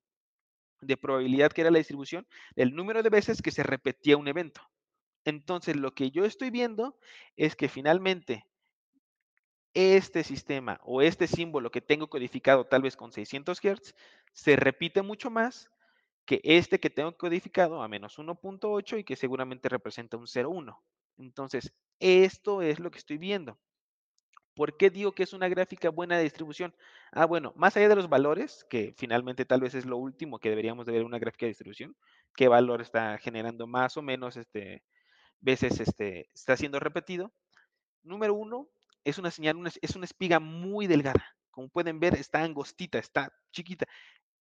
de 0.81 0.97
probabilidad 0.97 1.51
que 1.51 1.61
era 1.61 1.71
la 1.71 1.77
distribución? 1.77 2.27
El 2.55 2.75
número 2.75 3.03
de 3.03 3.09
veces 3.09 3.41
que 3.41 3.51
se 3.51 3.63
repetía 3.63 4.17
un 4.17 4.27
evento. 4.27 4.61
Entonces 5.25 5.75
lo 5.75 5.93
que 5.93 6.11
yo 6.11 6.25
estoy 6.25 6.49
viendo 6.49 6.97
es 7.35 7.55
que 7.55 7.69
finalmente 7.69 8.45
este 9.73 10.23
sistema 10.23 10.79
o 10.83 11.01
este 11.01 11.27
símbolo 11.27 11.71
que 11.71 11.81
tengo 11.81 12.09
codificado 12.09 12.65
tal 12.65 12.81
vez 12.81 12.97
con 12.97 13.11
600 13.11 13.59
Hz 13.59 13.95
se 14.33 14.55
repite 14.55 15.01
mucho 15.01 15.29
más 15.29 15.69
que 16.25 16.41
este 16.43 16.79
que 16.79 16.89
tengo 16.89 17.15
codificado 17.17 17.81
a 17.81 17.87
menos 17.87 18.17
1.8 18.17 18.99
y 18.99 19.03
que 19.03 19.15
seguramente 19.15 19.69
representa 19.69 20.17
un 20.17 20.27
0.1. 20.27 20.77
Entonces, 21.17 21.73
esto 21.99 22.61
es 22.61 22.79
lo 22.79 22.91
que 22.91 22.99
estoy 22.99 23.17
viendo. 23.17 23.59
¿Por 24.55 24.77
qué 24.77 24.89
digo 24.89 25.13
que 25.13 25.23
es 25.23 25.33
una 25.33 25.47
gráfica 25.47 25.89
buena 25.89 26.17
de 26.17 26.23
distribución? 26.23 26.73
Ah, 27.11 27.25
bueno, 27.25 27.53
más 27.55 27.77
allá 27.77 27.89
de 27.89 27.95
los 27.95 28.09
valores, 28.09 28.65
que 28.69 28.93
finalmente 28.97 29.45
tal 29.45 29.61
vez 29.61 29.75
es 29.75 29.85
lo 29.85 29.97
último 29.97 30.39
que 30.39 30.49
deberíamos 30.49 30.85
de 30.85 30.91
ver 30.91 31.03
una 31.03 31.19
gráfica 31.19 31.45
de 31.45 31.51
distribución, 31.51 31.95
qué 32.35 32.47
valor 32.47 32.81
está 32.81 33.17
generando 33.17 33.67
más 33.67 33.95
o 33.97 34.01
menos 34.01 34.37
este, 34.37 34.83
veces 35.39 35.79
este, 35.79 36.29
está 36.33 36.57
siendo 36.57 36.79
repetido. 36.79 37.31
Número 38.03 38.33
uno, 38.33 38.67
es 39.03 39.17
una 39.17 39.31
señal, 39.31 39.57
es 39.81 39.95
una 39.95 40.05
espiga 40.05 40.39
muy 40.39 40.87
delgada. 40.87 41.25
Como 41.49 41.69
pueden 41.69 41.99
ver, 41.99 42.15
está 42.15 42.43
angostita, 42.43 42.99
está 42.99 43.33
chiquita. 43.51 43.85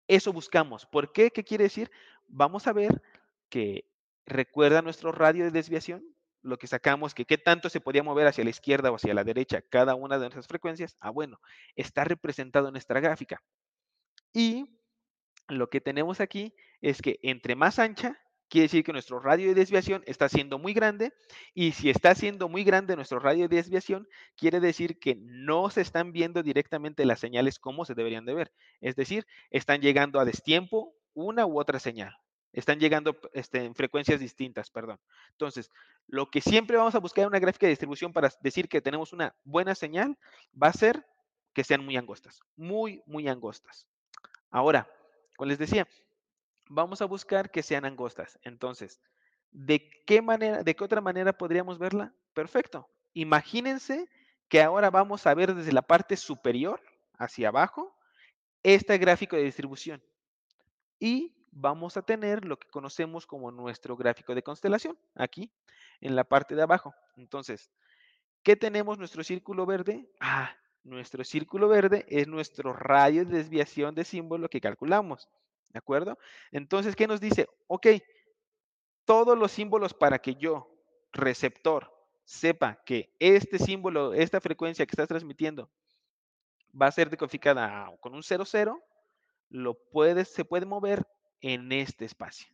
Eso 0.09 0.33
buscamos. 0.33 0.87
¿Por 0.87 1.13
qué? 1.13 1.31
¿Qué 1.31 1.45
quiere 1.45 1.65
decir? 1.65 1.91
Vamos 2.27 2.67
a 2.67 2.73
ver 2.73 3.03
que 3.49 3.85
recuerda 4.27 4.83
nuestro 4.83 5.13
radio 5.13 5.45
de 5.45 5.51
desviación, 5.51 6.05
lo 6.43 6.59
que 6.59 6.67
sacamos, 6.67 7.15
que 7.15 7.25
qué 7.25 7.39
tanto 7.39 7.69
se 7.69 7.81
podía 7.81 8.03
mover 8.03 8.27
hacia 8.27 8.45
la 8.45 8.51
izquierda 8.51 8.91
o 8.91 8.97
hacia 8.97 9.15
la 9.15 9.25
derecha 9.25 9.63
cada 9.63 9.95
una 9.95 10.17
de 10.17 10.23
nuestras 10.23 10.47
frecuencias. 10.47 10.97
Ah, 11.01 11.11
bueno, 11.11 11.41
está 11.77 12.05
representado 12.05 12.69
en 12.69 12.73
nuestra 12.73 13.01
gráfica. 13.01 13.43
Y 14.33 14.81
lo 15.49 15.69
que 15.69 15.81
tenemos 15.81 16.21
aquí 16.21 16.55
es 16.81 17.03
que 17.03 17.19
entre 17.23 17.57
más 17.57 17.79
ancha, 17.79 18.19
quiere 18.49 18.65
decir 18.65 18.85
que 18.85 18.93
nuestro 18.93 19.21
radio 19.21 19.49
de 19.49 19.55
desviación 19.55 20.03
está 20.07 20.29
siendo 20.29 20.59
muy 20.59 20.75
grande 20.75 21.13
y 21.55 21.73
si 21.73 21.91
está 21.91 22.15
siendo 22.15 22.49
muy 22.49 22.65
grande 22.65 22.97
nuestro 22.97 23.21
radio 23.21 23.49
de 23.49 23.57
desviación, 23.57 24.09
quiere 24.37 24.61
decir 24.61 24.99
que 24.99 25.17
no 25.21 25.71
se 25.71 25.81
están 25.81 26.13
viendo 26.13 26.43
directamente 26.43 27.05
las 27.05 27.21
señales 27.21 27.59
como 27.59 27.85
se 27.85 27.95
deberían 27.95 28.25
de 28.25 28.35
ver. 28.35 28.53
Es 28.81 28.97
decir, 28.97 29.27
están 29.51 29.81
llegando 29.81 30.21
a 30.21 30.25
destiempo 30.25 30.95
una 31.15 31.47
u 31.47 31.61
otra 31.61 31.79
señal. 31.79 32.17
Están 32.53 32.81
llegando 32.81 33.17
este, 33.33 33.65
en 33.65 33.75
frecuencias 33.75 34.21
distintas, 34.21 34.71
perdón. 34.71 34.99
Entonces, 35.31 35.71
lo 36.07 36.31
que 36.31 36.41
siempre 36.41 36.77
vamos 36.77 36.95
a 36.95 37.01
buscar 37.01 37.23
en 37.23 37.29
una 37.29 37.39
gráfica 37.39 37.67
de 37.67 37.71
distribución 37.71 38.13
para 38.13 38.31
decir 38.41 38.69
que 38.69 38.81
tenemos 38.81 39.13
una 39.13 39.35
buena 39.45 39.75
señal 39.75 40.19
va 40.61 40.69
a 40.69 40.73
ser 40.73 41.07
que 41.53 41.65
sean 41.65 41.85
muy 41.85 41.97
angostas, 41.97 42.41
muy, 42.57 43.03
muy 43.07 43.29
angostas. 43.29 43.87
Ahora, 44.51 44.89
como 45.37 45.49
les 45.49 45.59
decía, 45.59 45.87
vamos 46.69 47.03
a 47.03 47.07
buscar 47.07 47.51
que 47.51 47.63
sean 47.63 47.85
angostas. 47.85 48.39
Entonces, 48.43 49.01
¿de 49.51 49.91
qué 50.07 50.23
manera, 50.23 50.63
de 50.63 50.75
qué 50.75 50.85
otra 50.85 51.01
manera 51.01 51.33
podríamos 51.33 51.79
verla? 51.79 52.15
Perfecto. 52.35 52.89
Imagínense 53.13 54.09
que 54.49 54.63
ahora 54.63 54.91
vamos 54.91 55.27
a 55.27 55.35
ver 55.35 55.55
desde 55.55 55.73
la 55.73 55.83
parte 55.83 56.17
superior 56.17 56.81
hacia 57.19 57.49
abajo 57.49 57.97
este 58.63 58.99
gráfico 58.99 59.37
de 59.37 59.45
distribución. 59.45 60.03
Y 60.99 61.35
vamos 61.51 61.97
a 61.97 62.03
tener 62.03 62.45
lo 62.45 62.59
que 62.59 62.69
conocemos 62.69 63.27
como 63.27 63.51
nuestro 63.51 63.97
gráfico 63.97 64.35
de 64.35 64.43
constelación, 64.43 64.99
aquí 65.15 65.51
en 66.01 66.17
la 66.17 66.25
parte 66.25 66.55
de 66.55 66.63
abajo. 66.63 66.95
Entonces, 67.17 67.71
¿qué 68.43 68.57
tenemos 68.57 68.99
nuestro 68.99 69.25
círculo 69.25 69.67
verde? 69.67 70.09
Ah, 70.21 70.55
nuestro 70.83 71.25
círculo 71.25 71.69
verde 71.69 72.07
es 72.09 72.27
nuestro 72.27 72.73
radio 72.73 73.25
de 73.25 73.39
desviación 73.39 73.95
de 73.95 74.05
símbolo 74.05 74.49
que 74.49 74.61
calculamos. 74.61 75.29
¿De 75.69 75.79
acuerdo? 75.79 76.19
Entonces, 76.51 76.97
¿qué 76.97 77.07
nos 77.07 77.21
dice? 77.21 77.47
Ok, 77.69 77.87
todos 79.05 79.39
los 79.39 79.53
símbolos 79.53 79.95
para 79.95 80.19
que 80.19 80.35
yo, 80.35 80.69
receptor, 81.13 81.93
sepa 82.25 82.81
que 82.85 83.15
este 83.19 83.59
símbolo, 83.59 84.13
esta 84.15 84.41
frecuencia 84.41 84.87
que 84.87 84.93
estás 84.93 85.09
transmitiendo 85.09 85.71
va 86.81 86.87
a 86.87 86.93
ser 86.93 87.11
decodificada 87.11 87.91
con 88.01 88.15
un 88.15 88.23
00, 88.23 88.83
lo 89.49 89.75
puedes, 89.91 90.29
se 90.29 90.45
puede 90.45 90.67
mover 90.67 91.07
en 91.41 91.73
este 91.73 92.05
espacio. 92.05 92.49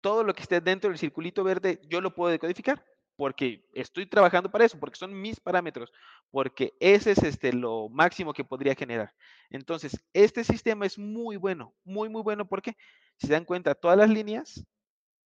Todo 0.00 0.24
lo 0.24 0.34
que 0.34 0.42
esté 0.42 0.60
dentro 0.60 0.90
del 0.90 0.98
circulito 0.98 1.42
verde, 1.44 1.80
yo 1.88 2.00
lo 2.00 2.14
puedo 2.14 2.30
decodificar 2.30 2.84
porque 3.16 3.66
estoy 3.72 4.06
trabajando 4.06 4.50
para 4.50 4.64
eso, 4.64 4.78
porque 4.78 4.98
son 4.98 5.18
mis 5.18 5.40
parámetros, 5.40 5.90
porque 6.30 6.74
ese 6.80 7.12
es 7.12 7.22
este, 7.22 7.52
lo 7.52 7.88
máximo 7.88 8.32
que 8.32 8.44
podría 8.44 8.74
generar. 8.74 9.12
Entonces, 9.50 10.04
este 10.12 10.44
sistema 10.44 10.84
es 10.86 10.98
muy 10.98 11.36
bueno, 11.36 11.74
muy, 11.82 12.08
muy 12.08 12.22
bueno 12.22 12.46
porque, 12.46 12.76
si 13.16 13.26
se 13.26 13.32
dan 13.32 13.46
cuenta, 13.46 13.74
todas 13.74 13.96
las 13.96 14.10
líneas 14.10 14.64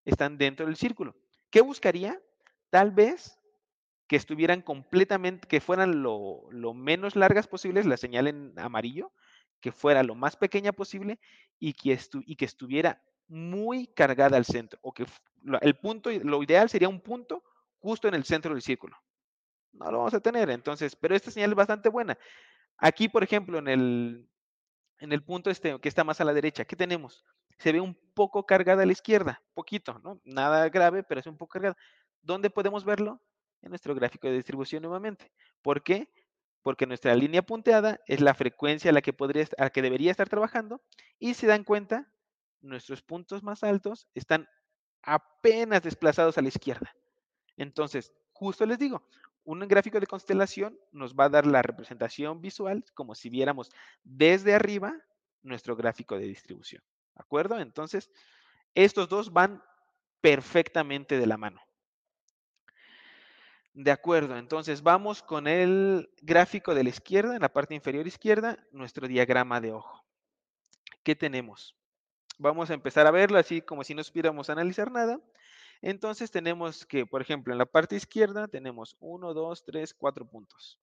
están 0.04 0.38
dentro 0.38 0.66
del 0.66 0.76
círculo. 0.76 1.16
¿Qué 1.50 1.60
buscaría? 1.60 2.20
Tal 2.70 2.92
vez 2.92 3.36
que 4.06 4.16
estuvieran 4.16 4.62
completamente, 4.62 5.46
que 5.46 5.60
fueran 5.60 6.02
lo, 6.02 6.48
menos 6.74 7.16
largas 7.16 7.48
posibles, 7.48 7.86
la 7.86 7.96
señal 7.96 8.28
en 8.28 8.58
amarillo, 8.58 9.12
que 9.60 9.72
fuera 9.72 10.02
lo 10.02 10.14
más 10.14 10.36
pequeña 10.36 10.72
posible 10.72 11.18
y 11.58 11.74
que, 11.74 11.92
estuviera 12.44 13.02
muy 13.28 13.86
cargada 13.88 14.36
al 14.36 14.44
centro, 14.44 14.78
o 14.82 14.92
que 14.92 15.06
el 15.60 15.76
punto, 15.76 16.10
lo 16.10 16.42
ideal 16.42 16.68
sería 16.68 16.88
un 16.88 17.00
punto 17.00 17.44
justo 17.78 18.08
en 18.08 18.14
el 18.14 18.24
centro 18.24 18.52
del 18.52 18.62
círculo. 18.62 18.96
No 19.72 19.90
lo 19.90 19.98
vamos 19.98 20.14
a 20.14 20.20
tener, 20.20 20.50
entonces, 20.50 20.96
pero 20.96 21.14
esta 21.14 21.30
señal 21.30 21.50
es 21.50 21.56
bastante 21.56 21.88
buena. 21.88 22.18
Aquí, 22.78 23.08
por 23.08 23.22
ejemplo, 23.22 23.58
en 23.58 23.68
el, 23.68 24.28
en 24.98 25.12
el 25.12 25.22
punto 25.22 25.50
este 25.50 25.78
que 25.80 25.88
está 25.88 26.02
más 26.02 26.20
a 26.20 26.24
la 26.24 26.32
derecha, 26.32 26.64
¿qué 26.64 26.76
tenemos? 26.76 27.24
Se 27.58 27.72
ve 27.72 27.80
un 27.80 27.94
poco 28.14 28.44
cargada 28.46 28.82
a 28.82 28.86
la 28.86 28.92
izquierda, 28.92 29.42
poquito, 29.54 29.98
¿no? 30.00 30.20
Nada 30.24 30.68
grave, 30.70 31.02
pero 31.02 31.20
es 31.20 31.26
un 31.26 31.36
poco 31.36 31.52
cargada. 31.52 31.76
¿Dónde 32.22 32.50
podemos 32.50 32.84
verlo? 32.84 33.22
En 33.62 33.68
nuestro 33.68 33.94
gráfico 33.94 34.26
de 34.26 34.34
distribución 34.34 34.82
nuevamente. 34.82 35.30
¿Por 35.62 35.82
qué? 35.82 36.10
Porque 36.62 36.86
nuestra 36.86 37.14
línea 37.14 37.42
punteada 37.42 38.00
es 38.06 38.20
la 38.20 38.34
frecuencia 38.34 38.90
a 38.90 38.94
la 38.94 39.02
que, 39.02 39.12
podría, 39.12 39.46
a 39.58 39.64
la 39.64 39.70
que 39.70 39.82
debería 39.82 40.10
estar 40.10 40.28
trabajando 40.28 40.82
y 41.18 41.34
se 41.34 41.46
dan 41.46 41.64
cuenta, 41.64 42.12
nuestros 42.60 43.02
puntos 43.02 43.42
más 43.42 43.64
altos 43.64 44.08
están 44.14 44.46
apenas 45.02 45.82
desplazados 45.82 46.36
a 46.36 46.42
la 46.42 46.48
izquierda. 46.48 46.94
Entonces, 47.56 48.12
justo 48.32 48.66
les 48.66 48.78
digo, 48.78 49.02
un 49.44 49.60
gráfico 49.60 49.98
de 50.00 50.06
constelación 50.06 50.78
nos 50.92 51.14
va 51.14 51.24
a 51.24 51.28
dar 51.30 51.46
la 51.46 51.62
representación 51.62 52.40
visual 52.40 52.84
como 52.94 53.14
si 53.14 53.30
viéramos 53.30 53.70
desde 54.04 54.54
arriba 54.54 54.94
nuestro 55.42 55.76
gráfico 55.76 56.18
de 56.18 56.26
distribución. 56.26 56.82
¿De 57.14 57.22
acuerdo? 57.22 57.58
Entonces, 57.58 58.10
estos 58.74 59.08
dos 59.08 59.32
van 59.32 59.62
perfectamente 60.20 61.18
de 61.18 61.26
la 61.26 61.38
mano. 61.38 61.60
De 63.72 63.92
acuerdo, 63.92 64.36
entonces 64.36 64.82
vamos 64.82 65.22
con 65.22 65.46
el 65.46 66.10
gráfico 66.22 66.74
de 66.74 66.82
la 66.82 66.90
izquierda, 66.90 67.36
en 67.36 67.42
la 67.42 67.52
parte 67.52 67.74
inferior 67.74 68.06
izquierda, 68.06 68.58
nuestro 68.72 69.06
diagrama 69.06 69.60
de 69.60 69.72
ojo. 69.72 70.04
¿Qué 71.04 71.14
tenemos? 71.14 71.76
Vamos 72.36 72.70
a 72.70 72.74
empezar 72.74 73.06
a 73.06 73.12
verlo 73.12 73.38
así 73.38 73.62
como 73.62 73.84
si 73.84 73.94
no 73.94 74.02
supiéramos 74.02 74.50
analizar 74.50 74.90
nada. 74.90 75.20
Entonces 75.82 76.30
tenemos 76.30 76.84
que, 76.84 77.06
por 77.06 77.22
ejemplo, 77.22 77.52
en 77.52 77.58
la 77.58 77.66
parte 77.66 77.96
izquierda 77.96 78.48
tenemos 78.48 78.96
1, 78.98 79.32
2, 79.32 79.64
3, 79.64 79.94
4 79.94 80.26
puntos. 80.26 80.78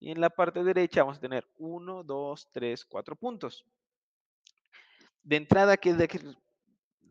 Y 0.00 0.10
en 0.10 0.20
la 0.20 0.28
parte 0.28 0.64
derecha 0.64 1.02
vamos 1.02 1.18
a 1.18 1.20
tener 1.20 1.48
1, 1.56 2.02
2, 2.02 2.48
3, 2.52 2.84
4 2.84 3.16
puntos. 3.16 3.64
De 5.22 5.36
entrada, 5.36 5.76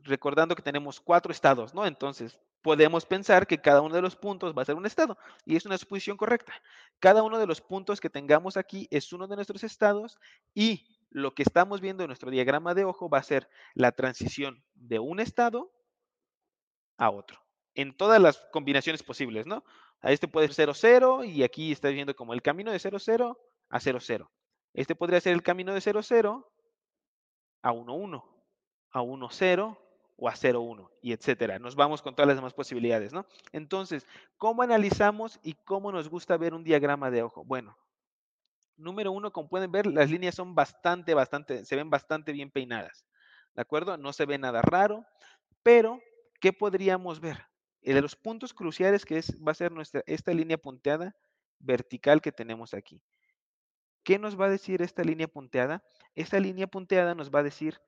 recordando 0.03 0.55
que 0.55 0.61
tenemos 0.61 0.99
cuatro 0.99 1.31
estados, 1.31 1.73
¿no? 1.73 1.85
Entonces, 1.87 2.37
podemos 2.63 3.05
pensar 3.05 3.45
que 3.45 3.61
cada 3.61 3.81
uno 3.81 3.93
de 3.93 4.01
los 4.01 4.15
puntos 4.15 4.57
va 4.57 4.63
a 4.63 4.65
ser 4.65 4.75
un 4.75 4.85
estado. 4.85 5.17
Y 5.45 5.55
es 5.55 5.65
una 5.65 5.77
suposición 5.77 6.17
correcta. 6.17 6.53
Cada 6.99 7.21
uno 7.21 7.37
de 7.37 7.45
los 7.45 7.61
puntos 7.61 8.01
que 8.01 8.09
tengamos 8.09 8.57
aquí 8.57 8.87
es 8.89 9.13
uno 9.13 9.27
de 9.27 9.35
nuestros 9.35 9.63
estados 9.63 10.17
y 10.55 10.87
lo 11.11 11.35
que 11.35 11.43
estamos 11.43 11.81
viendo 11.81 12.03
en 12.03 12.07
nuestro 12.07 12.31
diagrama 12.31 12.73
de 12.73 12.85
ojo 12.85 13.09
va 13.09 13.19
a 13.19 13.23
ser 13.23 13.47
la 13.75 13.91
transición 13.91 14.63
de 14.73 14.97
un 14.97 15.19
estado 15.19 15.71
a 16.97 17.11
otro, 17.11 17.39
en 17.75 17.95
todas 17.95 18.19
las 18.21 18.37
combinaciones 18.51 19.03
posibles, 19.03 19.45
¿no? 19.45 19.63
A 20.01 20.11
este 20.11 20.27
puede 20.27 20.47
ser 20.47 20.55
0, 20.55 20.73
0 20.73 21.23
y 21.25 21.43
aquí 21.43 21.71
está 21.71 21.89
viendo 21.89 22.15
como 22.15 22.33
el 22.33 22.41
camino 22.41 22.71
de 22.71 22.79
0, 22.79 22.97
0 22.99 23.39
a 23.69 23.79
0, 23.79 23.99
0. 24.01 24.31
Este 24.73 24.95
podría 24.95 25.21
ser 25.21 25.33
el 25.33 25.43
camino 25.43 25.73
de 25.73 25.81
0, 25.81 26.01
0 26.01 26.51
a 27.61 27.71
1, 27.71 27.93
1, 27.93 28.45
a 28.91 29.01
1, 29.01 29.29
0 29.31 29.82
o 30.23 30.29
a 30.29 30.35
0, 30.37 30.61
1 30.61 30.89
y 31.01 31.11
etcétera. 31.11 31.59
Nos 31.59 31.75
vamos 31.75 32.01
con 32.01 32.15
todas 32.15 32.27
las 32.27 32.37
demás 32.37 32.53
posibilidades, 32.53 33.11
¿no? 33.11 33.25
Entonces, 33.51 34.07
¿cómo 34.37 34.61
analizamos 34.61 35.37
y 35.43 35.55
cómo 35.65 35.91
nos 35.91 36.07
gusta 36.07 36.37
ver 36.37 36.53
un 36.53 36.63
diagrama 36.63 37.11
de 37.11 37.23
ojo? 37.23 37.43
Bueno, 37.43 37.77
número 38.77 39.11
uno, 39.11 39.33
como 39.33 39.49
pueden 39.49 39.69
ver, 39.73 39.85
las 39.85 40.09
líneas 40.09 40.35
son 40.35 40.55
bastante, 40.55 41.13
bastante, 41.13 41.65
se 41.65 41.75
ven 41.75 41.89
bastante 41.89 42.31
bien 42.31 42.51
peinadas, 42.51 43.05
¿de 43.53 43.63
acuerdo? 43.63 43.97
No 43.97 44.13
se 44.13 44.25
ve 44.25 44.37
nada 44.37 44.61
raro, 44.61 45.05
pero 45.61 45.99
¿qué 46.39 46.53
podríamos 46.53 47.19
ver? 47.19 47.45
de 47.81 48.01
los 48.01 48.15
puntos 48.15 48.53
cruciales 48.53 49.03
que 49.03 49.17
es, 49.17 49.37
va 49.45 49.51
a 49.51 49.55
ser 49.55 49.73
nuestra, 49.73 50.03
esta 50.05 50.31
línea 50.33 50.57
punteada 50.57 51.17
vertical 51.59 52.21
que 52.21 52.31
tenemos 52.31 52.73
aquí. 52.73 53.03
¿Qué 54.05 54.17
nos 54.17 54.39
va 54.39 54.45
a 54.45 54.49
decir 54.49 54.81
esta 54.81 55.03
línea 55.03 55.27
punteada? 55.27 55.83
Esta 56.15 56.39
línea 56.39 56.67
punteada 56.67 57.13
nos 57.13 57.29
va 57.29 57.39
a 57.39 57.43
decir 57.43 57.81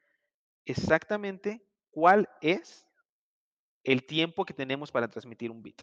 exactamente 0.65 1.65
cuál 1.95 2.27
es 2.41 2.85
el 3.85 4.05
tiempo 4.05 4.43
que 4.43 4.53
tenemos 4.53 4.91
para 4.91 5.07
transmitir 5.07 5.49
un 5.49 5.63
bit. 5.63 5.81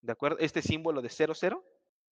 ¿De 0.00 0.12
acuerdo? 0.12 0.38
Este 0.38 0.62
símbolo 0.62 1.02
de 1.02 1.10
00 1.10 1.62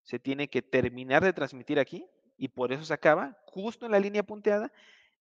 se 0.02 0.18
tiene 0.18 0.48
que 0.48 0.60
terminar 0.60 1.24
de 1.24 1.32
transmitir 1.32 1.78
aquí 1.78 2.04
y 2.36 2.48
por 2.48 2.70
eso 2.70 2.84
se 2.84 2.92
acaba 2.92 3.38
justo 3.46 3.86
en 3.86 3.92
la 3.92 3.98
línea 3.98 4.22
punteada 4.22 4.70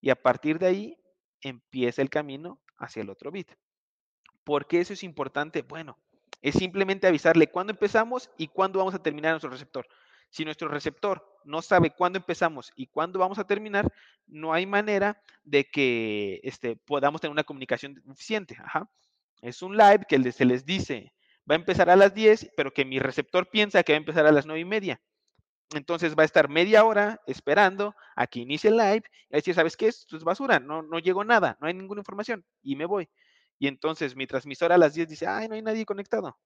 y 0.02 0.10
a 0.10 0.16
partir 0.16 0.58
de 0.58 0.66
ahí 0.66 0.98
empieza 1.40 2.02
el 2.02 2.10
camino 2.10 2.60
hacia 2.76 3.00
el 3.00 3.08
otro 3.08 3.30
bit. 3.30 3.52
¿Por 4.44 4.66
qué 4.66 4.80
eso 4.80 4.92
es 4.92 5.02
importante? 5.02 5.62
Bueno, 5.62 5.96
es 6.42 6.56
simplemente 6.56 7.06
avisarle 7.06 7.46
cuándo 7.46 7.72
empezamos 7.72 8.30
y 8.36 8.48
cuándo 8.48 8.80
vamos 8.80 8.94
a 8.94 9.02
terminar 9.02 9.32
nuestro 9.32 9.50
receptor. 9.50 9.88
Si 10.30 10.44
nuestro 10.44 10.68
receptor 10.68 11.24
no 11.44 11.62
sabe 11.62 11.90
cuándo 11.90 12.18
empezamos 12.18 12.72
y 12.76 12.86
cuándo 12.86 13.18
vamos 13.18 13.38
a 13.38 13.46
terminar, 13.46 13.90
no 14.26 14.52
hay 14.52 14.66
manera 14.66 15.22
de 15.44 15.64
que 15.64 16.40
este, 16.42 16.76
podamos 16.76 17.20
tener 17.20 17.32
una 17.32 17.44
comunicación 17.44 18.02
eficiente. 18.10 18.58
Es 19.40 19.62
un 19.62 19.76
live 19.76 20.00
que 20.08 20.32
se 20.32 20.44
les 20.44 20.64
dice, 20.64 21.14
va 21.50 21.54
a 21.54 21.58
empezar 21.58 21.88
a 21.88 21.96
las 21.96 22.14
10, 22.14 22.50
pero 22.56 22.72
que 22.72 22.84
mi 22.84 22.98
receptor 22.98 23.48
piensa 23.48 23.82
que 23.82 23.92
va 23.92 23.96
a 23.96 24.00
empezar 24.00 24.26
a 24.26 24.32
las 24.32 24.46
9 24.46 24.60
y 24.60 24.64
media. 24.64 25.00
Entonces 25.74 26.16
va 26.16 26.22
a 26.22 26.26
estar 26.26 26.48
media 26.48 26.84
hora 26.84 27.20
esperando 27.26 27.94
a 28.16 28.26
que 28.26 28.40
inicie 28.40 28.70
el 28.70 28.76
live 28.76 29.02
y 29.30 29.36
decir, 29.36 29.54
¿sabes 29.54 29.76
qué? 29.76 29.88
Esto 29.88 30.16
es 30.16 30.24
basura, 30.24 30.58
no, 30.58 30.82
no 30.82 30.98
llegó 30.98 31.24
nada, 31.24 31.58
no 31.60 31.66
hay 31.66 31.74
ninguna 31.74 32.00
información 32.00 32.44
y 32.62 32.74
me 32.74 32.86
voy. 32.86 33.08
Y 33.58 33.66
entonces 33.66 34.16
mi 34.16 34.26
transmisor 34.26 34.72
a 34.72 34.78
las 34.78 34.94
10 34.94 35.08
dice, 35.08 35.26
ay, 35.26 35.48
no 35.48 35.54
hay 35.54 35.62
nadie 35.62 35.84
conectado. 35.84 36.38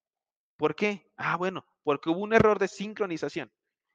¿Por 0.57 0.75
qué? 0.75 1.11
Ah, 1.17 1.37
bueno, 1.37 1.65
porque 1.83 2.11
hubo 2.11 2.21
un 2.21 2.35
error 2.35 2.59
de 2.59 2.69
sincronización. 2.69 3.53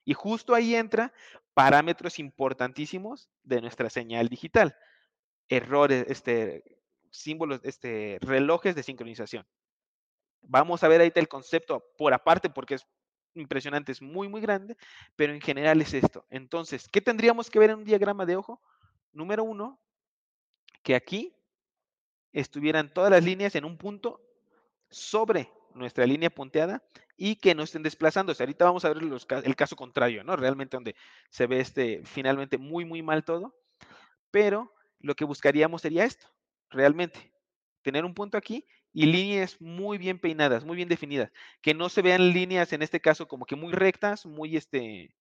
Y 0.08 0.14
justo 0.14 0.56
ahí 0.56 0.74
entra 0.74 1.12
parámetros 1.54 2.18
importantísimos 2.18 3.30
de 3.44 3.60
nuestra 3.60 3.90
señal 3.90 4.30
digital. 4.30 4.74
Errores, 5.50 6.06
este, 6.08 6.64
símbolos, 7.12 7.60
este, 7.64 8.18
relojes 8.22 8.74
de 8.74 8.84
sincronización. 8.84 9.46
Vamos 10.40 10.82
a 10.82 10.88
ver 10.88 11.02
ahí 11.02 11.12
el 11.14 11.28
concepto 11.28 11.84
por 11.98 12.14
aparte 12.14 12.50
porque 12.50 12.76
es 12.76 12.88
impresionante, 13.34 13.92
es 13.92 14.02
muy, 14.02 14.30
muy 14.30 14.40
grande, 14.40 14.78
pero 15.18 15.34
en 15.34 15.42
general 15.42 15.82
es 15.82 15.94
esto. 15.94 16.26
Entonces, 16.30 16.88
¿qué 16.88 17.02
tendríamos 17.02 17.50
que 17.50 17.60
ver 17.60 17.72
en 17.72 17.80
un 17.80 17.84
diagrama 17.84 18.26
de 18.26 18.38
ojo? 18.38 18.62
Número 19.12 19.44
uno, 19.44 19.78
que 20.84 20.96
aquí 20.96 21.36
estuvieran 22.32 22.94
todas 22.94 23.12
las 23.12 23.26
líneas 23.26 23.56
en 23.56 23.66
un 23.66 23.78
punto 23.78 24.22
sobre 24.90 25.52
nuestra 25.74 26.06
línea 26.06 26.30
punteada 26.30 26.82
y 27.18 27.36
que 27.38 27.56
no 27.56 27.64
estén 27.64 27.84
desplazándose. 27.84 28.44
Ahorita 28.44 28.66
vamos 28.66 28.86
a 28.86 28.94
ver 28.94 29.04
el 29.44 29.56
caso 29.56 29.76
contrario, 29.76 30.24
¿no? 30.24 30.36
Realmente 30.36 30.78
donde 30.78 30.96
se 31.30 31.48
ve 31.48 31.60
este 31.60 32.04
finalmente 32.06 32.58
muy, 32.58 32.86
muy 32.86 33.02
mal 33.02 33.26
todo. 33.26 33.56
Pero 34.32 34.74
lo 35.00 35.16
que 35.16 35.26
buscaríamos 35.26 35.82
sería 35.82 36.06
esto, 36.06 36.28
realmente. 36.70 37.34
Tener 37.82 38.06
un 38.06 38.14
punto 38.14 38.38
aquí 38.38 38.66
y 38.94 39.06
líneas 39.06 39.60
muy 39.60 39.98
bien 39.98 40.20
peinadas, 40.20 40.64
muy 40.64 40.76
bien 40.76 40.90
definidas. 40.90 41.32
Que 41.62 41.74
no 41.74 41.90
se 41.90 42.02
vean 42.02 42.34
líneas, 42.34 42.72
en 42.74 42.82
este 42.82 43.02
caso, 43.02 43.28
como 43.28 43.46
que 43.46 43.56
muy 43.56 43.74
rectas, 43.74 44.26
muy, 44.26 44.56
este, 44.56 45.16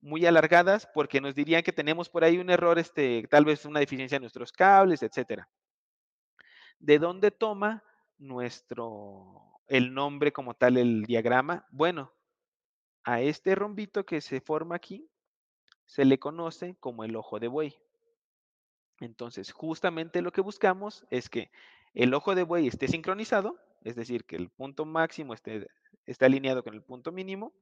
muy 0.00 0.24
alargadas, 0.26 0.88
porque 0.94 1.20
nos 1.20 1.34
dirían 1.34 1.62
que 1.62 1.72
tenemos 1.72 2.08
por 2.08 2.24
ahí 2.24 2.38
un 2.38 2.50
error, 2.50 2.78
este, 2.78 3.26
tal 3.30 3.44
vez 3.44 3.64
una 3.64 3.80
deficiencia 3.80 4.16
en 4.16 4.22
nuestros 4.22 4.52
cables, 4.52 5.02
etcétera. 5.02 5.48
¿De 6.78 6.98
dónde 6.98 7.30
toma 7.30 7.82
nuestro, 8.18 9.55
el 9.68 9.94
nombre 9.94 10.32
como 10.32 10.54
tal, 10.54 10.76
el 10.76 11.04
diagrama? 11.04 11.66
Bueno, 11.70 12.12
a 13.04 13.20
este 13.20 13.54
rombito 13.54 14.04
que 14.04 14.20
se 14.20 14.40
forma 14.40 14.76
aquí 14.76 15.08
se 15.84 16.04
le 16.04 16.18
conoce 16.18 16.76
como 16.80 17.04
el 17.04 17.16
ojo 17.16 17.38
de 17.38 17.48
buey. 17.48 17.76
Entonces, 19.00 19.52
justamente 19.52 20.22
lo 20.22 20.32
que 20.32 20.40
buscamos 20.40 21.04
es 21.10 21.28
que 21.28 21.50
el 21.94 22.12
ojo 22.14 22.34
de 22.34 22.42
buey 22.42 22.66
esté 22.66 22.88
sincronizado, 22.88 23.58
es 23.82 23.94
decir, 23.94 24.24
que 24.24 24.36
el 24.36 24.50
punto 24.50 24.84
máximo 24.84 25.34
esté, 25.34 25.68
esté 26.04 26.24
alineado 26.24 26.64
con 26.64 26.74
el 26.74 26.82
punto 26.82 27.12
mínimo 27.12 27.54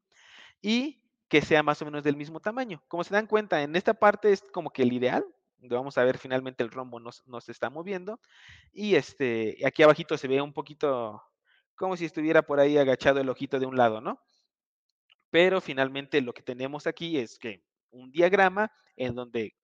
y 0.62 1.02
que 1.28 1.42
sea 1.42 1.62
más 1.62 1.82
o 1.82 1.84
menos 1.84 2.04
del 2.04 2.16
mismo 2.16 2.40
tamaño. 2.40 2.82
Como 2.88 3.04
se 3.04 3.14
dan 3.14 3.26
cuenta, 3.26 3.62
en 3.62 3.76
esta 3.76 3.94
parte 3.94 4.32
es 4.32 4.42
como 4.42 4.70
que 4.70 4.82
el 4.82 4.92
ideal, 4.92 5.24
donde 5.58 5.76
vamos 5.76 5.98
a 5.98 6.04
ver 6.04 6.18
finalmente 6.18 6.62
el 6.62 6.70
rombo 6.70 7.00
no, 7.00 7.40
se 7.40 7.52
está 7.52 7.70
moviendo. 7.70 8.20
Y 8.72 8.94
este, 8.94 9.58
aquí 9.66 9.82
abajito 9.82 10.16
se 10.16 10.28
ve 10.28 10.40
un 10.40 10.52
poquito 10.52 11.22
como 11.76 11.96
si 11.96 12.04
estuviera 12.04 12.42
por 12.42 12.60
ahí 12.60 12.78
agachado 12.78 13.20
el 13.20 13.28
ojito 13.28 13.58
de 13.58 13.66
un 13.66 13.76
lado, 13.76 14.00
¿no? 14.00 14.20
Pero 15.30 15.60
finalmente 15.60 16.20
lo 16.20 16.32
que 16.32 16.42
tenemos 16.42 16.86
aquí 16.86 17.18
es 17.18 17.38
que 17.38 17.62
un 17.90 18.10
diagrama 18.10 18.70
en 18.96 19.14
donde 19.14 19.54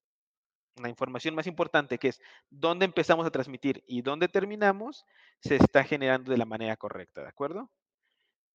la 0.76 0.88
información 0.88 1.34
más 1.34 1.46
importante, 1.46 1.98
que 1.98 2.08
es 2.08 2.20
dónde 2.48 2.86
empezamos 2.86 3.26
a 3.26 3.30
transmitir 3.30 3.82
y 3.86 4.02
dónde 4.02 4.28
terminamos, 4.28 5.04
se 5.40 5.56
está 5.56 5.84
generando 5.84 6.30
de 6.30 6.38
la 6.38 6.44
manera 6.44 6.76
correcta, 6.76 7.22
¿de 7.22 7.28
acuerdo? 7.28 7.70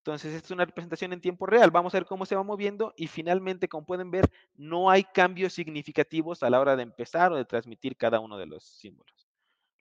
Entonces, 0.05 0.35
es 0.35 0.51
una 0.51 0.65
representación 0.65 1.13
en 1.13 1.21
tiempo 1.21 1.47
real. 1.47 1.71
Vamos 1.71 1.95
a 1.95 1.97
ver 1.97 2.05
cómo 2.05 2.27
se 2.27 2.35
va 2.35 2.43
moviendo 2.43 2.93
y 2.95 3.07
finalmente, 3.07 3.67
como 3.67 3.87
pueden 3.87 4.11
ver, 4.11 4.29
no 4.53 4.91
hay 4.91 5.03
cambios 5.03 5.53
significativos 5.53 6.43
a 6.43 6.49
la 6.51 6.59
hora 6.59 6.75
de 6.75 6.83
empezar 6.83 7.31
o 7.31 7.37
de 7.37 7.45
transmitir 7.45 7.97
cada 7.97 8.19
uno 8.19 8.37
de 8.37 8.45
los 8.45 8.63
símbolos. 8.63 9.24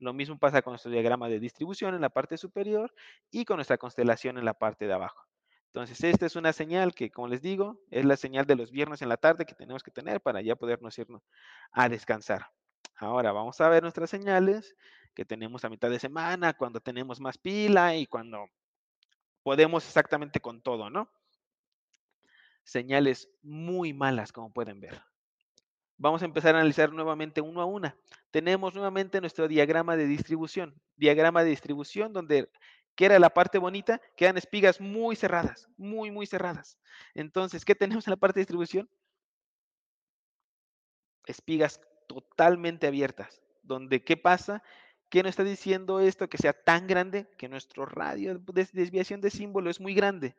Lo 0.05 0.13
mismo 0.13 0.39
pasa 0.39 0.61
con 0.61 0.73
nuestro 0.73 0.91
diagrama 0.91 1.31
de 1.31 1.41
distribución 1.41 1.95
en 1.95 2.03
la 2.03 2.11
parte 2.11 2.37
superior 2.37 2.95
y 3.31 3.47
con 3.47 3.57
nuestra 3.57 3.79
constelación 3.79 4.37
en 4.37 4.45
la 4.45 4.53
parte 4.53 4.87
de 4.87 4.93
abajo. 4.93 5.27
Entonces, 5.69 6.05
esta 6.05 6.27
es 6.27 6.37
una 6.37 6.53
señal 6.53 6.95
que, 6.95 7.11
como 7.11 7.27
les 7.27 7.41
digo, 7.41 7.81
es 7.91 8.05
la 8.05 8.19
señal 8.19 8.45
de 8.45 8.55
los 8.55 8.71
viernes 8.71 9.01
en 9.01 9.09
la 9.09 9.17
tarde 9.17 9.47
que 9.47 9.55
tenemos 9.55 9.83
que 9.83 9.91
tener 9.91 10.21
para 10.21 10.43
ya 10.43 10.57
podernos 10.57 10.99
irnos 10.99 11.23
a 11.73 11.89
descansar. 11.89 12.47
Ahora 12.97 13.33
vamos 13.33 13.59
a 13.63 13.69
ver 13.71 13.83
nuestras 13.83 14.11
señales 14.11 14.77
que 15.15 15.25
tenemos 15.25 15.65
a 15.65 15.71
mitad 15.71 15.89
de 15.89 15.99
semana, 15.99 16.53
cuando 16.53 16.81
tenemos 16.81 17.19
más 17.19 17.39
pila 17.39 17.97
y 17.97 18.05
cuando 18.05 18.47
podemos 19.43 19.87
exactamente 19.87 20.39
con 20.39 20.61
todo, 20.61 20.91
¿no? 20.91 21.11
Señales 22.63 23.31
muy 23.41 23.95
malas, 23.95 24.33
como 24.33 24.53
pueden 24.53 24.81
ver. 24.81 25.03
Vamos 25.97 26.23
a 26.23 26.25
empezar 26.25 26.55
a 26.55 26.59
analizar 26.59 26.93
nuevamente 26.93 27.41
uno 27.41 27.61
a 27.61 27.67
una. 27.67 27.97
Tenemos 28.31 28.75
nuevamente 28.75 29.21
nuestro 29.21 29.47
diagrama 29.47 29.97
de 29.97 30.07
distribución. 30.07 30.75
Diagrama 30.97 31.45
de 31.45 31.51
distribución 31.51 32.13
donde, 32.13 32.51
¿qué 32.97 33.07
era 33.07 33.19
la 33.19 33.31
parte 33.31 33.59
bonita? 33.59 34.01
Quedan 34.17 34.37
espigas 34.37 34.81
muy 34.81 35.15
cerradas, 35.15 35.69
muy, 35.77 36.11
muy 36.11 36.27
cerradas. 36.27 36.79
Entonces, 37.15 37.65
¿qué 37.65 37.75
tenemos 37.75 38.07
en 38.07 38.13
la 38.13 38.17
parte 38.17 38.41
de 38.41 38.43
distribución? 38.43 38.91
Espigas 41.27 41.81
totalmente 42.09 42.87
abiertas. 42.87 43.41
Donde, 43.63 44.03
¿qué 44.05 44.17
pasa? 44.17 44.63
¿Qué 45.09 45.23
nos 45.23 45.31
está 45.31 45.45
diciendo 45.45 46.01
esto? 46.01 46.29
Que 46.29 46.39
sea 46.39 46.53
tan 46.53 46.89
grande 46.89 47.29
que 47.39 47.49
nuestro 47.49 47.87
radio 47.87 48.37
de 48.37 48.69
desviación 48.73 49.21
de 49.21 49.31
símbolo 49.31 49.71
es 49.71 49.81
muy 49.81 49.95
grande. 49.95 50.35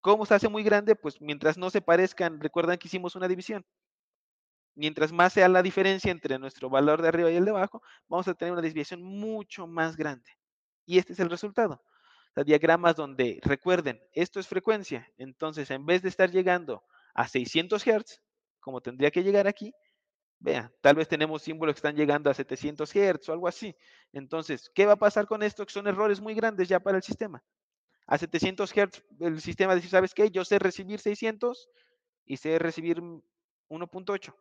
¿Cómo 0.00 0.24
se 0.24 0.34
hace 0.34 0.48
muy 0.48 0.62
grande? 0.62 0.96
Pues 0.96 1.20
mientras 1.20 1.58
no 1.58 1.68
se 1.68 1.82
parezcan, 1.82 2.40
recuerdan 2.40 2.78
que 2.78 2.88
hicimos 2.88 3.14
una 3.14 3.28
división. 3.28 3.66
Mientras 4.76 5.10
más 5.10 5.32
sea 5.32 5.48
la 5.48 5.62
diferencia 5.62 6.12
entre 6.12 6.38
nuestro 6.38 6.70
valor 6.70 7.02
de 7.02 7.08
arriba 7.08 7.30
y 7.30 7.36
el 7.36 7.44
de 7.44 7.50
abajo, 7.50 7.82
vamos 8.08 8.28
a 8.28 8.34
tener 8.34 8.52
una 8.52 8.62
desviación 8.62 9.02
mucho 9.02 9.66
más 9.66 9.96
grande. 9.96 10.30
Y 10.84 10.98
este 10.98 11.14
es 11.14 11.20
el 11.20 11.30
resultado. 11.30 11.82
O 12.36 12.44
diagramas 12.44 12.94
donde, 12.94 13.40
recuerden, 13.42 14.00
esto 14.12 14.38
es 14.38 14.46
frecuencia. 14.46 15.10
Entonces, 15.16 15.70
en 15.70 15.84
vez 15.86 16.02
de 16.02 16.10
estar 16.10 16.30
llegando 16.30 16.84
a 17.14 17.26
600 17.26 17.82
Hz, 17.82 18.20
como 18.60 18.80
tendría 18.82 19.10
que 19.10 19.24
llegar 19.24 19.48
aquí, 19.48 19.74
Vean, 20.38 20.70
tal 20.82 20.96
vez 20.96 21.08
tenemos 21.08 21.42
símbolos 21.42 21.74
que 21.74 21.78
están 21.78 21.96
llegando 21.96 22.28
a 22.30 22.34
700 22.34 22.90
Hz 22.90 23.28
o 23.28 23.32
algo 23.32 23.48
así. 23.48 23.74
Entonces, 24.12 24.70
¿qué 24.74 24.84
va 24.86 24.92
a 24.92 24.98
pasar 24.98 25.26
con 25.26 25.42
esto? 25.42 25.64
Que 25.64 25.72
son 25.72 25.86
errores 25.86 26.20
muy 26.20 26.34
grandes 26.34 26.68
ya 26.68 26.80
para 26.80 26.98
el 26.98 27.02
sistema. 27.02 27.42
A 28.06 28.18
700 28.18 28.70
Hz 28.70 29.02
el 29.20 29.40
sistema 29.40 29.74
dice, 29.74 29.88
¿sabes 29.88 30.14
qué? 30.14 30.30
Yo 30.30 30.44
sé 30.44 30.58
recibir 30.58 31.00
600 31.00 31.68
y 32.26 32.36
sé 32.36 32.58
recibir 32.58 33.00
1.8. 33.00 34.34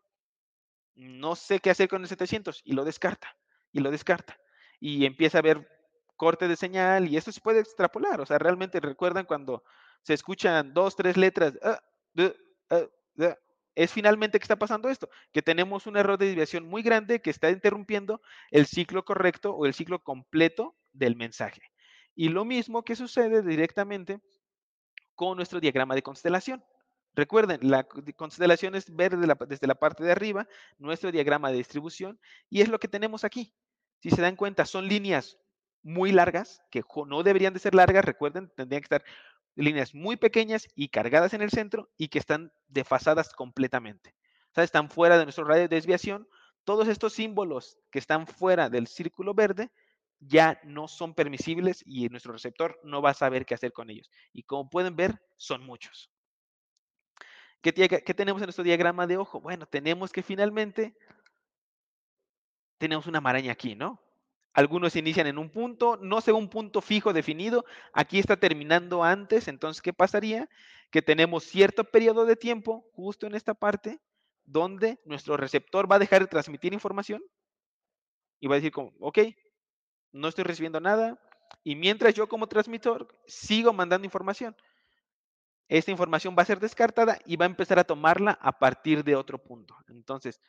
No 0.96 1.36
sé 1.36 1.60
qué 1.60 1.70
hacer 1.70 1.88
con 1.90 2.02
el 2.02 2.08
700 2.08 2.62
y 2.64 2.74
lo 2.74 2.86
descarta, 2.86 3.36
y 3.72 3.80
lo 3.80 3.92
descarta. 3.92 4.38
Y 4.80 5.06
empieza 5.06 5.40
a 5.40 5.42
ver 5.42 5.70
corte 6.16 6.48
de 6.48 6.56
señal 6.56 7.08
y 7.08 7.18
esto 7.18 7.32
se 7.32 7.42
puede 7.42 7.60
extrapolar. 7.60 8.22
O 8.22 8.26
sea, 8.26 8.38
realmente 8.38 8.80
recuerdan 8.80 9.26
cuando 9.26 9.64
se 10.02 10.14
escuchan 10.14 10.74
dos, 10.74 10.96
tres 10.96 11.18
letras, 11.18 11.54
ah, 11.64 11.82
ah, 12.70 13.38
es 13.76 13.92
finalmente 13.92 14.40
que 14.40 14.44
está 14.44 14.56
pasando 14.56 14.90
esto, 14.90 15.10
que 15.34 15.42
tenemos 15.42 15.86
un 15.86 15.98
error 15.98 16.18
de 16.18 16.28
desviación 16.28 16.66
muy 16.66 16.82
grande 16.82 17.22
que 17.22 17.30
está 17.30 17.50
interrumpiendo 17.50 18.22
el 18.52 18.66
ciclo 18.66 19.04
correcto 19.04 19.54
o 19.54 19.66
el 19.66 19.74
ciclo 19.74 20.02
completo 20.02 20.76
del 20.94 21.16
mensaje. 21.16 21.62
Y 22.16 22.30
lo 22.30 22.46
mismo 22.46 22.84
que 22.84 22.96
sucede 22.96 23.42
directamente 23.42 24.22
con 25.16 25.36
nuestro 25.36 25.60
diagrama 25.60 25.96
de 25.96 26.04
constelación. 26.04 26.64
Recuerden, 27.16 27.60
la 27.62 27.88
constelación 28.16 28.76
es 28.76 28.94
ver 28.94 29.18
desde 29.18 29.68
la 29.68 29.76
parte 29.76 30.04
de 30.04 30.12
arriba 30.12 30.48
nuestro 30.78 31.12
diagrama 31.12 31.50
de 31.50 31.58
distribución 31.58 32.20
y 32.50 32.62
es 32.62 32.68
lo 32.68 32.80
que 32.80 32.90
tenemos 32.90 33.24
aquí. 33.24 33.54
Si 34.02 34.10
se 34.10 34.22
dan 34.22 34.36
cuenta, 34.36 34.66
son 34.66 34.88
líneas 34.88 35.38
muy 35.82 36.12
largas, 36.12 36.62
que 36.72 36.84
no 37.08 37.24
deberían 37.24 37.54
de 37.54 37.60
ser 37.60 37.74
largas, 37.74 38.04
recuerden, 38.04 38.52
tendrían 38.56 38.82
que 38.82 38.86
estar 38.86 39.06
líneas 39.56 39.96
muy 39.96 40.18
pequeñas 40.18 40.68
y 40.76 40.90
cargadas 40.90 41.34
en 41.34 41.42
el 41.42 41.52
centro 41.52 41.90
y 41.98 42.10
que 42.10 42.20
están 42.20 42.52
desfasadas 42.68 43.34
completamente. 43.34 44.16
O 44.52 44.54
sea, 44.56 44.64
están 44.64 44.90
fuera 44.90 45.18
de 45.18 45.24
nuestro 45.24 45.46
radio 45.46 45.64
de 45.64 45.76
desviación. 45.76 46.28
Todos 46.66 46.88
estos 46.88 47.14
símbolos 47.14 47.78
que 47.92 48.00
están 48.00 48.28
fuera 48.28 48.70
del 48.70 48.88
círculo 48.88 49.34
verde 49.34 49.72
ya 50.20 50.60
no 50.64 50.88
son 50.88 51.14
permisibles 51.14 51.84
y 51.86 52.10
nuestro 52.10 52.34
receptor 52.34 52.80
no 52.84 53.02
va 53.02 53.12
a 53.12 53.14
saber 53.14 53.46
qué 53.46 53.54
hacer 53.54 53.72
con 53.72 53.90
ellos. 53.90 54.10
Y 54.34 54.44
como 54.44 54.70
pueden 54.70 54.96
ver, 54.96 55.22
son 55.38 55.64
muchos. 55.64 56.10
¿Qué, 57.74 57.74
¿Qué, 57.74 58.14
tenemos 58.14 58.40
en 58.44 58.46
nuestro 58.46 58.64
diagrama 58.64 59.08
de 59.08 59.18
ojo? 59.18 59.42
Bueno, 59.42 59.66
tenemos 59.66 60.12
que 60.12 60.22
finalmente 60.22 60.96
tenemos 62.78 63.08
una 63.08 63.20
maraña 63.20 63.54
aquí, 63.54 63.74
¿no? 63.74 64.00
Algunos 64.54 64.96
inician 64.96 65.26
en 65.26 65.40
un 65.40 65.50
punto, 65.50 65.98
no 65.98 66.22
sé 66.22 66.32
un 66.32 66.48
punto 66.48 66.80
fijo 66.80 67.12
definido, 67.12 67.66
aquí 67.92 68.20
está 68.20 68.38
terminando 68.38 69.04
antes, 69.04 69.48
entonces, 69.48 69.82
¿qué 69.82 69.94
pasaría? 69.94 70.48
Que 70.92 71.02
tenemos 71.02 71.44
cierto 71.44 71.86
periodo 71.86 72.28
de 72.28 72.36
tiempo, 72.36 72.86
justo 72.94 73.26
en 73.26 73.34
esta 73.34 73.56
parte, 73.56 74.00
donde 74.44 75.00
nuestro 75.04 75.36
receptor 75.36 75.92
va 75.92 75.96
a 75.96 76.00
dejar 76.00 76.22
de 76.22 76.28
transmitir 76.28 76.72
información 76.72 77.24
y 78.40 78.48
va 78.48 78.54
a 78.54 78.58
decir 78.58 78.72
como, 78.72 78.94
ok, 79.00 79.20
no 80.12 80.28
estoy 80.28 80.44
recibiendo 80.44 80.80
nada, 80.80 81.20
y 81.64 81.76
mientras 81.76 82.14
yo 82.14 82.30
como 82.30 82.46
transmisor 82.46 83.08
sigo 83.26 83.74
mandando 83.74 84.06
información, 84.06 84.56
esta 85.68 85.92
información 85.92 86.36
va 86.38 86.44
a 86.44 86.46
ser 86.46 86.60
descartada 86.60 87.20
y 87.26 87.36
va 87.38 87.46
a 87.46 87.50
empezar 87.50 87.80
a 87.80 87.84
tomarla 87.84 88.38
a 88.42 88.60
partir 88.60 89.04
de 89.04 89.16
otro 89.16 89.38
punto. 89.38 89.76
Entonces, 89.88 90.42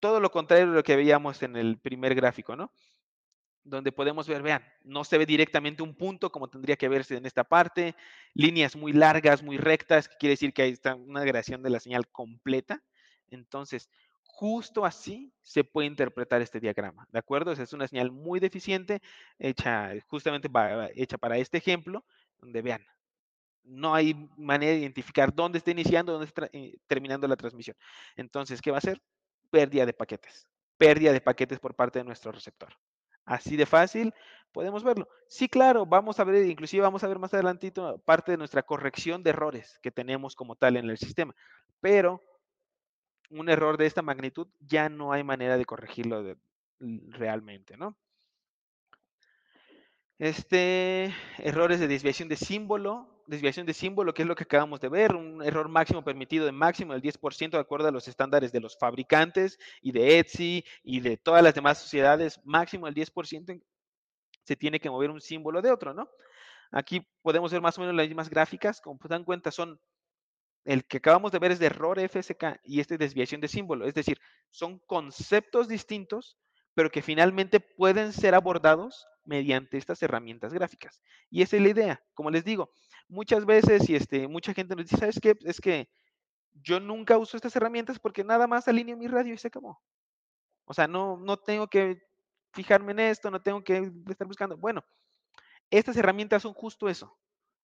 todo 0.00 0.20
lo 0.20 0.30
contrario 0.30 0.68
de 0.68 0.74
lo 0.74 0.82
que 0.82 0.96
veíamos 0.96 1.42
en 1.42 1.56
el 1.56 1.78
primer 1.78 2.14
gráfico, 2.14 2.56
¿no? 2.56 2.70
donde 3.64 3.92
podemos 3.92 4.28
ver, 4.28 4.42
vean, 4.42 4.62
no 4.82 5.04
se 5.04 5.18
ve 5.18 5.26
directamente 5.26 5.82
un 5.82 5.94
punto 5.94 6.30
como 6.30 6.48
tendría 6.48 6.76
que 6.76 6.88
verse 6.88 7.16
en 7.16 7.24
esta 7.24 7.44
parte, 7.44 7.96
líneas 8.34 8.76
muy 8.76 8.92
largas, 8.92 9.42
muy 9.42 9.56
rectas, 9.56 10.08
que 10.08 10.16
quiere 10.18 10.32
decir 10.34 10.52
que 10.52 10.62
ahí 10.62 10.70
está 10.70 10.94
una 10.94 11.20
agregación 11.20 11.62
de 11.62 11.70
la 11.70 11.80
señal 11.80 12.06
completa. 12.08 12.82
Entonces, 13.30 13.88
justo 14.22 14.84
así 14.84 15.32
se 15.42 15.64
puede 15.64 15.88
interpretar 15.88 16.42
este 16.42 16.60
diagrama, 16.60 17.06
¿de 17.10 17.18
acuerdo? 17.18 17.52
es 17.52 17.72
una 17.72 17.88
señal 17.88 18.10
muy 18.10 18.38
deficiente, 18.38 19.00
hecha 19.38 19.92
justamente 20.08 20.50
hecha 20.94 21.16
para 21.16 21.38
este 21.38 21.58
ejemplo, 21.58 22.04
donde 22.38 22.60
vean, 22.60 22.84
no 23.64 23.94
hay 23.94 24.28
manera 24.36 24.72
de 24.72 24.78
identificar 24.78 25.34
dónde 25.34 25.58
está 25.58 25.70
iniciando, 25.70 26.12
dónde 26.12 26.26
está 26.26 26.48
eh, 26.52 26.76
terminando 26.86 27.26
la 27.26 27.36
transmisión. 27.36 27.76
Entonces, 28.16 28.60
¿qué 28.60 28.70
va 28.70 28.78
a 28.78 28.82
ser? 28.82 29.02
Pérdida 29.50 29.86
de 29.86 29.92
paquetes, 29.92 30.46
pérdida 30.76 31.12
de 31.12 31.20
paquetes 31.20 31.58
por 31.58 31.74
parte 31.74 31.98
de 31.98 32.04
nuestro 32.04 32.32
receptor. 32.32 32.74
Así 33.24 33.56
de 33.56 33.66
fácil 33.66 34.12
podemos 34.52 34.84
verlo. 34.84 35.08
Sí, 35.28 35.48
claro, 35.48 35.86
vamos 35.86 36.20
a 36.20 36.24
ver, 36.24 36.46
inclusive 36.46 36.82
vamos 36.82 37.02
a 37.02 37.08
ver 37.08 37.18
más 37.18 37.32
adelantito 37.32 37.98
parte 38.04 38.32
de 38.32 38.38
nuestra 38.38 38.62
corrección 38.62 39.22
de 39.22 39.30
errores 39.30 39.78
que 39.82 39.90
tenemos 39.90 40.36
como 40.36 40.56
tal 40.56 40.76
en 40.76 40.88
el 40.90 40.98
sistema. 40.98 41.34
Pero 41.80 42.22
un 43.30 43.48
error 43.48 43.76
de 43.76 43.86
esta 43.86 44.02
magnitud 44.02 44.48
ya 44.60 44.88
no 44.88 45.12
hay 45.12 45.24
manera 45.24 45.56
de 45.56 45.64
corregirlo 45.64 46.36
realmente, 46.78 47.76
¿no? 47.76 47.96
Este, 50.18 51.12
errores 51.38 51.80
de 51.80 51.88
desviación 51.88 52.28
de 52.28 52.36
símbolo, 52.36 53.08
desviación 53.26 53.66
de 53.66 53.74
símbolo, 53.74 54.14
que 54.14 54.22
es 54.22 54.28
lo 54.28 54.36
que 54.36 54.44
acabamos 54.44 54.80
de 54.80 54.88
ver, 54.88 55.16
un 55.16 55.42
error 55.42 55.68
máximo 55.68 56.04
permitido 56.04 56.46
de 56.46 56.52
máximo 56.52 56.92
del 56.92 57.02
10% 57.02 57.50
de 57.50 57.58
acuerdo 57.58 57.88
a 57.88 57.90
los 57.90 58.06
estándares 58.06 58.52
de 58.52 58.60
los 58.60 58.78
fabricantes 58.78 59.58
y 59.82 59.90
de 59.90 60.18
Etsy 60.20 60.64
y 60.84 61.00
de 61.00 61.16
todas 61.16 61.42
las 61.42 61.54
demás 61.54 61.78
sociedades, 61.78 62.40
máximo 62.44 62.86
el 62.86 62.94
10% 62.94 63.60
se 64.44 64.56
tiene 64.56 64.78
que 64.78 64.90
mover 64.90 65.10
un 65.10 65.20
símbolo 65.20 65.60
de 65.62 65.72
otro, 65.72 65.94
¿no? 65.94 66.08
Aquí 66.70 67.00
podemos 67.22 67.50
ver 67.50 67.60
más 67.60 67.76
o 67.78 67.80
menos 67.80 67.96
las 67.96 68.06
mismas 68.06 68.30
gráficas, 68.30 68.80
como 68.80 69.00
se 69.02 69.08
dan 69.08 69.24
cuenta 69.24 69.50
son, 69.50 69.80
el 70.64 70.84
que 70.84 70.98
acabamos 70.98 71.32
de 71.32 71.38
ver 71.40 71.50
es 71.52 71.58
de 71.58 71.66
error 71.66 71.98
FSK 71.98 72.60
y 72.62 72.80
este 72.80 72.98
desviación 72.98 73.40
de 73.40 73.48
símbolo, 73.48 73.86
es 73.86 73.94
decir, 73.94 74.20
son 74.50 74.78
conceptos 74.86 75.66
distintos, 75.66 76.38
pero 76.74 76.90
que 76.90 77.02
finalmente 77.02 77.60
pueden 77.60 78.12
ser 78.12 78.34
abordados 78.34 79.06
mediante 79.24 79.78
estas 79.78 80.02
herramientas 80.02 80.52
gráficas. 80.52 81.00
Y 81.30 81.42
esa 81.42 81.56
es 81.56 81.62
la 81.62 81.68
idea. 81.68 82.04
Como 82.14 82.30
les 82.30 82.44
digo, 82.44 82.70
muchas 83.08 83.46
veces 83.46 83.88
y 83.88 83.94
este, 83.94 84.28
mucha 84.28 84.52
gente 84.52 84.76
nos 84.76 84.84
dice, 84.84 84.98
¿sabes 84.98 85.20
qué? 85.20 85.36
Es 85.44 85.60
que 85.60 85.88
yo 86.52 86.80
nunca 86.80 87.18
uso 87.18 87.36
estas 87.36 87.54
herramientas 87.56 87.98
porque 87.98 88.24
nada 88.24 88.46
más 88.46 88.68
alineo 88.68 88.96
mi 88.96 89.08
radio 89.08 89.34
y 89.34 89.38
se 89.38 89.48
acabó. 89.48 89.80
O 90.66 90.74
sea, 90.74 90.86
no, 90.86 91.16
no 91.16 91.36
tengo 91.36 91.68
que 91.68 92.02
fijarme 92.52 92.92
en 92.92 93.00
esto, 93.00 93.30
no 93.30 93.42
tengo 93.42 93.62
que 93.62 93.90
estar 94.08 94.26
buscando. 94.26 94.56
Bueno, 94.56 94.84
estas 95.70 95.96
herramientas 95.96 96.42
son 96.42 96.54
justo 96.54 96.88
eso. 96.88 97.18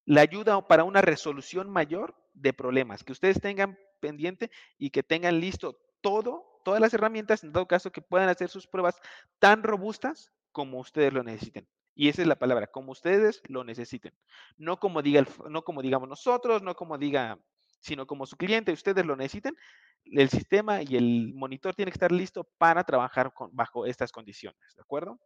La 0.04 0.22
ayuda 0.22 0.66
para 0.66 0.84
una 0.84 1.00
resolución 1.00 1.70
mayor 1.70 2.16
de 2.34 2.52
problemas, 2.52 3.04
que 3.04 3.12
ustedes 3.12 3.40
tengan 3.40 3.78
pendiente 4.00 4.50
y 4.78 4.90
que 4.90 5.02
tengan 5.02 5.40
listo 5.40 5.78
todo, 6.00 6.49
todas 6.64 6.80
las 6.80 6.94
herramientas, 6.94 7.44
en 7.44 7.52
todo 7.52 7.66
caso, 7.66 7.90
que 7.90 8.02
puedan 8.02 8.28
hacer 8.28 8.48
sus 8.48 8.66
pruebas 8.66 9.00
tan 9.38 9.62
robustas 9.62 10.32
como 10.52 10.78
ustedes 10.80 11.12
lo 11.12 11.22
necesiten. 11.22 11.68
Y 11.94 12.08
esa 12.08 12.22
es 12.22 12.28
la 12.28 12.38
palabra, 12.38 12.66
como 12.66 12.92
ustedes 12.92 13.42
lo 13.48 13.64
necesiten. 13.64 14.14
No 14.56 14.78
como, 14.78 15.02
diga 15.02 15.26
no 15.48 15.62
como 15.62 15.82
digamos 15.82 16.08
nosotros, 16.08 16.62
no 16.62 16.74
como 16.74 16.98
diga, 16.98 17.38
sino 17.80 18.06
como 18.06 18.26
su 18.26 18.36
cliente, 18.36 18.72
ustedes 18.72 19.04
lo 19.04 19.16
necesiten. 19.16 19.56
El 20.04 20.30
sistema 20.30 20.82
y 20.82 20.96
el 20.96 21.34
monitor 21.34 21.74
tiene 21.74 21.90
que 21.90 21.96
estar 21.96 22.12
listo 22.12 22.44
para 22.58 22.84
trabajar 22.84 23.32
bajo 23.52 23.86
estas 23.86 24.12
condiciones, 24.12 24.74
¿de 24.76 24.82
acuerdo? 24.82 25.18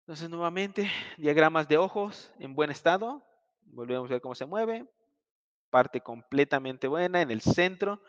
Entonces, 0.00 0.28
nuevamente, 0.28 0.90
diagramas 1.16 1.68
de 1.68 1.78
ojos 1.78 2.32
en 2.38 2.54
buen 2.54 2.70
estado. 2.70 3.24
Volvemos 3.62 4.10
a 4.10 4.14
ver 4.14 4.20
cómo 4.20 4.34
se 4.34 4.46
mueve 4.46 4.86
parte 5.72 6.02
completamente 6.02 6.86
buena, 6.86 7.22
en 7.22 7.30
el 7.30 7.40
centro, 7.40 8.02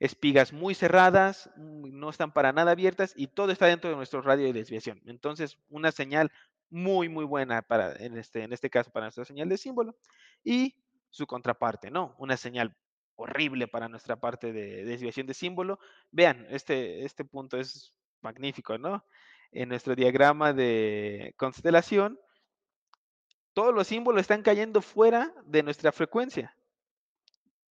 espigas 0.00 0.52
muy 0.52 0.74
cerradas, 0.74 1.50
no 1.56 2.10
están 2.10 2.32
para 2.32 2.52
nada 2.52 2.72
abiertas 2.72 3.12
y 3.16 3.28
todo 3.28 3.50
está 3.50 3.66
dentro 3.66 3.90
de 3.90 3.96
nuestro 3.96 4.22
radio 4.22 4.46
de 4.46 4.52
desviación. 4.52 5.00
Entonces, 5.06 5.58
una 5.68 5.90
señal 5.92 6.30
muy, 6.70 7.08
muy 7.08 7.24
buena 7.24 7.62
para, 7.62 7.94
en 7.96 8.16
este, 8.16 8.42
en 8.42 8.52
este 8.52 8.70
caso, 8.70 8.90
para 8.90 9.06
nuestra 9.06 9.24
señal 9.24 9.48
de 9.48 9.58
símbolo. 9.58 9.96
Y 10.44 10.76
su 11.10 11.26
contraparte, 11.26 11.90
¿no? 11.90 12.14
Una 12.18 12.36
señal 12.36 12.76
horrible 13.16 13.66
para 13.66 13.88
nuestra 13.88 14.16
parte 14.16 14.52
de 14.52 14.84
desviación 14.84 15.26
de 15.26 15.34
símbolo. 15.34 15.80
Vean, 16.10 16.46
este, 16.50 17.04
este 17.04 17.24
punto 17.24 17.58
es 17.58 17.92
magnífico, 18.20 18.78
¿no? 18.78 19.04
En 19.50 19.70
nuestro 19.70 19.96
diagrama 19.96 20.52
de 20.52 21.34
constelación, 21.36 22.20
todos 23.54 23.74
los 23.74 23.88
símbolos 23.88 24.20
están 24.20 24.42
cayendo 24.42 24.82
fuera 24.82 25.34
de 25.44 25.62
nuestra 25.62 25.90
frecuencia 25.90 26.57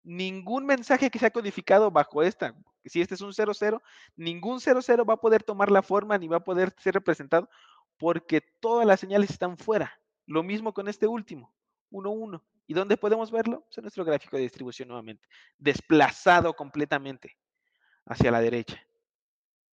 ningún 0.08 0.66
mensaje 0.66 1.12
que 1.12 1.20
sea 1.20 1.32
codificado 1.32 1.91
bajo 1.91 2.24
esta, 2.24 2.55
si 2.86 3.01
este 3.01 3.16
es 3.16 3.22
un 3.22 3.34
00, 3.34 3.84
ningún 4.16 4.62
00 4.62 5.05
va 5.05 5.16
a 5.16 5.20
poder 5.20 5.43
tomar 5.43 5.70
la 5.70 5.82
forma 5.82 6.18
ni 6.18 6.30
va 6.30 6.38
a 6.38 6.43
poder 6.45 6.74
ser 6.80 6.93
representado 6.93 7.49
porque 7.97 8.39
todas 8.39 8.88
las 8.88 9.01
señales 9.01 9.32
están 9.32 9.58
fuera. 9.58 9.99
Lo 10.26 10.43
mismo 10.43 10.74
con 10.74 10.88
este 10.88 11.08
último, 11.08 11.53
1, 11.89 12.41
¿Y 12.68 12.74
dónde 12.74 12.95
podemos 12.95 13.32
verlo? 13.32 13.66
Es 13.70 13.78
en 13.78 13.84
nuestro 13.84 14.05
gráfico 14.05 14.38
de 14.38 14.43
distribución 14.43 14.88
nuevamente, 14.88 15.28
desplazado 15.58 16.53
completamente 16.53 17.38
hacia 18.05 18.32
la 18.32 18.39
derecha. 18.39 18.82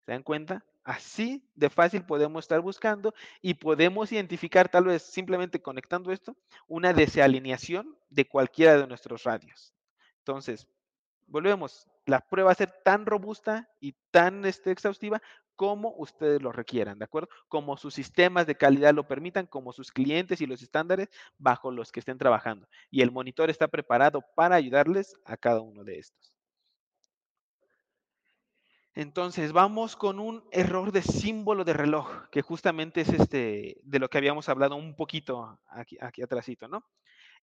¿Se 0.05 0.11
dan 0.13 0.23
cuenta? 0.23 0.65
Así 0.83 1.45
de 1.55 1.69
fácil 1.69 2.05
podemos 2.05 2.45
estar 2.45 2.61
buscando 2.61 3.13
y 3.41 3.53
podemos 3.55 4.11
identificar, 4.13 4.69
tal 4.69 4.85
vez 4.85 5.03
simplemente 5.03 5.61
conectando 5.61 6.11
esto, 6.11 6.37
una 6.67 6.93
desalineación 6.93 7.97
de 8.09 8.27
cualquiera 8.27 8.77
de 8.77 8.87
nuestros 8.87 9.23
radios. 9.23 9.73
Entonces, 10.21 10.67
volvemos, 11.27 11.87
la 12.05 12.19
prueba 12.19 12.47
va 12.47 12.51
a 12.51 12.55
ser 12.55 12.71
tan 12.83 13.05
robusta 13.05 13.69
y 13.79 13.93
tan 14.11 14.45
este, 14.45 14.71
exhaustiva 14.71 15.21
como 15.55 15.93
ustedes 15.97 16.41
lo 16.41 16.51
requieran, 16.51 16.97
¿de 16.97 17.05
acuerdo? 17.05 17.29
Como 17.47 17.77
sus 17.77 17.93
sistemas 17.93 18.47
de 18.47 18.55
calidad 18.55 18.93
lo 18.93 19.07
permitan, 19.07 19.45
como 19.45 19.73
sus 19.73 19.91
clientes 19.91 20.41
y 20.41 20.47
los 20.47 20.61
estándares 20.61 21.09
bajo 21.37 21.69
los 21.71 21.91
que 21.91 21.99
estén 21.99 22.17
trabajando. 22.17 22.67
Y 22.89 23.01
el 23.01 23.11
monitor 23.11 23.49
está 23.49 23.67
preparado 23.67 24.23
para 24.35 24.55
ayudarles 24.55 25.15
a 25.23 25.37
cada 25.37 25.61
uno 25.61 25.83
de 25.83 25.99
estos. 25.99 26.33
Entonces, 28.93 29.53
vamos 29.53 29.95
con 29.95 30.19
un 30.19 30.43
error 30.51 30.91
de 30.91 31.01
símbolo 31.01 31.63
de 31.63 31.73
reloj, 31.73 32.27
que 32.29 32.41
justamente 32.41 33.01
es 33.01 33.09
este 33.09 33.77
de 33.83 33.99
lo 33.99 34.09
que 34.09 34.17
habíamos 34.17 34.49
hablado 34.49 34.75
un 34.75 34.95
poquito 34.95 35.59
aquí, 35.67 35.97
aquí 36.01 36.21
atrásito, 36.21 36.67
¿no? 36.67 36.83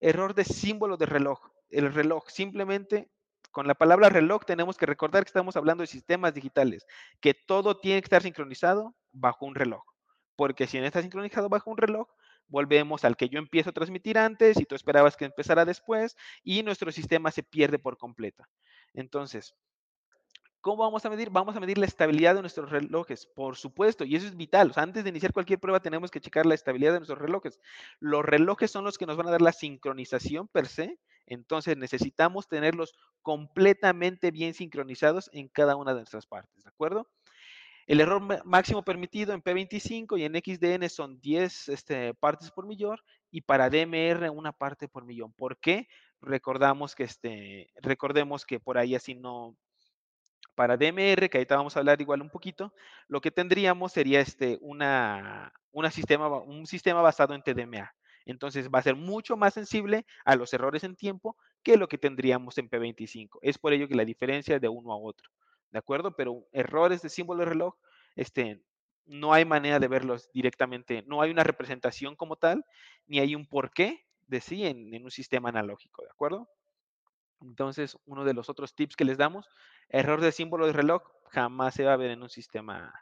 Error 0.00 0.34
de 0.34 0.44
símbolo 0.44 0.96
de 0.96 1.06
reloj. 1.06 1.40
El 1.70 1.92
reloj 1.92 2.28
simplemente 2.28 3.10
con 3.50 3.66
la 3.66 3.74
palabra 3.74 4.08
reloj 4.08 4.44
tenemos 4.44 4.76
que 4.76 4.86
recordar 4.86 5.24
que 5.24 5.28
estamos 5.28 5.56
hablando 5.56 5.82
de 5.82 5.86
sistemas 5.86 6.34
digitales, 6.34 6.86
que 7.20 7.34
todo 7.34 7.78
tiene 7.78 8.00
que 8.00 8.06
estar 8.06 8.22
sincronizado 8.22 8.94
bajo 9.12 9.46
un 9.46 9.54
reloj. 9.54 9.82
Porque 10.36 10.66
si 10.66 10.78
no 10.78 10.86
está 10.86 11.02
sincronizado 11.02 11.48
bajo 11.48 11.70
un 11.70 11.78
reloj, 11.78 12.08
volvemos 12.46 13.04
al 13.04 13.16
que 13.16 13.28
yo 13.28 13.38
empiezo 13.38 13.70
a 13.70 13.72
transmitir 13.72 14.18
antes 14.18 14.60
y 14.60 14.64
tú 14.64 14.74
esperabas 14.74 15.16
que 15.16 15.24
empezara 15.24 15.64
después 15.64 16.16
y 16.42 16.62
nuestro 16.62 16.92
sistema 16.92 17.30
se 17.30 17.42
pierde 17.42 17.78
por 17.78 17.98
completo. 17.98 18.44
Entonces, 18.94 19.54
¿Cómo 20.60 20.82
vamos 20.82 21.04
a 21.04 21.10
medir? 21.10 21.30
Vamos 21.30 21.54
a 21.54 21.60
medir 21.60 21.78
la 21.78 21.86
estabilidad 21.86 22.34
de 22.34 22.40
nuestros 22.40 22.70
relojes, 22.70 23.26
por 23.26 23.56
supuesto, 23.56 24.04
y 24.04 24.16
eso 24.16 24.26
es 24.26 24.36
vital. 24.36 24.72
antes 24.76 25.04
de 25.04 25.10
iniciar 25.10 25.32
cualquier 25.32 25.60
prueba 25.60 25.80
tenemos 25.80 26.10
que 26.10 26.20
checar 26.20 26.46
la 26.46 26.54
estabilidad 26.54 26.92
de 26.92 26.98
nuestros 26.98 27.20
relojes. 27.20 27.60
Los 28.00 28.24
relojes 28.24 28.70
son 28.70 28.84
los 28.84 28.98
que 28.98 29.06
nos 29.06 29.16
van 29.16 29.28
a 29.28 29.30
dar 29.30 29.42
la 29.42 29.52
sincronización 29.52 30.48
per 30.48 30.66
se, 30.66 30.98
entonces 31.26 31.76
necesitamos 31.76 32.48
tenerlos 32.48 32.94
completamente 33.22 34.32
bien 34.32 34.52
sincronizados 34.52 35.30
en 35.32 35.48
cada 35.48 35.76
una 35.76 35.92
de 35.92 36.00
nuestras 36.00 36.26
partes, 36.26 36.64
¿de 36.64 36.70
acuerdo? 36.70 37.08
El 37.86 38.00
error 38.00 38.44
máximo 38.44 38.84
permitido 38.84 39.32
en 39.32 39.42
P25 39.42 40.18
y 40.18 40.24
en 40.24 40.34
XDN 40.34 40.90
son 40.90 41.20
10 41.20 41.68
este, 41.70 42.14
partes 42.14 42.50
por 42.50 42.66
millón 42.66 42.98
y 43.30 43.42
para 43.42 43.70
DMR 43.70 44.28
una 44.28 44.52
parte 44.52 44.88
por 44.88 45.06
millón. 45.06 45.32
¿Por 45.32 45.58
qué? 45.58 45.88
Recordamos 46.20 46.94
que 46.94 47.04
este, 47.04 47.70
recordemos 47.76 48.44
que 48.44 48.60
por 48.60 48.76
ahí 48.76 48.94
así 48.94 49.14
no, 49.14 49.56
para 50.58 50.76
DMR, 50.76 51.30
que 51.30 51.38
ahorita 51.38 51.56
vamos 51.56 51.76
a 51.76 51.78
hablar 51.78 52.00
igual 52.00 52.20
un 52.20 52.30
poquito, 52.30 52.74
lo 53.06 53.20
que 53.20 53.30
tendríamos 53.30 53.92
sería 53.92 54.18
este, 54.18 54.58
una, 54.60 55.52
sistema, 55.92 56.26
un 56.26 56.66
sistema 56.66 57.00
basado 57.00 57.32
en 57.32 57.42
TDMA. 57.42 57.94
Entonces 58.26 58.68
va 58.68 58.80
a 58.80 58.82
ser 58.82 58.96
mucho 58.96 59.36
más 59.36 59.54
sensible 59.54 60.04
a 60.24 60.34
los 60.34 60.52
errores 60.52 60.82
en 60.82 60.96
tiempo 60.96 61.36
que 61.62 61.76
lo 61.76 61.86
que 61.86 61.96
tendríamos 61.96 62.58
en 62.58 62.68
P25. 62.68 63.38
Es 63.40 63.56
por 63.56 63.72
ello 63.72 63.86
que 63.86 63.94
la 63.94 64.04
diferencia 64.04 64.58
de 64.58 64.68
uno 64.68 64.92
a 64.92 64.96
otro. 64.96 65.30
¿De 65.70 65.78
acuerdo? 65.78 66.16
Pero 66.16 66.44
errores 66.50 67.02
de 67.02 67.08
símbolo 67.08 67.44
de 67.44 67.50
reloj, 67.50 67.76
este, 68.16 68.60
no 69.06 69.32
hay 69.32 69.44
manera 69.44 69.78
de 69.78 69.86
verlos 69.86 70.28
directamente. 70.32 71.04
No 71.06 71.22
hay 71.22 71.30
una 71.30 71.44
representación 71.44 72.16
como 72.16 72.34
tal, 72.34 72.64
ni 73.06 73.20
hay 73.20 73.36
un 73.36 73.46
porqué 73.46 74.04
de 74.26 74.40
sí 74.40 74.66
en 74.66 75.04
un 75.04 75.12
sistema 75.12 75.50
analógico. 75.50 76.02
¿De 76.02 76.10
acuerdo? 76.10 76.48
Entonces, 77.40 77.96
uno 78.04 78.24
de 78.24 78.34
los 78.34 78.48
otros 78.48 78.74
tips 78.74 78.96
que 78.96 79.04
les 79.04 79.18
damos, 79.18 79.48
error 79.88 80.20
de 80.20 80.32
símbolo 80.32 80.66
de 80.66 80.72
reloj 80.72 81.02
jamás 81.30 81.74
se 81.74 81.84
va 81.84 81.92
a 81.92 81.96
ver 81.96 82.10
en 82.10 82.22
un 82.22 82.28
sistema, 82.28 82.92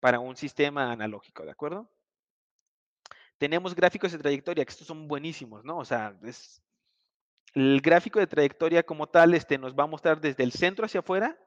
para 0.00 0.20
un 0.20 0.36
sistema 0.36 0.92
analógico, 0.92 1.44
¿de 1.44 1.50
acuerdo? 1.50 1.90
Tenemos 3.38 3.74
gráficos 3.74 4.12
de 4.12 4.18
trayectoria, 4.18 4.64
que 4.64 4.70
estos 4.70 4.86
son 4.86 5.08
buenísimos, 5.08 5.64
¿no? 5.64 5.76
O 5.78 5.84
sea, 5.84 6.18
es, 6.22 6.62
el 7.56 7.80
gráfico 7.80 8.18
de 8.18 8.26
trayectoria 8.26 8.82
como 8.82 9.06
tal 9.06 9.34
este, 9.34 9.56
nos 9.56 9.74
va 9.74 9.84
a 9.84 9.88
mostrar 9.88 10.20
desde 10.20 10.44
el 10.44 10.52
centro 10.52 10.84
hacia 10.84 11.00
afuera 11.00 11.38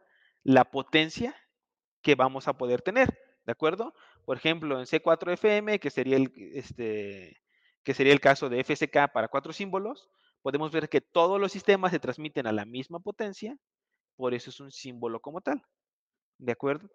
la 0.43 0.65
potencia 0.65 1.35
que 2.01 2.15
vamos 2.15 2.47
a 2.47 2.57
poder 2.57 2.81
tener, 2.81 3.07
¿de 3.45 3.51
acuerdo? 3.51 3.93
Por 4.25 4.37
ejemplo, 4.37 4.79
en 4.79 4.85
C4FM, 4.85 5.79
que 5.79 5.89
sería 5.89 6.17
el, 6.17 6.31
este, 6.53 7.41
que 7.83 7.93
sería 7.93 8.13
el 8.13 8.19
caso 8.19 8.49
de 8.49 8.63
FSK 8.63 9.11
para 9.13 9.27
cuatro 9.27 9.53
símbolos, 9.53 10.09
podemos 10.41 10.71
ver 10.71 10.89
que 10.89 11.01
todos 11.01 11.39
los 11.39 11.51
sistemas 11.51 11.91
se 11.91 11.99
transmiten 11.99 12.47
a 12.47 12.51
la 12.51 12.65
misma 12.65 12.99
potencia, 12.99 13.57
por 14.15 14.33
eso 14.33 14.49
es 14.49 14.59
un 14.59 14.71
símbolo 14.71 15.19
como 15.19 15.41
tal. 15.41 15.61
¿De 16.37 16.51
acuerdo? 16.51 16.89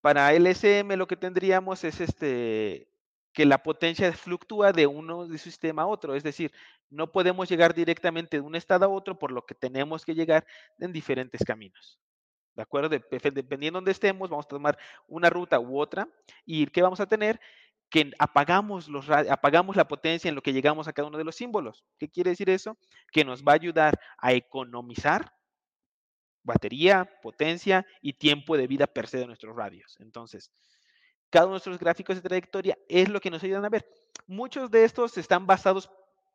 Para 0.00 0.32
LSM 0.32 0.96
lo 0.96 1.06
que 1.06 1.16
tendríamos 1.16 1.84
es 1.84 2.00
este 2.00 2.88
que 3.32 3.46
la 3.46 3.62
potencia 3.62 4.12
fluctúa 4.12 4.72
de 4.72 4.86
uno 4.86 5.26
de 5.26 5.38
sistema 5.38 5.82
a 5.82 5.86
otro, 5.86 6.14
es 6.14 6.22
decir, 6.22 6.52
no 6.90 7.10
podemos 7.10 7.48
llegar 7.48 7.74
directamente 7.74 8.36
de 8.36 8.42
un 8.42 8.54
estado 8.54 8.84
a 8.84 8.88
otro, 8.88 9.18
por 9.18 9.32
lo 9.32 9.46
que 9.46 9.54
tenemos 9.54 10.04
que 10.04 10.14
llegar 10.14 10.46
en 10.78 10.92
diferentes 10.92 11.42
caminos. 11.42 11.98
¿De 12.54 12.62
acuerdo? 12.62 12.90
Dependiendo 12.90 13.56
de 13.58 13.70
dónde 13.70 13.92
estemos, 13.92 14.28
vamos 14.28 14.44
a 14.44 14.48
tomar 14.48 14.78
una 15.06 15.30
ruta 15.30 15.58
u 15.58 15.80
otra. 15.80 16.06
¿Y 16.44 16.66
qué 16.66 16.82
vamos 16.82 17.00
a 17.00 17.06
tener? 17.06 17.40
Que 17.92 18.10
apagamos, 18.18 18.88
los, 18.88 19.10
apagamos 19.10 19.76
la 19.76 19.86
potencia 19.86 20.30
en 20.30 20.34
lo 20.34 20.42
que 20.42 20.54
llegamos 20.54 20.88
a 20.88 20.94
cada 20.94 21.08
uno 21.08 21.18
de 21.18 21.24
los 21.24 21.36
símbolos. 21.36 21.84
¿Qué 21.98 22.08
quiere 22.08 22.30
decir 22.30 22.48
eso? 22.48 22.78
Que 23.12 23.22
nos 23.22 23.44
va 23.44 23.52
a 23.52 23.56
ayudar 23.56 24.00
a 24.16 24.32
economizar 24.32 25.34
batería, 26.42 27.06
potencia 27.22 27.86
y 28.00 28.14
tiempo 28.14 28.56
de 28.56 28.66
vida 28.66 28.86
per 28.86 29.08
se 29.08 29.18
de 29.18 29.26
nuestros 29.26 29.54
radios. 29.54 29.96
Entonces, 30.00 30.50
cada 31.28 31.44
uno 31.44 31.52
de 31.52 31.56
nuestros 31.56 31.78
gráficos 31.78 32.16
de 32.16 32.22
trayectoria 32.22 32.78
es 32.88 33.10
lo 33.10 33.20
que 33.20 33.30
nos 33.30 33.44
ayudan 33.44 33.66
a 33.66 33.68
ver. 33.68 33.86
Muchos 34.26 34.70
de 34.70 34.84
estos 34.84 35.18
están 35.18 35.46
basados 35.46 35.90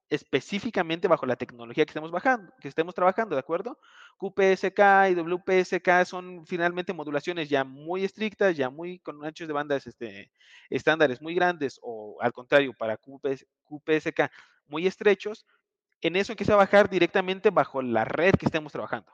específicamente 0.09 1.07
bajo 1.07 1.25
la 1.25 1.35
tecnología 1.35 1.85
que 1.85 1.89
estemos 1.89 2.11
bajando, 2.11 2.53
que 2.61 2.67
estemos 2.67 2.95
trabajando, 2.95 3.35
¿de 3.35 3.41
acuerdo? 3.41 3.77
QPSK 4.17 4.79
y 5.09 5.15
WPSK 5.15 6.05
son 6.05 6.45
finalmente 6.45 6.93
modulaciones 6.93 7.49
ya 7.49 7.63
muy 7.63 8.05
estrictas, 8.05 8.55
ya 8.55 8.69
muy 8.69 8.99
con 8.99 9.23
anchos 9.25 9.47
de 9.47 9.53
bandas 9.53 9.85
este, 9.85 10.31
estándares 10.69 11.21
muy 11.21 11.35
grandes 11.35 11.79
o 11.81 12.17
al 12.21 12.31
contrario 12.31 12.73
para 12.73 12.97
QPSK 12.97 14.31
muy 14.67 14.87
estrechos. 14.87 15.45
En 16.01 16.15
eso 16.15 16.31
hay 16.31 16.37
que 16.37 16.53
bajar 16.53 16.89
directamente 16.89 17.49
bajo 17.49 17.81
la 17.81 18.05
red 18.05 18.33
que 18.35 18.45
estemos 18.45 18.71
trabajando. 18.71 19.11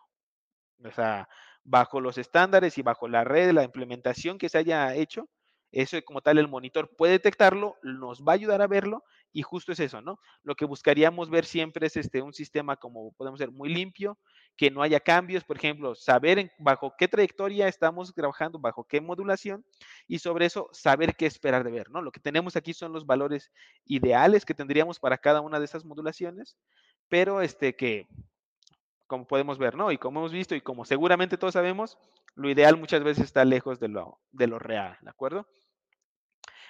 O 0.84 0.92
sea, 0.92 1.28
bajo 1.64 2.02
los 2.02 2.18
estándares 2.18 2.78
y 2.78 2.82
bajo 2.82 3.08
la 3.08 3.24
red, 3.24 3.52
la 3.52 3.64
implementación 3.64 4.38
que 4.38 4.50
se 4.50 4.58
haya 4.58 4.94
hecho, 4.96 5.30
eso 5.72 5.98
como 6.04 6.22
tal 6.22 6.38
el 6.38 6.48
monitor 6.48 6.96
puede 6.96 7.14
detectarlo, 7.14 7.78
nos 7.82 8.22
va 8.22 8.34
a 8.34 8.36
ayudar 8.36 8.62
a 8.62 8.68
verlo 8.68 9.04
y 9.34 9.42
justo 9.42 9.72
es 9.72 9.80
eso, 9.80 10.00
¿no? 10.00 10.20
Lo 10.44 10.56
que 10.56 10.66
buscaríamos 10.66 11.30
ver 11.30 11.46
siempre 11.46 11.88
es 11.88 11.98
este, 11.98 12.22
un 12.22 12.34
sistema 12.34 12.78
como 12.78 13.12
podemos 13.14 13.40
ser 13.40 13.52
muy 13.52 13.74
limpio, 13.74 14.18
que 14.56 14.70
no 14.70 14.84
haya 14.84 15.00
cambios, 15.00 15.44
por 15.44 15.58
ejemplo, 15.58 15.96
saber 15.96 16.52
bajo 16.60 16.94
qué 16.98 17.08
trayectoria 17.08 17.68
estamos 17.68 18.14
trabajando, 18.14 18.60
bajo 18.60 18.84
qué 18.84 19.02
modulación 19.02 19.66
y 20.08 20.20
sobre 20.20 20.46
eso 20.46 20.70
saber 20.72 21.16
qué 21.16 21.26
esperar 21.26 21.64
de 21.64 21.72
ver, 21.72 21.90
¿no? 21.90 22.02
Lo 22.02 22.12
que 22.12 22.20
tenemos 22.20 22.56
aquí 22.56 22.74
son 22.74 22.94
los 22.94 23.08
valores 23.08 23.52
ideales 23.86 24.46
que 24.46 24.54
tendríamos 24.54 25.00
para 25.00 25.18
cada 25.18 25.42
una 25.42 25.60
de 25.60 25.66
esas 25.66 25.84
modulaciones, 25.84 26.56
pero 27.10 27.42
este 27.42 27.76
que 27.76 28.08
como 29.08 29.28
podemos 29.28 29.58
ver, 29.58 29.76
¿no? 29.76 29.92
Y 29.92 29.98
como 29.98 30.20
hemos 30.20 30.32
visto 30.32 30.56
y 30.56 30.62
como 30.62 30.86
seguramente 30.86 31.38
todos 31.38 31.54
sabemos, 31.54 31.98
lo 32.36 32.50
ideal 32.50 32.78
muchas 32.78 33.04
veces 33.04 33.26
está 33.26 33.46
lejos 33.46 33.80
de 33.80 33.88
lo, 33.88 34.20
de 34.32 34.48
lo 34.48 34.60
real, 34.60 34.98
¿de 35.02 35.10
acuerdo? 35.10 35.48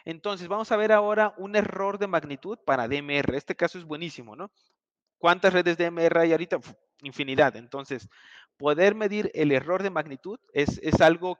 Entonces, 0.05 0.47
vamos 0.47 0.71
a 0.71 0.77
ver 0.77 0.91
ahora 0.91 1.33
un 1.37 1.55
error 1.55 1.97
de 1.97 2.07
magnitud 2.07 2.57
para 2.65 2.87
DMR. 2.87 3.35
Este 3.35 3.55
caso 3.55 3.77
es 3.77 3.85
buenísimo, 3.85 4.35
¿no? 4.35 4.51
¿Cuántas 5.17 5.53
redes 5.53 5.77
DMR 5.77 6.19
hay 6.19 6.31
ahorita? 6.31 6.59
infinidad. 7.03 7.55
Entonces, 7.55 8.09
poder 8.57 8.95
medir 8.95 9.31
el 9.33 9.51
error 9.51 9.83
de 9.83 9.89
magnitud 9.89 10.39
es, 10.53 10.79
es 10.83 11.01
algo 11.01 11.37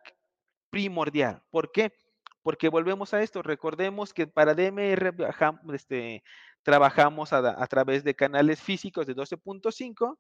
primordial. 0.69 1.41
¿Por 1.49 1.71
qué? 1.71 1.93
Porque 2.41 2.69
volvemos 2.69 3.13
a 3.13 3.21
esto. 3.21 3.41
Recordemos 3.41 4.13
que 4.13 4.27
para 4.27 4.53
DMR 4.53 5.13
este, 5.73 6.23
trabajamos 6.61 7.33
a, 7.33 7.61
a 7.61 7.67
través 7.67 8.03
de 8.03 8.15
canales 8.15 8.61
físicos 8.61 9.07
de 9.07 9.15
12.5 9.15 10.17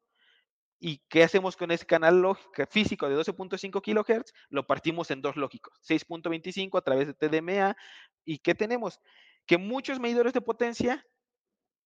¿Y 0.85 0.97
qué 1.07 1.23
hacemos 1.23 1.55
con 1.55 1.71
ese 1.71 1.85
canal 1.85 2.21
físico 2.69 3.07
de 3.07 3.15
12.5 3.15 3.81
kHz? 3.81 4.33
Lo 4.49 4.67
partimos 4.67 5.11
en 5.11 5.21
dos 5.21 5.37
lógicos, 5.37 5.79
6.25 5.81 6.77
a 6.77 6.81
través 6.81 7.07
de 7.07 7.13
TDMA. 7.13 7.77
¿Y 8.25 8.39
qué 8.39 8.53
tenemos? 8.53 8.99
Que 9.45 9.57
muchos 9.57 10.01
medidores 10.01 10.33
de 10.33 10.41
potencia 10.41 11.07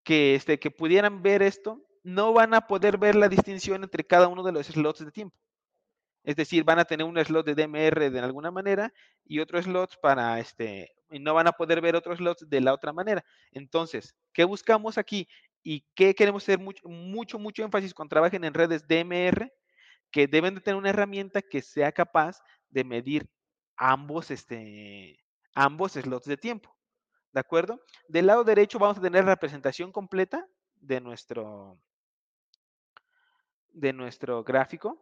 que, 0.04 0.34
este, 0.34 0.58
que 0.58 0.72
pudieran 0.72 1.22
ver 1.22 1.44
esto 1.44 1.86
no 2.02 2.34
van 2.34 2.56
a 2.56 2.66
poder 2.66 2.98
ver 2.98 3.14
la 3.14 3.30
distinción 3.30 3.84
entre 3.84 4.04
cada 4.04 4.30
uno 4.30 4.42
de 4.42 4.52
los 4.52 4.66
slots 4.66 5.06
de 5.06 5.12
tiempo. 5.12 5.38
Es 6.24 6.36
decir, 6.36 6.64
van 6.64 6.80
a 6.80 6.86
tener 6.86 7.06
un 7.06 7.24
slot 7.24 7.46
de 7.46 7.54
DMR 7.54 8.10
de 8.10 8.20
alguna 8.20 8.50
manera 8.50 8.92
y 9.24 9.42
otros 9.42 9.66
slots 9.66 9.96
para 9.98 10.40
este, 10.40 10.92
y 11.12 11.20
no 11.20 11.36
van 11.36 11.46
a 11.46 11.52
poder 11.52 11.82
ver 11.82 11.96
otros 11.96 12.18
slots 12.18 12.50
de 12.50 12.62
la 12.62 12.74
otra 12.74 12.94
manera. 12.94 13.24
Entonces, 13.52 14.16
¿qué 14.34 14.44
buscamos 14.44 14.98
aquí? 14.98 15.28
¿Y 15.70 15.86
qué 15.96 16.16
queremos 16.16 16.44
hacer 16.44 16.60
mucho, 16.60 16.88
mucho, 16.88 17.38
mucho 17.38 17.62
énfasis 17.62 17.94
cuando 17.94 18.12
trabajen 18.12 18.46
en 18.46 18.54
redes 18.54 18.88
DMR? 18.88 19.52
Que 20.10 20.26
deben 20.26 20.56
de 20.56 20.62
tener 20.62 20.78
una 20.78 20.92
herramienta 20.92 21.42
que 21.42 21.62
sea 21.62 21.92
capaz 21.92 22.40
de 22.70 22.86
medir 22.86 23.30
ambos, 23.76 24.32
este, 24.32 25.20
ambos 25.54 25.92
slots 25.92 26.26
de 26.26 26.38
tiempo. 26.38 26.74
¿De 27.34 27.42
acuerdo? 27.42 27.82
Del 28.08 28.28
lado 28.28 28.46
derecho 28.46 28.80
vamos 28.80 28.98
a 28.98 29.02
tener 29.02 29.26
la 29.26 29.32
representación 29.32 29.92
completa 29.92 30.48
de 30.78 31.02
nuestro, 31.02 31.78
de 33.74 33.92
nuestro 33.92 34.46
gráfico 34.46 34.98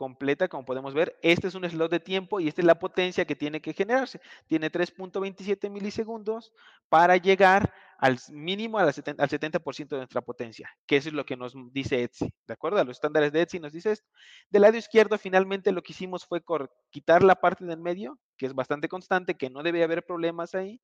completa, 0.00 0.48
como 0.48 0.64
podemos 0.64 0.94
ver. 0.94 1.18
Este 1.20 1.48
es 1.48 1.54
un 1.54 1.68
slot 1.68 1.90
de 1.90 2.00
tiempo 2.00 2.40
y 2.40 2.48
esta 2.48 2.62
es 2.62 2.66
la 2.66 2.78
potencia 2.78 3.26
que 3.26 3.36
tiene 3.36 3.60
que 3.60 3.74
generarse. 3.74 4.18
Tiene 4.46 4.72
3.27 4.72 5.68
milisegundos 5.68 6.54
para 6.88 7.18
llegar 7.18 7.70
al 7.98 8.18
mínimo 8.30 8.78
al 8.78 8.94
70%, 8.94 9.88
de 9.88 9.96
nuestra 9.98 10.22
potencia, 10.22 10.70
que 10.86 10.96
eso 10.96 11.10
es 11.10 11.14
lo 11.14 11.26
que 11.26 11.36
nos 11.36 11.52
dice 11.70 12.02
Etsy, 12.02 12.32
¿de 12.46 12.54
acuerdo? 12.54 12.80
A 12.80 12.84
los 12.84 12.96
estándares 12.96 13.30
de 13.30 13.42
Etsy 13.42 13.60
nos 13.60 13.74
dice 13.74 13.92
esto. 13.92 14.08
Del 14.48 14.62
lado 14.62 14.78
izquierdo, 14.78 15.18
finalmente 15.18 15.70
lo 15.70 15.82
que 15.82 15.92
hicimos 15.92 16.24
fue 16.24 16.42
quitar 16.88 17.22
la 17.22 17.34
parte 17.34 17.66
del 17.66 17.78
medio, 17.78 18.18
que 18.38 18.46
es 18.46 18.54
bastante 18.54 18.88
constante, 18.88 19.36
que 19.36 19.50
no 19.50 19.62
debe 19.62 19.84
haber 19.84 20.06
problemas 20.06 20.54
ahí, 20.54 20.80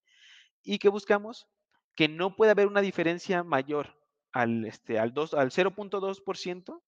y 0.62 0.78
que 0.78 0.90
buscamos 0.90 1.46
que 1.94 2.06
no 2.06 2.36
puede 2.36 2.50
haber 2.50 2.66
una 2.66 2.82
diferencia 2.82 3.42
mayor 3.42 3.96
al, 4.32 4.66
este, 4.66 4.98
al, 4.98 5.08
al 5.08 5.50
0.2% 5.50 6.82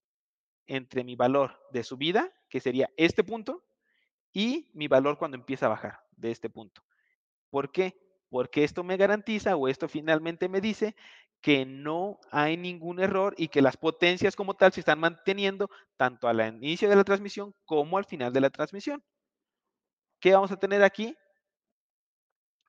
entre 0.68 1.02
mi 1.02 1.16
valor 1.16 1.58
de 1.72 1.82
subida, 1.82 2.32
que 2.48 2.60
sería 2.60 2.90
este 2.96 3.24
punto, 3.24 3.64
y 4.32 4.70
mi 4.74 4.86
valor 4.86 5.18
cuando 5.18 5.36
empieza 5.36 5.66
a 5.66 5.70
bajar 5.70 6.00
de 6.16 6.30
este 6.30 6.48
punto. 6.48 6.84
¿Por 7.50 7.72
qué? 7.72 7.98
Porque 8.28 8.62
esto 8.62 8.84
me 8.84 8.96
garantiza 8.96 9.56
o 9.56 9.68
esto 9.68 9.88
finalmente 9.88 10.48
me 10.48 10.60
dice 10.60 10.94
que 11.40 11.64
no 11.64 12.20
hay 12.30 12.56
ningún 12.56 13.00
error 13.00 13.34
y 13.36 13.48
que 13.48 13.62
las 13.62 13.76
potencias 13.76 14.36
como 14.36 14.54
tal 14.54 14.72
se 14.72 14.80
están 14.80 15.00
manteniendo 15.00 15.70
tanto 15.96 16.28
al 16.28 16.40
inicio 16.40 16.88
de 16.88 16.96
la 16.96 17.04
transmisión 17.04 17.54
como 17.64 17.96
al 17.96 18.04
final 18.04 18.32
de 18.32 18.40
la 18.40 18.50
transmisión. 18.50 19.02
¿Qué 20.20 20.34
vamos 20.34 20.50
a 20.50 20.58
tener 20.58 20.82
aquí? 20.82 21.16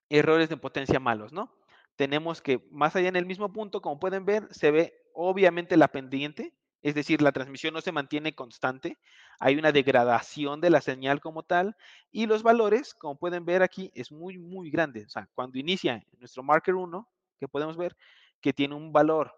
Errores 0.08 0.48
de 0.48 0.56
potencia 0.56 1.00
malos, 1.00 1.32
¿no? 1.32 1.52
Tenemos 1.96 2.40
que 2.40 2.66
más 2.70 2.96
allá 2.96 3.08
en 3.08 3.16
el 3.16 3.26
mismo 3.26 3.52
punto, 3.52 3.82
como 3.82 3.98
pueden 3.98 4.24
ver, 4.24 4.46
se 4.52 4.70
ve 4.70 4.94
obviamente 5.12 5.76
la 5.76 5.88
pendiente, 5.88 6.54
es 6.82 6.94
decir, 6.94 7.20
la 7.20 7.32
transmisión 7.32 7.74
no 7.74 7.80
se 7.80 7.92
mantiene 7.92 8.34
constante, 8.34 8.98
hay 9.38 9.56
una 9.56 9.72
degradación 9.72 10.60
de 10.60 10.70
la 10.70 10.80
señal 10.80 11.20
como 11.20 11.42
tal 11.42 11.76
y 12.10 12.26
los 12.26 12.42
valores, 12.42 12.94
como 12.94 13.18
pueden 13.18 13.44
ver 13.44 13.62
aquí, 13.62 13.90
es 13.94 14.10
muy, 14.10 14.38
muy 14.38 14.70
grande. 14.70 15.04
O 15.04 15.08
sea, 15.08 15.28
cuando 15.34 15.58
inicia 15.58 16.02
nuestro 16.18 16.42
marker 16.42 16.74
1, 16.74 17.06
que 17.38 17.48
podemos 17.48 17.76
ver 17.76 17.96
que 18.40 18.52
tiene 18.52 18.74
un 18.74 18.92
valor 18.92 19.34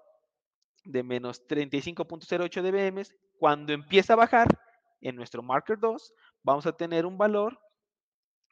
de 0.84 1.02
menos 1.02 1.46
35.08 1.48 2.62
dBm, 2.62 3.02
cuando 3.38 3.72
empieza 3.72 4.12
a 4.12 4.16
bajar 4.16 4.48
en 5.00 5.16
nuestro 5.16 5.42
marker 5.42 5.78
2, 5.78 6.14
vamos 6.42 6.66
a 6.66 6.72
tener 6.72 7.06
un 7.06 7.18
valor 7.18 7.58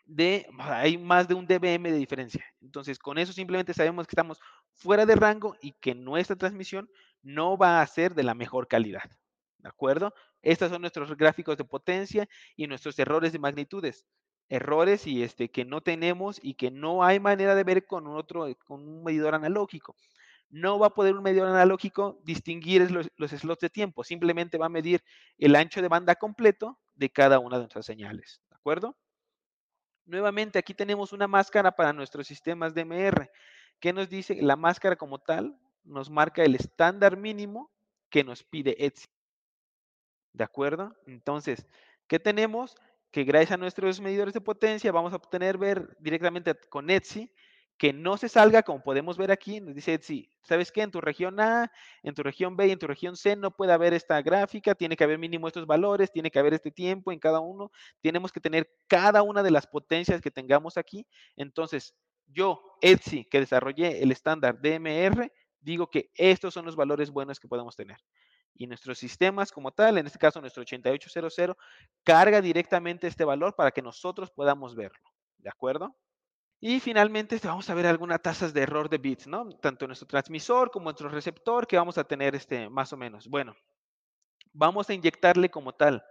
de, 0.05 0.47
hay 0.59 0.99
más 0.99 1.28
de 1.28 1.34
un 1.34 1.47
dBm 1.47 1.91
de 1.91 1.97
diferencia. 1.97 2.45
Entonces, 2.61 2.99
con 2.99 3.18
eso 3.18 3.32
simplemente 3.32 3.72
sabemos 3.72 4.07
que 4.07 4.12
estamos 4.12 4.41
fuera 4.74 5.07
de 5.07 5.14
rango 5.14 5.57
y 5.61 5.72
que 5.72 5.95
nuestra 5.95 6.36
transmisión 6.36 6.91
no 7.22 7.56
va 7.56 7.80
a 7.80 7.86
ser 7.86 8.14
de 8.14 8.22
la 8.22 8.34
mejor 8.34 8.68
calidad. 8.68 9.10
¿De 9.58 9.68
acuerdo? 9.68 10.14
Estos 10.42 10.70
son 10.70 10.80
nuestros 10.80 11.16
gráficos 11.16 11.56
de 11.56 11.64
potencia 11.64 12.28
y 12.56 12.66
nuestros 12.66 12.98
errores 12.98 13.32
de 13.32 13.38
magnitudes. 13.38 14.06
Errores 14.48 15.06
y 15.06 15.22
este, 15.22 15.50
que 15.50 15.64
no 15.64 15.80
tenemos 15.80 16.40
y 16.42 16.54
que 16.54 16.70
no 16.70 17.04
hay 17.04 17.20
manera 17.20 17.54
de 17.54 17.64
ver 17.64 17.86
con, 17.86 18.06
otro, 18.08 18.46
con 18.64 18.88
un 18.88 19.04
medidor 19.04 19.34
analógico. 19.34 19.94
No 20.48 20.78
va 20.78 20.88
a 20.88 20.94
poder 20.94 21.14
un 21.14 21.22
medidor 21.22 21.48
analógico 21.48 22.18
distinguir 22.24 22.90
los, 22.90 23.08
los 23.16 23.30
slots 23.30 23.60
de 23.60 23.70
tiempo. 23.70 24.02
Simplemente 24.02 24.58
va 24.58 24.66
a 24.66 24.70
medir 24.70 25.04
el 25.38 25.54
ancho 25.54 25.80
de 25.82 25.88
banda 25.88 26.16
completo 26.16 26.80
de 26.94 27.10
cada 27.10 27.38
una 27.38 27.56
de 27.56 27.62
nuestras 27.62 27.86
señales. 27.86 28.40
¿De 28.50 28.56
acuerdo? 28.56 28.96
Nuevamente, 30.06 30.58
aquí 30.58 30.74
tenemos 30.74 31.12
una 31.12 31.28
máscara 31.28 31.70
para 31.70 31.92
nuestros 31.92 32.26
sistemas 32.26 32.74
DMR. 32.74 33.30
¿Qué 33.78 33.92
nos 33.92 34.08
dice? 34.08 34.42
La 34.42 34.56
máscara 34.56 34.96
como 34.96 35.20
tal 35.20 35.56
nos 35.85 36.11
marca 36.11 36.43
el 36.43 36.55
estándar 36.55 37.16
mínimo 37.16 37.70
que 38.09 38.24
nos 38.24 38.43
pide 38.43 38.76
Etsy. 38.85 39.07
¿De 40.33 40.45
acuerdo? 40.45 40.95
Entonces, 41.07 41.66
¿qué 42.07 42.18
tenemos? 42.18 42.76
Que 43.11 43.24
gracias 43.24 43.53
a 43.53 43.57
nuestros 43.57 44.01
medidores 44.01 44.35
de 44.35 44.41
potencia 44.41 44.93
vamos 44.93 45.12
a 45.12 45.16
obtener 45.16 45.59
ver 45.59 45.97
directamente 46.01 46.55
con 46.68 46.91
Etsy 46.91 47.33
que 47.81 47.95
no 47.95 48.18
se 48.18 48.28
salga, 48.28 48.62
como 48.62 48.83
podemos 48.83 49.16
ver 49.16 49.33
aquí, 49.33 49.59
nos 49.59 49.74
dice 49.74 49.95
Etsy, 49.95 50.31
¿sabes 50.43 50.70
qué? 50.70 50.83
En 50.83 50.91
tu 50.91 51.01
región 51.01 51.41
A, 51.41 51.72
en 52.03 52.14
tu 52.14 52.22
región 52.22 52.55
B 52.55 52.66
y 52.66 52.72
en 52.72 52.78
tu 52.78 52.87
región 52.87 53.16
C 53.16 53.37
no 53.37 53.57
puede 53.57 53.72
haber 53.72 53.95
esta 53.95 54.20
gráfica, 54.20 54.74
tiene 54.74 54.97
que 54.97 55.05
haber 55.05 55.18
mínimo 55.18 55.47
estos 55.47 55.66
valores, 55.66 56.12
tiene 56.12 56.31
que 56.31 56.39
haber 56.39 56.53
este 56.53 56.70
tiempo 56.70 57.11
en 57.11 57.18
cada 57.18 57.41
uno, 57.41 57.72
tenemos 58.03 58.33
que 58.33 58.41
tener 58.41 58.70
cada 58.87 59.22
una 59.22 59.43
de 59.43 59.51
las 59.51 59.66
potencias 59.66 60.20
que 60.20 60.31
tengamos 60.31 60.76
aquí. 60.76 61.07
Entonces, 61.37 61.95
yo, 62.26 62.61
Etsy, 62.83 63.24
que 63.24 63.41
desarrollé 63.41 64.03
el 64.03 64.12
estándar 64.12 64.61
DMR, 64.61 65.33
digo 65.61 65.88
que 65.88 66.11
estos 66.14 66.54
son 66.54 66.64
los 66.66 66.76
valores 66.76 67.11
buenos 67.11 67.38
que 67.38 67.48
podemos 67.48 67.76
tener. 67.76 67.98
Y 68.54 68.66
nuestros 68.66 68.98
sistemas 68.98 69.52
como 69.52 69.70
tal, 69.72 69.98
en 69.98 70.06
este 70.06 70.18
caso 70.18 70.40
nuestro 70.40 70.62
8800, 70.62 71.56
carga 72.04 72.40
directamente 72.40 73.06
este 73.06 73.24
valor 73.24 73.54
para 73.54 73.70
que 73.70 73.82
nosotros 73.82 74.30
podamos 74.30 74.74
verlo. 74.74 75.00
¿De 75.38 75.48
acuerdo? 75.48 75.96
Y 76.61 76.78
finalmente 76.78 77.36
este, 77.36 77.48
vamos 77.48 77.70
a 77.70 77.74
ver 77.74 77.86
algunas 77.86 78.20
tasas 78.20 78.52
de 78.52 78.61
error 78.61 78.90
de 78.90 78.98
bits, 78.98 79.26
¿no? 79.26 79.48
Tanto 79.48 79.86
nuestro 79.86 80.06
transmisor 80.06 80.70
como 80.70 80.84
nuestro 80.84 81.08
receptor 81.08 81.66
que 81.66 81.78
vamos 81.78 81.96
a 81.96 82.04
tener 82.04 82.34
este, 82.34 82.68
más 82.68 82.92
o 82.92 82.98
menos. 82.98 83.28
Bueno, 83.28 83.56
vamos 84.52 84.90
a 84.90 84.94
inyectarle 84.94 85.50
como 85.50 85.72
tal, 85.72 86.04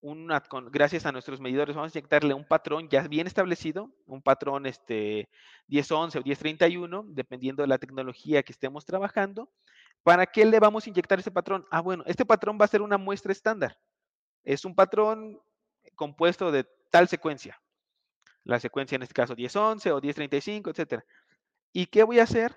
una, 0.00 0.40
con, 0.40 0.70
gracias 0.70 1.06
a 1.06 1.12
nuestros 1.12 1.40
medidores, 1.40 1.76
vamos 1.76 1.94
a 1.94 1.98
inyectarle 1.98 2.34
un 2.34 2.46
patrón 2.46 2.88
ya 2.88 3.06
bien 3.06 3.26
establecido, 3.26 3.90
un 4.06 4.22
patrón 4.22 4.66
este, 4.66 5.28
1011 5.68 6.18
o 6.18 6.22
1031, 6.22 7.04
dependiendo 7.08 7.62
de 7.62 7.68
la 7.68 7.78
tecnología 7.78 8.42
que 8.42 8.52
estemos 8.52 8.84
trabajando, 8.84 9.50
¿Para 10.02 10.26
qué 10.26 10.44
le 10.44 10.58
vamos 10.58 10.86
a 10.86 10.90
inyectar 10.90 11.18
ese 11.18 11.30
patrón? 11.30 11.66
Ah, 11.70 11.80
bueno, 11.80 12.02
este 12.06 12.24
patrón 12.24 12.58
va 12.60 12.64
a 12.64 12.68
ser 12.68 12.82
una 12.82 12.96
muestra 12.96 13.32
estándar. 13.32 13.78
Es 14.42 14.64
un 14.64 14.74
patrón 14.74 15.40
compuesto 15.94 16.50
de 16.50 16.64
tal 16.90 17.08
secuencia. 17.08 17.60
La 18.44 18.58
secuencia 18.58 18.96
en 18.96 19.02
este 19.02 19.14
caso 19.14 19.36
1011 19.36 19.92
o 19.92 20.00
1035, 20.00 20.70
etcétera. 20.70 21.04
¿Y 21.72 21.86
qué 21.86 22.02
voy 22.02 22.18
a 22.18 22.22
hacer? 22.22 22.56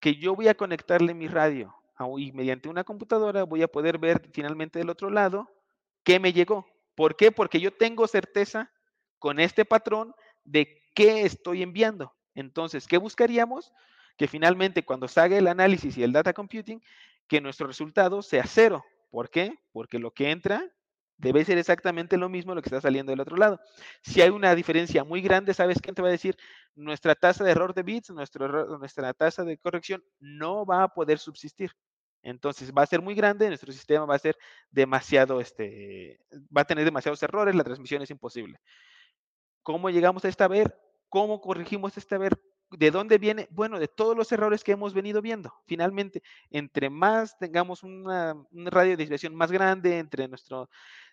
Que 0.00 0.16
yo 0.16 0.34
voy 0.34 0.48
a 0.48 0.54
conectarle 0.54 1.14
mi 1.14 1.28
radio 1.28 1.74
y 2.18 2.30
mediante 2.32 2.68
una 2.68 2.84
computadora 2.84 3.44
voy 3.44 3.62
a 3.62 3.68
poder 3.68 3.96
ver 3.96 4.28
finalmente 4.30 4.78
del 4.78 4.90
otro 4.90 5.08
lado 5.08 5.50
qué 6.06 6.20
me 6.20 6.32
llegó. 6.32 6.64
¿Por 6.94 7.16
qué? 7.16 7.32
Porque 7.32 7.60
yo 7.60 7.72
tengo 7.72 8.06
certeza 8.06 8.72
con 9.18 9.40
este 9.40 9.64
patrón 9.64 10.14
de 10.44 10.80
qué 10.94 11.22
estoy 11.22 11.62
enviando. 11.62 12.14
Entonces, 12.36 12.86
¿qué 12.86 12.96
buscaríamos? 12.96 13.72
Que 14.16 14.28
finalmente 14.28 14.84
cuando 14.84 15.08
salga 15.08 15.36
el 15.36 15.48
análisis 15.48 15.98
y 15.98 16.04
el 16.04 16.12
data 16.12 16.32
computing, 16.32 16.80
que 17.26 17.40
nuestro 17.40 17.66
resultado 17.66 18.22
sea 18.22 18.44
cero. 18.46 18.84
¿Por 19.10 19.30
qué? 19.30 19.58
Porque 19.72 19.98
lo 19.98 20.12
que 20.12 20.30
entra 20.30 20.64
debe 21.16 21.44
ser 21.44 21.58
exactamente 21.58 22.16
lo 22.16 22.28
mismo 22.28 22.54
lo 22.54 22.62
que 22.62 22.68
está 22.68 22.80
saliendo 22.80 23.10
del 23.10 23.20
otro 23.20 23.36
lado. 23.36 23.58
Si 24.02 24.22
hay 24.22 24.30
una 24.30 24.54
diferencia 24.54 25.02
muy 25.02 25.22
grande, 25.22 25.54
¿sabes 25.54 25.80
qué 25.82 25.92
te 25.92 26.02
va 26.02 26.08
a 26.08 26.12
decir? 26.12 26.36
Nuestra 26.76 27.16
tasa 27.16 27.42
de 27.42 27.50
error 27.50 27.74
de 27.74 27.82
bits, 27.82 28.10
nuestra 28.10 29.12
tasa 29.12 29.42
de 29.42 29.58
corrección 29.58 30.04
no 30.20 30.64
va 30.64 30.84
a 30.84 30.88
poder 30.88 31.18
subsistir. 31.18 31.72
Entonces 32.22 32.72
va 32.72 32.82
a 32.82 32.86
ser 32.86 33.02
muy 33.02 33.14
grande, 33.14 33.48
nuestro 33.48 33.72
sistema 33.72 34.04
va 34.04 34.16
a 34.16 34.18
ser 34.18 34.36
demasiado, 34.70 35.40
este, 35.40 36.18
va 36.56 36.62
a 36.62 36.64
tener 36.64 36.84
demasiados 36.84 37.22
errores, 37.22 37.54
la 37.54 37.64
transmisión 37.64 38.02
es 38.02 38.10
imposible. 38.10 38.58
¿Cómo 39.62 39.90
llegamos 39.90 40.24
a 40.24 40.28
esta 40.28 40.48
ver? 40.48 40.78
¿Cómo 41.08 41.40
corregimos 41.40 41.96
esta 41.96 42.18
ver? 42.18 42.38
¿De 42.70 42.90
dónde 42.90 43.18
viene? 43.18 43.48
Bueno, 43.50 43.78
de 43.78 43.88
todos 43.88 44.16
los 44.16 44.30
errores 44.32 44.64
que 44.64 44.72
hemos 44.72 44.92
venido 44.92 45.22
viendo. 45.22 45.52
Finalmente, 45.66 46.22
entre 46.50 46.90
más 46.90 47.38
tengamos 47.38 47.84
una, 47.84 48.34
un 48.50 48.66
radio 48.66 48.90
de 48.90 48.96
desviación 48.96 49.34
más 49.34 49.52
grande, 49.52 49.98
entre 49.98 50.26
nuestro 50.26 50.68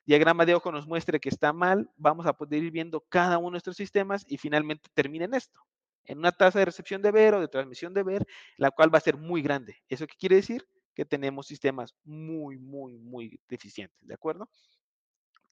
diagrama 0.06 0.46
de 0.46 0.56
ojo 0.56 0.72
nos 0.72 0.88
muestre 0.88 1.20
que 1.20 1.30
está 1.30 1.54
mal, 1.54 1.90
vamos 1.98 2.26
a 2.26 2.34
poder 2.34 2.64
ir 2.64 2.72
viendo 2.72 3.02
cada 3.02 3.38
uno 3.38 3.48
de 3.48 3.52
nuestros 3.52 3.78
sistemas 3.78 4.26
y 4.28 4.38
finalmente 4.38 4.90
termina 4.94 5.26
en 5.26 5.34
esto, 5.34 5.60
en 6.06 6.20
una 6.20 6.32
tasa 6.32 6.60
de 6.60 6.66
recepción 6.66 7.02
de 7.02 7.12
ver 7.12 7.36
o 7.36 7.42
de 7.42 7.48
transmisión 7.48 7.94
de 7.94 8.04
ver, 8.04 8.26
la 8.58 8.72
cual 8.72 8.94
va 8.94 8.98
a 8.98 9.02
ser 9.02 9.18
muy 9.18 9.42
grande. 9.42 9.78
¿Eso 9.88 10.08
qué 10.08 10.16
quiere 10.18 10.38
decir? 10.38 10.68
Que 10.94 11.06
tenemos 11.06 11.48
sistemas 11.48 11.96
muy, 12.04 12.58
muy, 12.58 12.98
muy 12.98 13.40
deficientes, 13.48 13.98
¿de 14.02 14.14
acuerdo? 14.14 14.50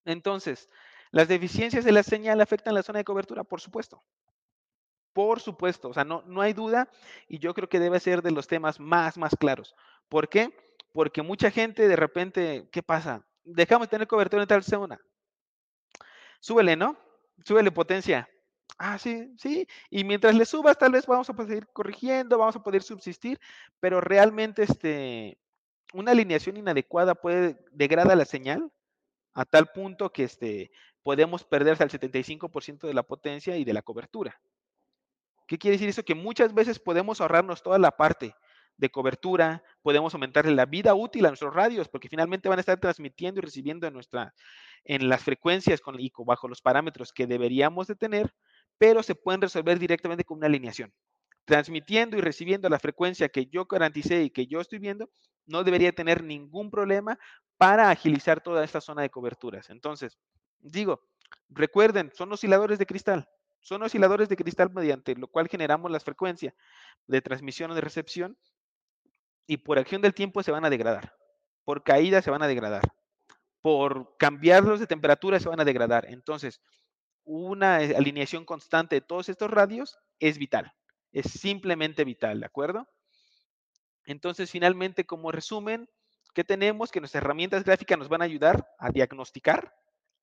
Entonces, 0.05 0.69
¿las 1.11 1.27
deficiencias 1.27 1.85
de 1.85 1.91
la 1.91 2.03
señal 2.03 2.41
afectan 2.41 2.73
la 2.73 2.83
zona 2.83 2.99
de 2.99 3.05
cobertura? 3.05 3.43
Por 3.43 3.61
supuesto. 3.61 4.03
Por 5.13 5.41
supuesto, 5.41 5.89
o 5.89 5.93
sea, 5.93 6.05
no, 6.05 6.23
no 6.25 6.41
hay 6.41 6.53
duda 6.53 6.89
y 7.27 7.39
yo 7.39 7.53
creo 7.53 7.67
que 7.67 7.79
debe 7.79 7.99
ser 7.99 8.21
de 8.21 8.31
los 8.31 8.47
temas 8.47 8.79
más, 8.79 9.17
más 9.17 9.35
claros. 9.35 9.75
¿Por 10.07 10.29
qué? 10.29 10.55
Porque 10.93 11.21
mucha 11.21 11.51
gente 11.51 11.87
de 11.87 11.95
repente, 11.97 12.69
¿qué 12.71 12.81
pasa? 12.81 13.25
Dejamos 13.43 13.87
de 13.87 13.91
tener 13.91 14.07
cobertura 14.07 14.43
en 14.43 14.47
tal 14.47 14.63
zona. 14.63 14.99
Súbele, 16.39 16.75
¿no? 16.75 16.97
Súbele 17.43 17.71
potencia. 17.71 18.29
Ah, 18.78 18.97
sí, 18.97 19.34
sí. 19.38 19.67
Y 19.89 20.03
mientras 20.03 20.36
le 20.36 20.45
subas, 20.45 20.78
tal 20.78 20.93
vez 20.93 21.05
vamos 21.05 21.30
a 21.30 21.34
poder 21.34 21.57
ir 21.57 21.67
corrigiendo, 21.67 22.38
vamos 22.38 22.55
a 22.55 22.63
poder 22.63 22.82
subsistir, 22.82 23.39
pero 23.80 24.01
realmente 24.01 24.63
este, 24.63 25.38
una 25.93 26.11
alineación 26.11 26.57
inadecuada 26.57 27.15
puede 27.15 27.63
degradar 27.72 28.17
la 28.17 28.26
señal 28.26 28.72
a 29.34 29.45
tal 29.45 29.67
punto 29.67 30.11
que 30.11 30.24
este, 30.24 30.72
podemos 31.03 31.43
perder 31.43 31.74
hasta 31.74 31.84
el 31.84 31.91
75% 31.91 32.88
de 32.88 32.93
la 32.93 33.03
potencia 33.03 33.57
y 33.57 33.63
de 33.63 33.74
la 33.74 33.82
cobertura. 33.82 34.41
¿Qué 35.47 35.57
quiere 35.57 35.76
decir 35.76 35.89
eso? 35.89 36.03
Que 36.03 36.15
muchas 36.15 36.53
veces 36.53 36.80
podemos 36.80 37.22
ahorrarnos 37.22 37.61
toda 37.61 37.78
la 37.78 37.91
parte 37.91 38.34
de 38.78 38.89
cobertura, 38.89 39.63
podemos 39.82 40.13
aumentarle 40.13 40.55
la 40.55 40.65
vida 40.65 40.95
útil 40.95 41.26
a 41.26 41.30
nuestros 41.30 41.53
radios, 41.53 41.88
porque 41.88 42.09
finalmente 42.09 42.49
van 42.49 42.57
a 42.57 42.61
estar 42.61 42.80
transmitiendo 42.80 43.39
y 43.39 43.43
recibiendo 43.43 43.86
en, 43.86 43.93
nuestra, 43.93 44.34
en 44.86 45.09
las 45.09 45.24
frecuencias 45.24 45.82
con, 45.82 45.99
y 45.99 46.11
bajo 46.26 46.47
los 46.47 46.61
parámetros 46.61 47.13
que 47.13 47.28
deberíamos 47.28 47.88
de 47.88 47.95
tener, 47.95 48.34
pero 48.82 49.03
se 49.03 49.13
pueden 49.13 49.41
resolver 49.41 49.77
directamente 49.77 50.23
con 50.23 50.39
una 50.39 50.47
alineación. 50.47 50.91
Transmitiendo 51.45 52.17
y 52.17 52.21
recibiendo 52.21 52.67
la 52.67 52.79
frecuencia 52.79 53.29
que 53.29 53.45
yo 53.45 53.65
garanticé 53.65 54.23
y 54.23 54.32
que 54.32 54.47
yo 54.47 54.59
estoy 54.59 54.79
viendo, 54.79 55.11
no 55.45 55.63
debería 55.63 55.91
tener 55.91 56.23
ningún 56.23 56.71
problema 56.71 57.19
para 57.57 57.91
agilizar 57.91 58.41
toda 58.41 58.63
esta 58.63 58.82
zona 58.82 59.03
de 59.03 59.11
coberturas. 59.11 59.69
Entonces, 59.69 60.17
digo, 60.57 60.99
recuerden, 61.49 62.11
son 62.15 62.34
osciladores 62.34 62.79
de 62.79 62.88
cristal. 62.88 63.29
Son 63.59 63.84
osciladores 63.84 64.29
de 64.29 64.36
cristal 64.36 64.71
mediante 64.73 65.13
lo 65.13 65.27
cual 65.27 65.47
generamos 65.47 65.91
las 65.91 66.03
frecuencias 66.03 66.55
de 67.05 67.21
transmisión 67.21 67.69
o 67.69 67.75
de 67.75 67.82
recepción 67.82 68.36
y 69.45 69.57
por 69.57 69.77
acción 69.77 70.01
del 70.01 70.15
tiempo 70.15 70.41
se 70.41 70.49
van 70.49 70.65
a 70.65 70.71
degradar. 70.71 71.13
Por 71.65 71.84
caída 71.84 72.23
se 72.23 72.32
van 72.32 72.41
a 72.41 72.47
degradar. 72.47 72.82
Por 73.61 74.17
cambiarlos 74.17 74.79
de 74.79 74.88
temperatura 74.88 75.39
se 75.39 75.49
van 75.49 75.59
a 75.59 75.65
degradar. 75.65 76.07
Entonces, 76.07 76.61
una 77.24 77.78
alineación 77.78 78.45
constante 78.45 78.95
de 78.95 79.01
todos 79.01 79.30
estos 79.30 79.49
radios 79.49 79.97
es 80.19 80.38
vital. 80.38 80.72
Es 81.11 81.32
simplemente 81.32 82.03
vital, 82.03 82.39
¿de 82.39 82.45
acuerdo? 82.45 82.88
Entonces, 84.05 84.49
finalmente, 84.49 85.05
como 85.05 85.32
resumen, 85.32 85.89
¿qué 86.34 86.43
tenemos? 86.43 86.91
Que 86.91 86.99
nuestras 86.99 87.24
herramientas 87.24 87.63
gráficas 87.63 87.99
nos 87.99 88.09
van 88.09 88.22
a 88.22 88.26
ayudar 88.26 88.67
a 88.80 88.89
diagnosticar 88.89 89.74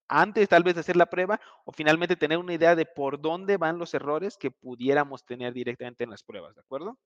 antes 0.09 0.49
tal 0.49 0.62
vez 0.62 0.74
de 0.74 0.80
hacer 0.80 0.96
la 0.96 1.07
prueba 1.07 1.40
o 1.64 1.72
finalmente 1.72 2.16
tener 2.16 2.38
una 2.38 2.55
idea 2.55 2.74
de 2.74 2.86
por 2.86 3.20
dónde 3.20 3.59
van 3.59 3.78
los 3.78 3.92
errores 3.94 4.36
que 4.38 4.51
pudiéramos 4.51 5.24
tener 5.24 5.53
directamente 5.53 6.05
en 6.05 6.11
las 6.11 6.22
pruebas, 6.22 6.55
¿de 6.55 6.62
acuerdo? 6.62 6.99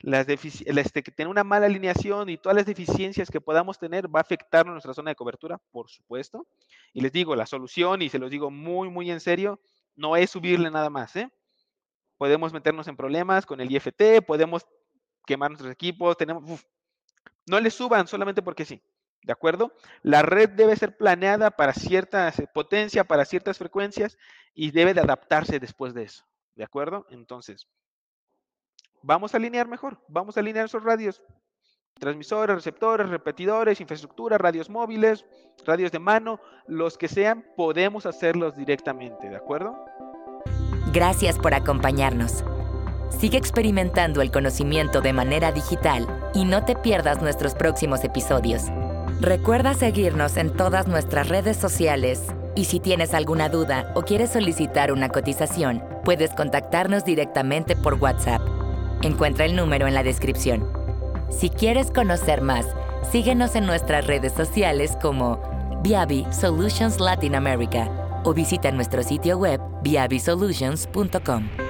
Las 0.00 0.28
este, 0.28 1.02
que 1.02 1.10
tener 1.10 1.28
una 1.28 1.42
mala 1.42 1.66
alineación 1.66 2.28
y 2.28 2.38
todas 2.38 2.54
las 2.54 2.66
deficiencias 2.66 3.30
que 3.30 3.40
podamos 3.40 3.78
tener 3.78 4.06
va 4.06 4.20
a 4.20 4.22
afectar 4.22 4.64
nuestra 4.64 4.94
zona 4.94 5.10
de 5.10 5.16
cobertura, 5.16 5.58
por 5.72 5.88
supuesto. 5.90 6.46
Y 6.92 7.00
les 7.00 7.10
digo, 7.10 7.34
la 7.34 7.46
solución, 7.46 8.02
y 8.02 8.08
se 8.08 8.18
los 8.18 8.30
digo 8.30 8.50
muy, 8.50 8.90
muy 8.90 9.10
en 9.10 9.20
serio, 9.20 9.60
no 9.96 10.16
es 10.16 10.30
subirle 10.30 10.70
nada 10.70 10.88
más, 10.88 11.16
¿eh? 11.16 11.30
Podemos 12.16 12.52
meternos 12.52 12.86
en 12.86 12.96
problemas 12.96 13.44
con 13.44 13.60
el 13.60 13.70
IFT, 13.70 14.24
podemos 14.26 14.66
quemar 15.26 15.50
nuestros 15.50 15.72
equipos, 15.72 16.16
tenemos... 16.16 16.64
no 17.46 17.60
le 17.60 17.70
suban 17.70 18.06
solamente 18.06 18.42
porque 18.42 18.64
sí. 18.64 18.82
¿De 19.22 19.32
acuerdo? 19.32 19.74
La 20.02 20.22
red 20.22 20.48
debe 20.50 20.76
ser 20.76 20.96
planeada 20.96 21.50
para 21.50 21.74
cierta 21.74 22.28
eh, 22.28 22.46
potencia, 22.52 23.04
para 23.04 23.24
ciertas 23.24 23.58
frecuencias 23.58 24.16
y 24.54 24.70
debe 24.70 24.94
de 24.94 25.00
adaptarse 25.00 25.58
después 25.58 25.92
de 25.92 26.04
eso. 26.04 26.24
¿De 26.54 26.64
acuerdo? 26.64 27.06
Entonces, 27.10 27.68
vamos 29.08 29.32
a 29.32 29.38
alinear 29.38 29.66
mejor, 29.66 29.98
vamos 30.06 30.36
a 30.36 30.40
alinear 30.40 30.66
esos 30.66 30.84
radios. 30.84 31.22
Transmisores, 31.98 32.54
receptores, 32.54 33.08
repetidores, 33.08 33.80
infraestructura, 33.80 34.36
radios 34.36 34.68
móviles, 34.68 35.24
radios 35.64 35.90
de 35.90 35.98
mano, 35.98 36.38
los 36.66 36.98
que 36.98 37.08
sean, 37.08 37.44
podemos 37.56 38.04
hacerlos 38.04 38.54
directamente, 38.54 39.28
¿de 39.30 39.36
acuerdo? 39.36 39.74
Gracias 40.92 41.38
por 41.38 41.54
acompañarnos. 41.54 42.44
Sigue 43.08 43.38
experimentando 43.38 44.20
el 44.20 44.30
conocimiento 44.30 45.00
de 45.00 45.14
manera 45.14 45.52
digital 45.52 46.06
y 46.34 46.44
no 46.44 46.64
te 46.66 46.76
pierdas 46.76 47.22
nuestros 47.22 47.54
próximos 47.54 48.04
episodios. 48.04 48.64
Recuerda 49.20 49.72
seguirnos 49.72 50.36
en 50.36 50.54
todas 50.54 50.86
nuestras 50.86 51.30
redes 51.30 51.56
sociales 51.56 52.26
y 52.54 52.66
si 52.66 52.78
tienes 52.78 53.14
alguna 53.14 53.48
duda 53.48 53.90
o 53.96 54.02
quieres 54.02 54.30
solicitar 54.30 54.92
una 54.92 55.08
cotización, 55.08 55.82
puedes 56.04 56.34
contactarnos 56.34 57.04
directamente 57.06 57.74
por 57.74 57.94
WhatsApp. 57.94 58.57
Encuentra 59.02 59.44
el 59.44 59.54
número 59.54 59.86
en 59.86 59.94
la 59.94 60.02
descripción. 60.02 60.66
Si 61.30 61.50
quieres 61.50 61.90
conocer 61.90 62.42
más, 62.42 62.66
síguenos 63.12 63.54
en 63.54 63.66
nuestras 63.66 64.06
redes 64.06 64.32
sociales 64.32 64.96
como 65.00 65.40
Viavi 65.82 66.26
Solutions 66.32 66.98
Latin 67.00 67.34
America 67.34 67.88
o 68.24 68.34
visita 68.34 68.70
nuestro 68.72 69.02
sitio 69.02 69.38
web 69.38 69.60
viavisolutions.com. 69.82 71.67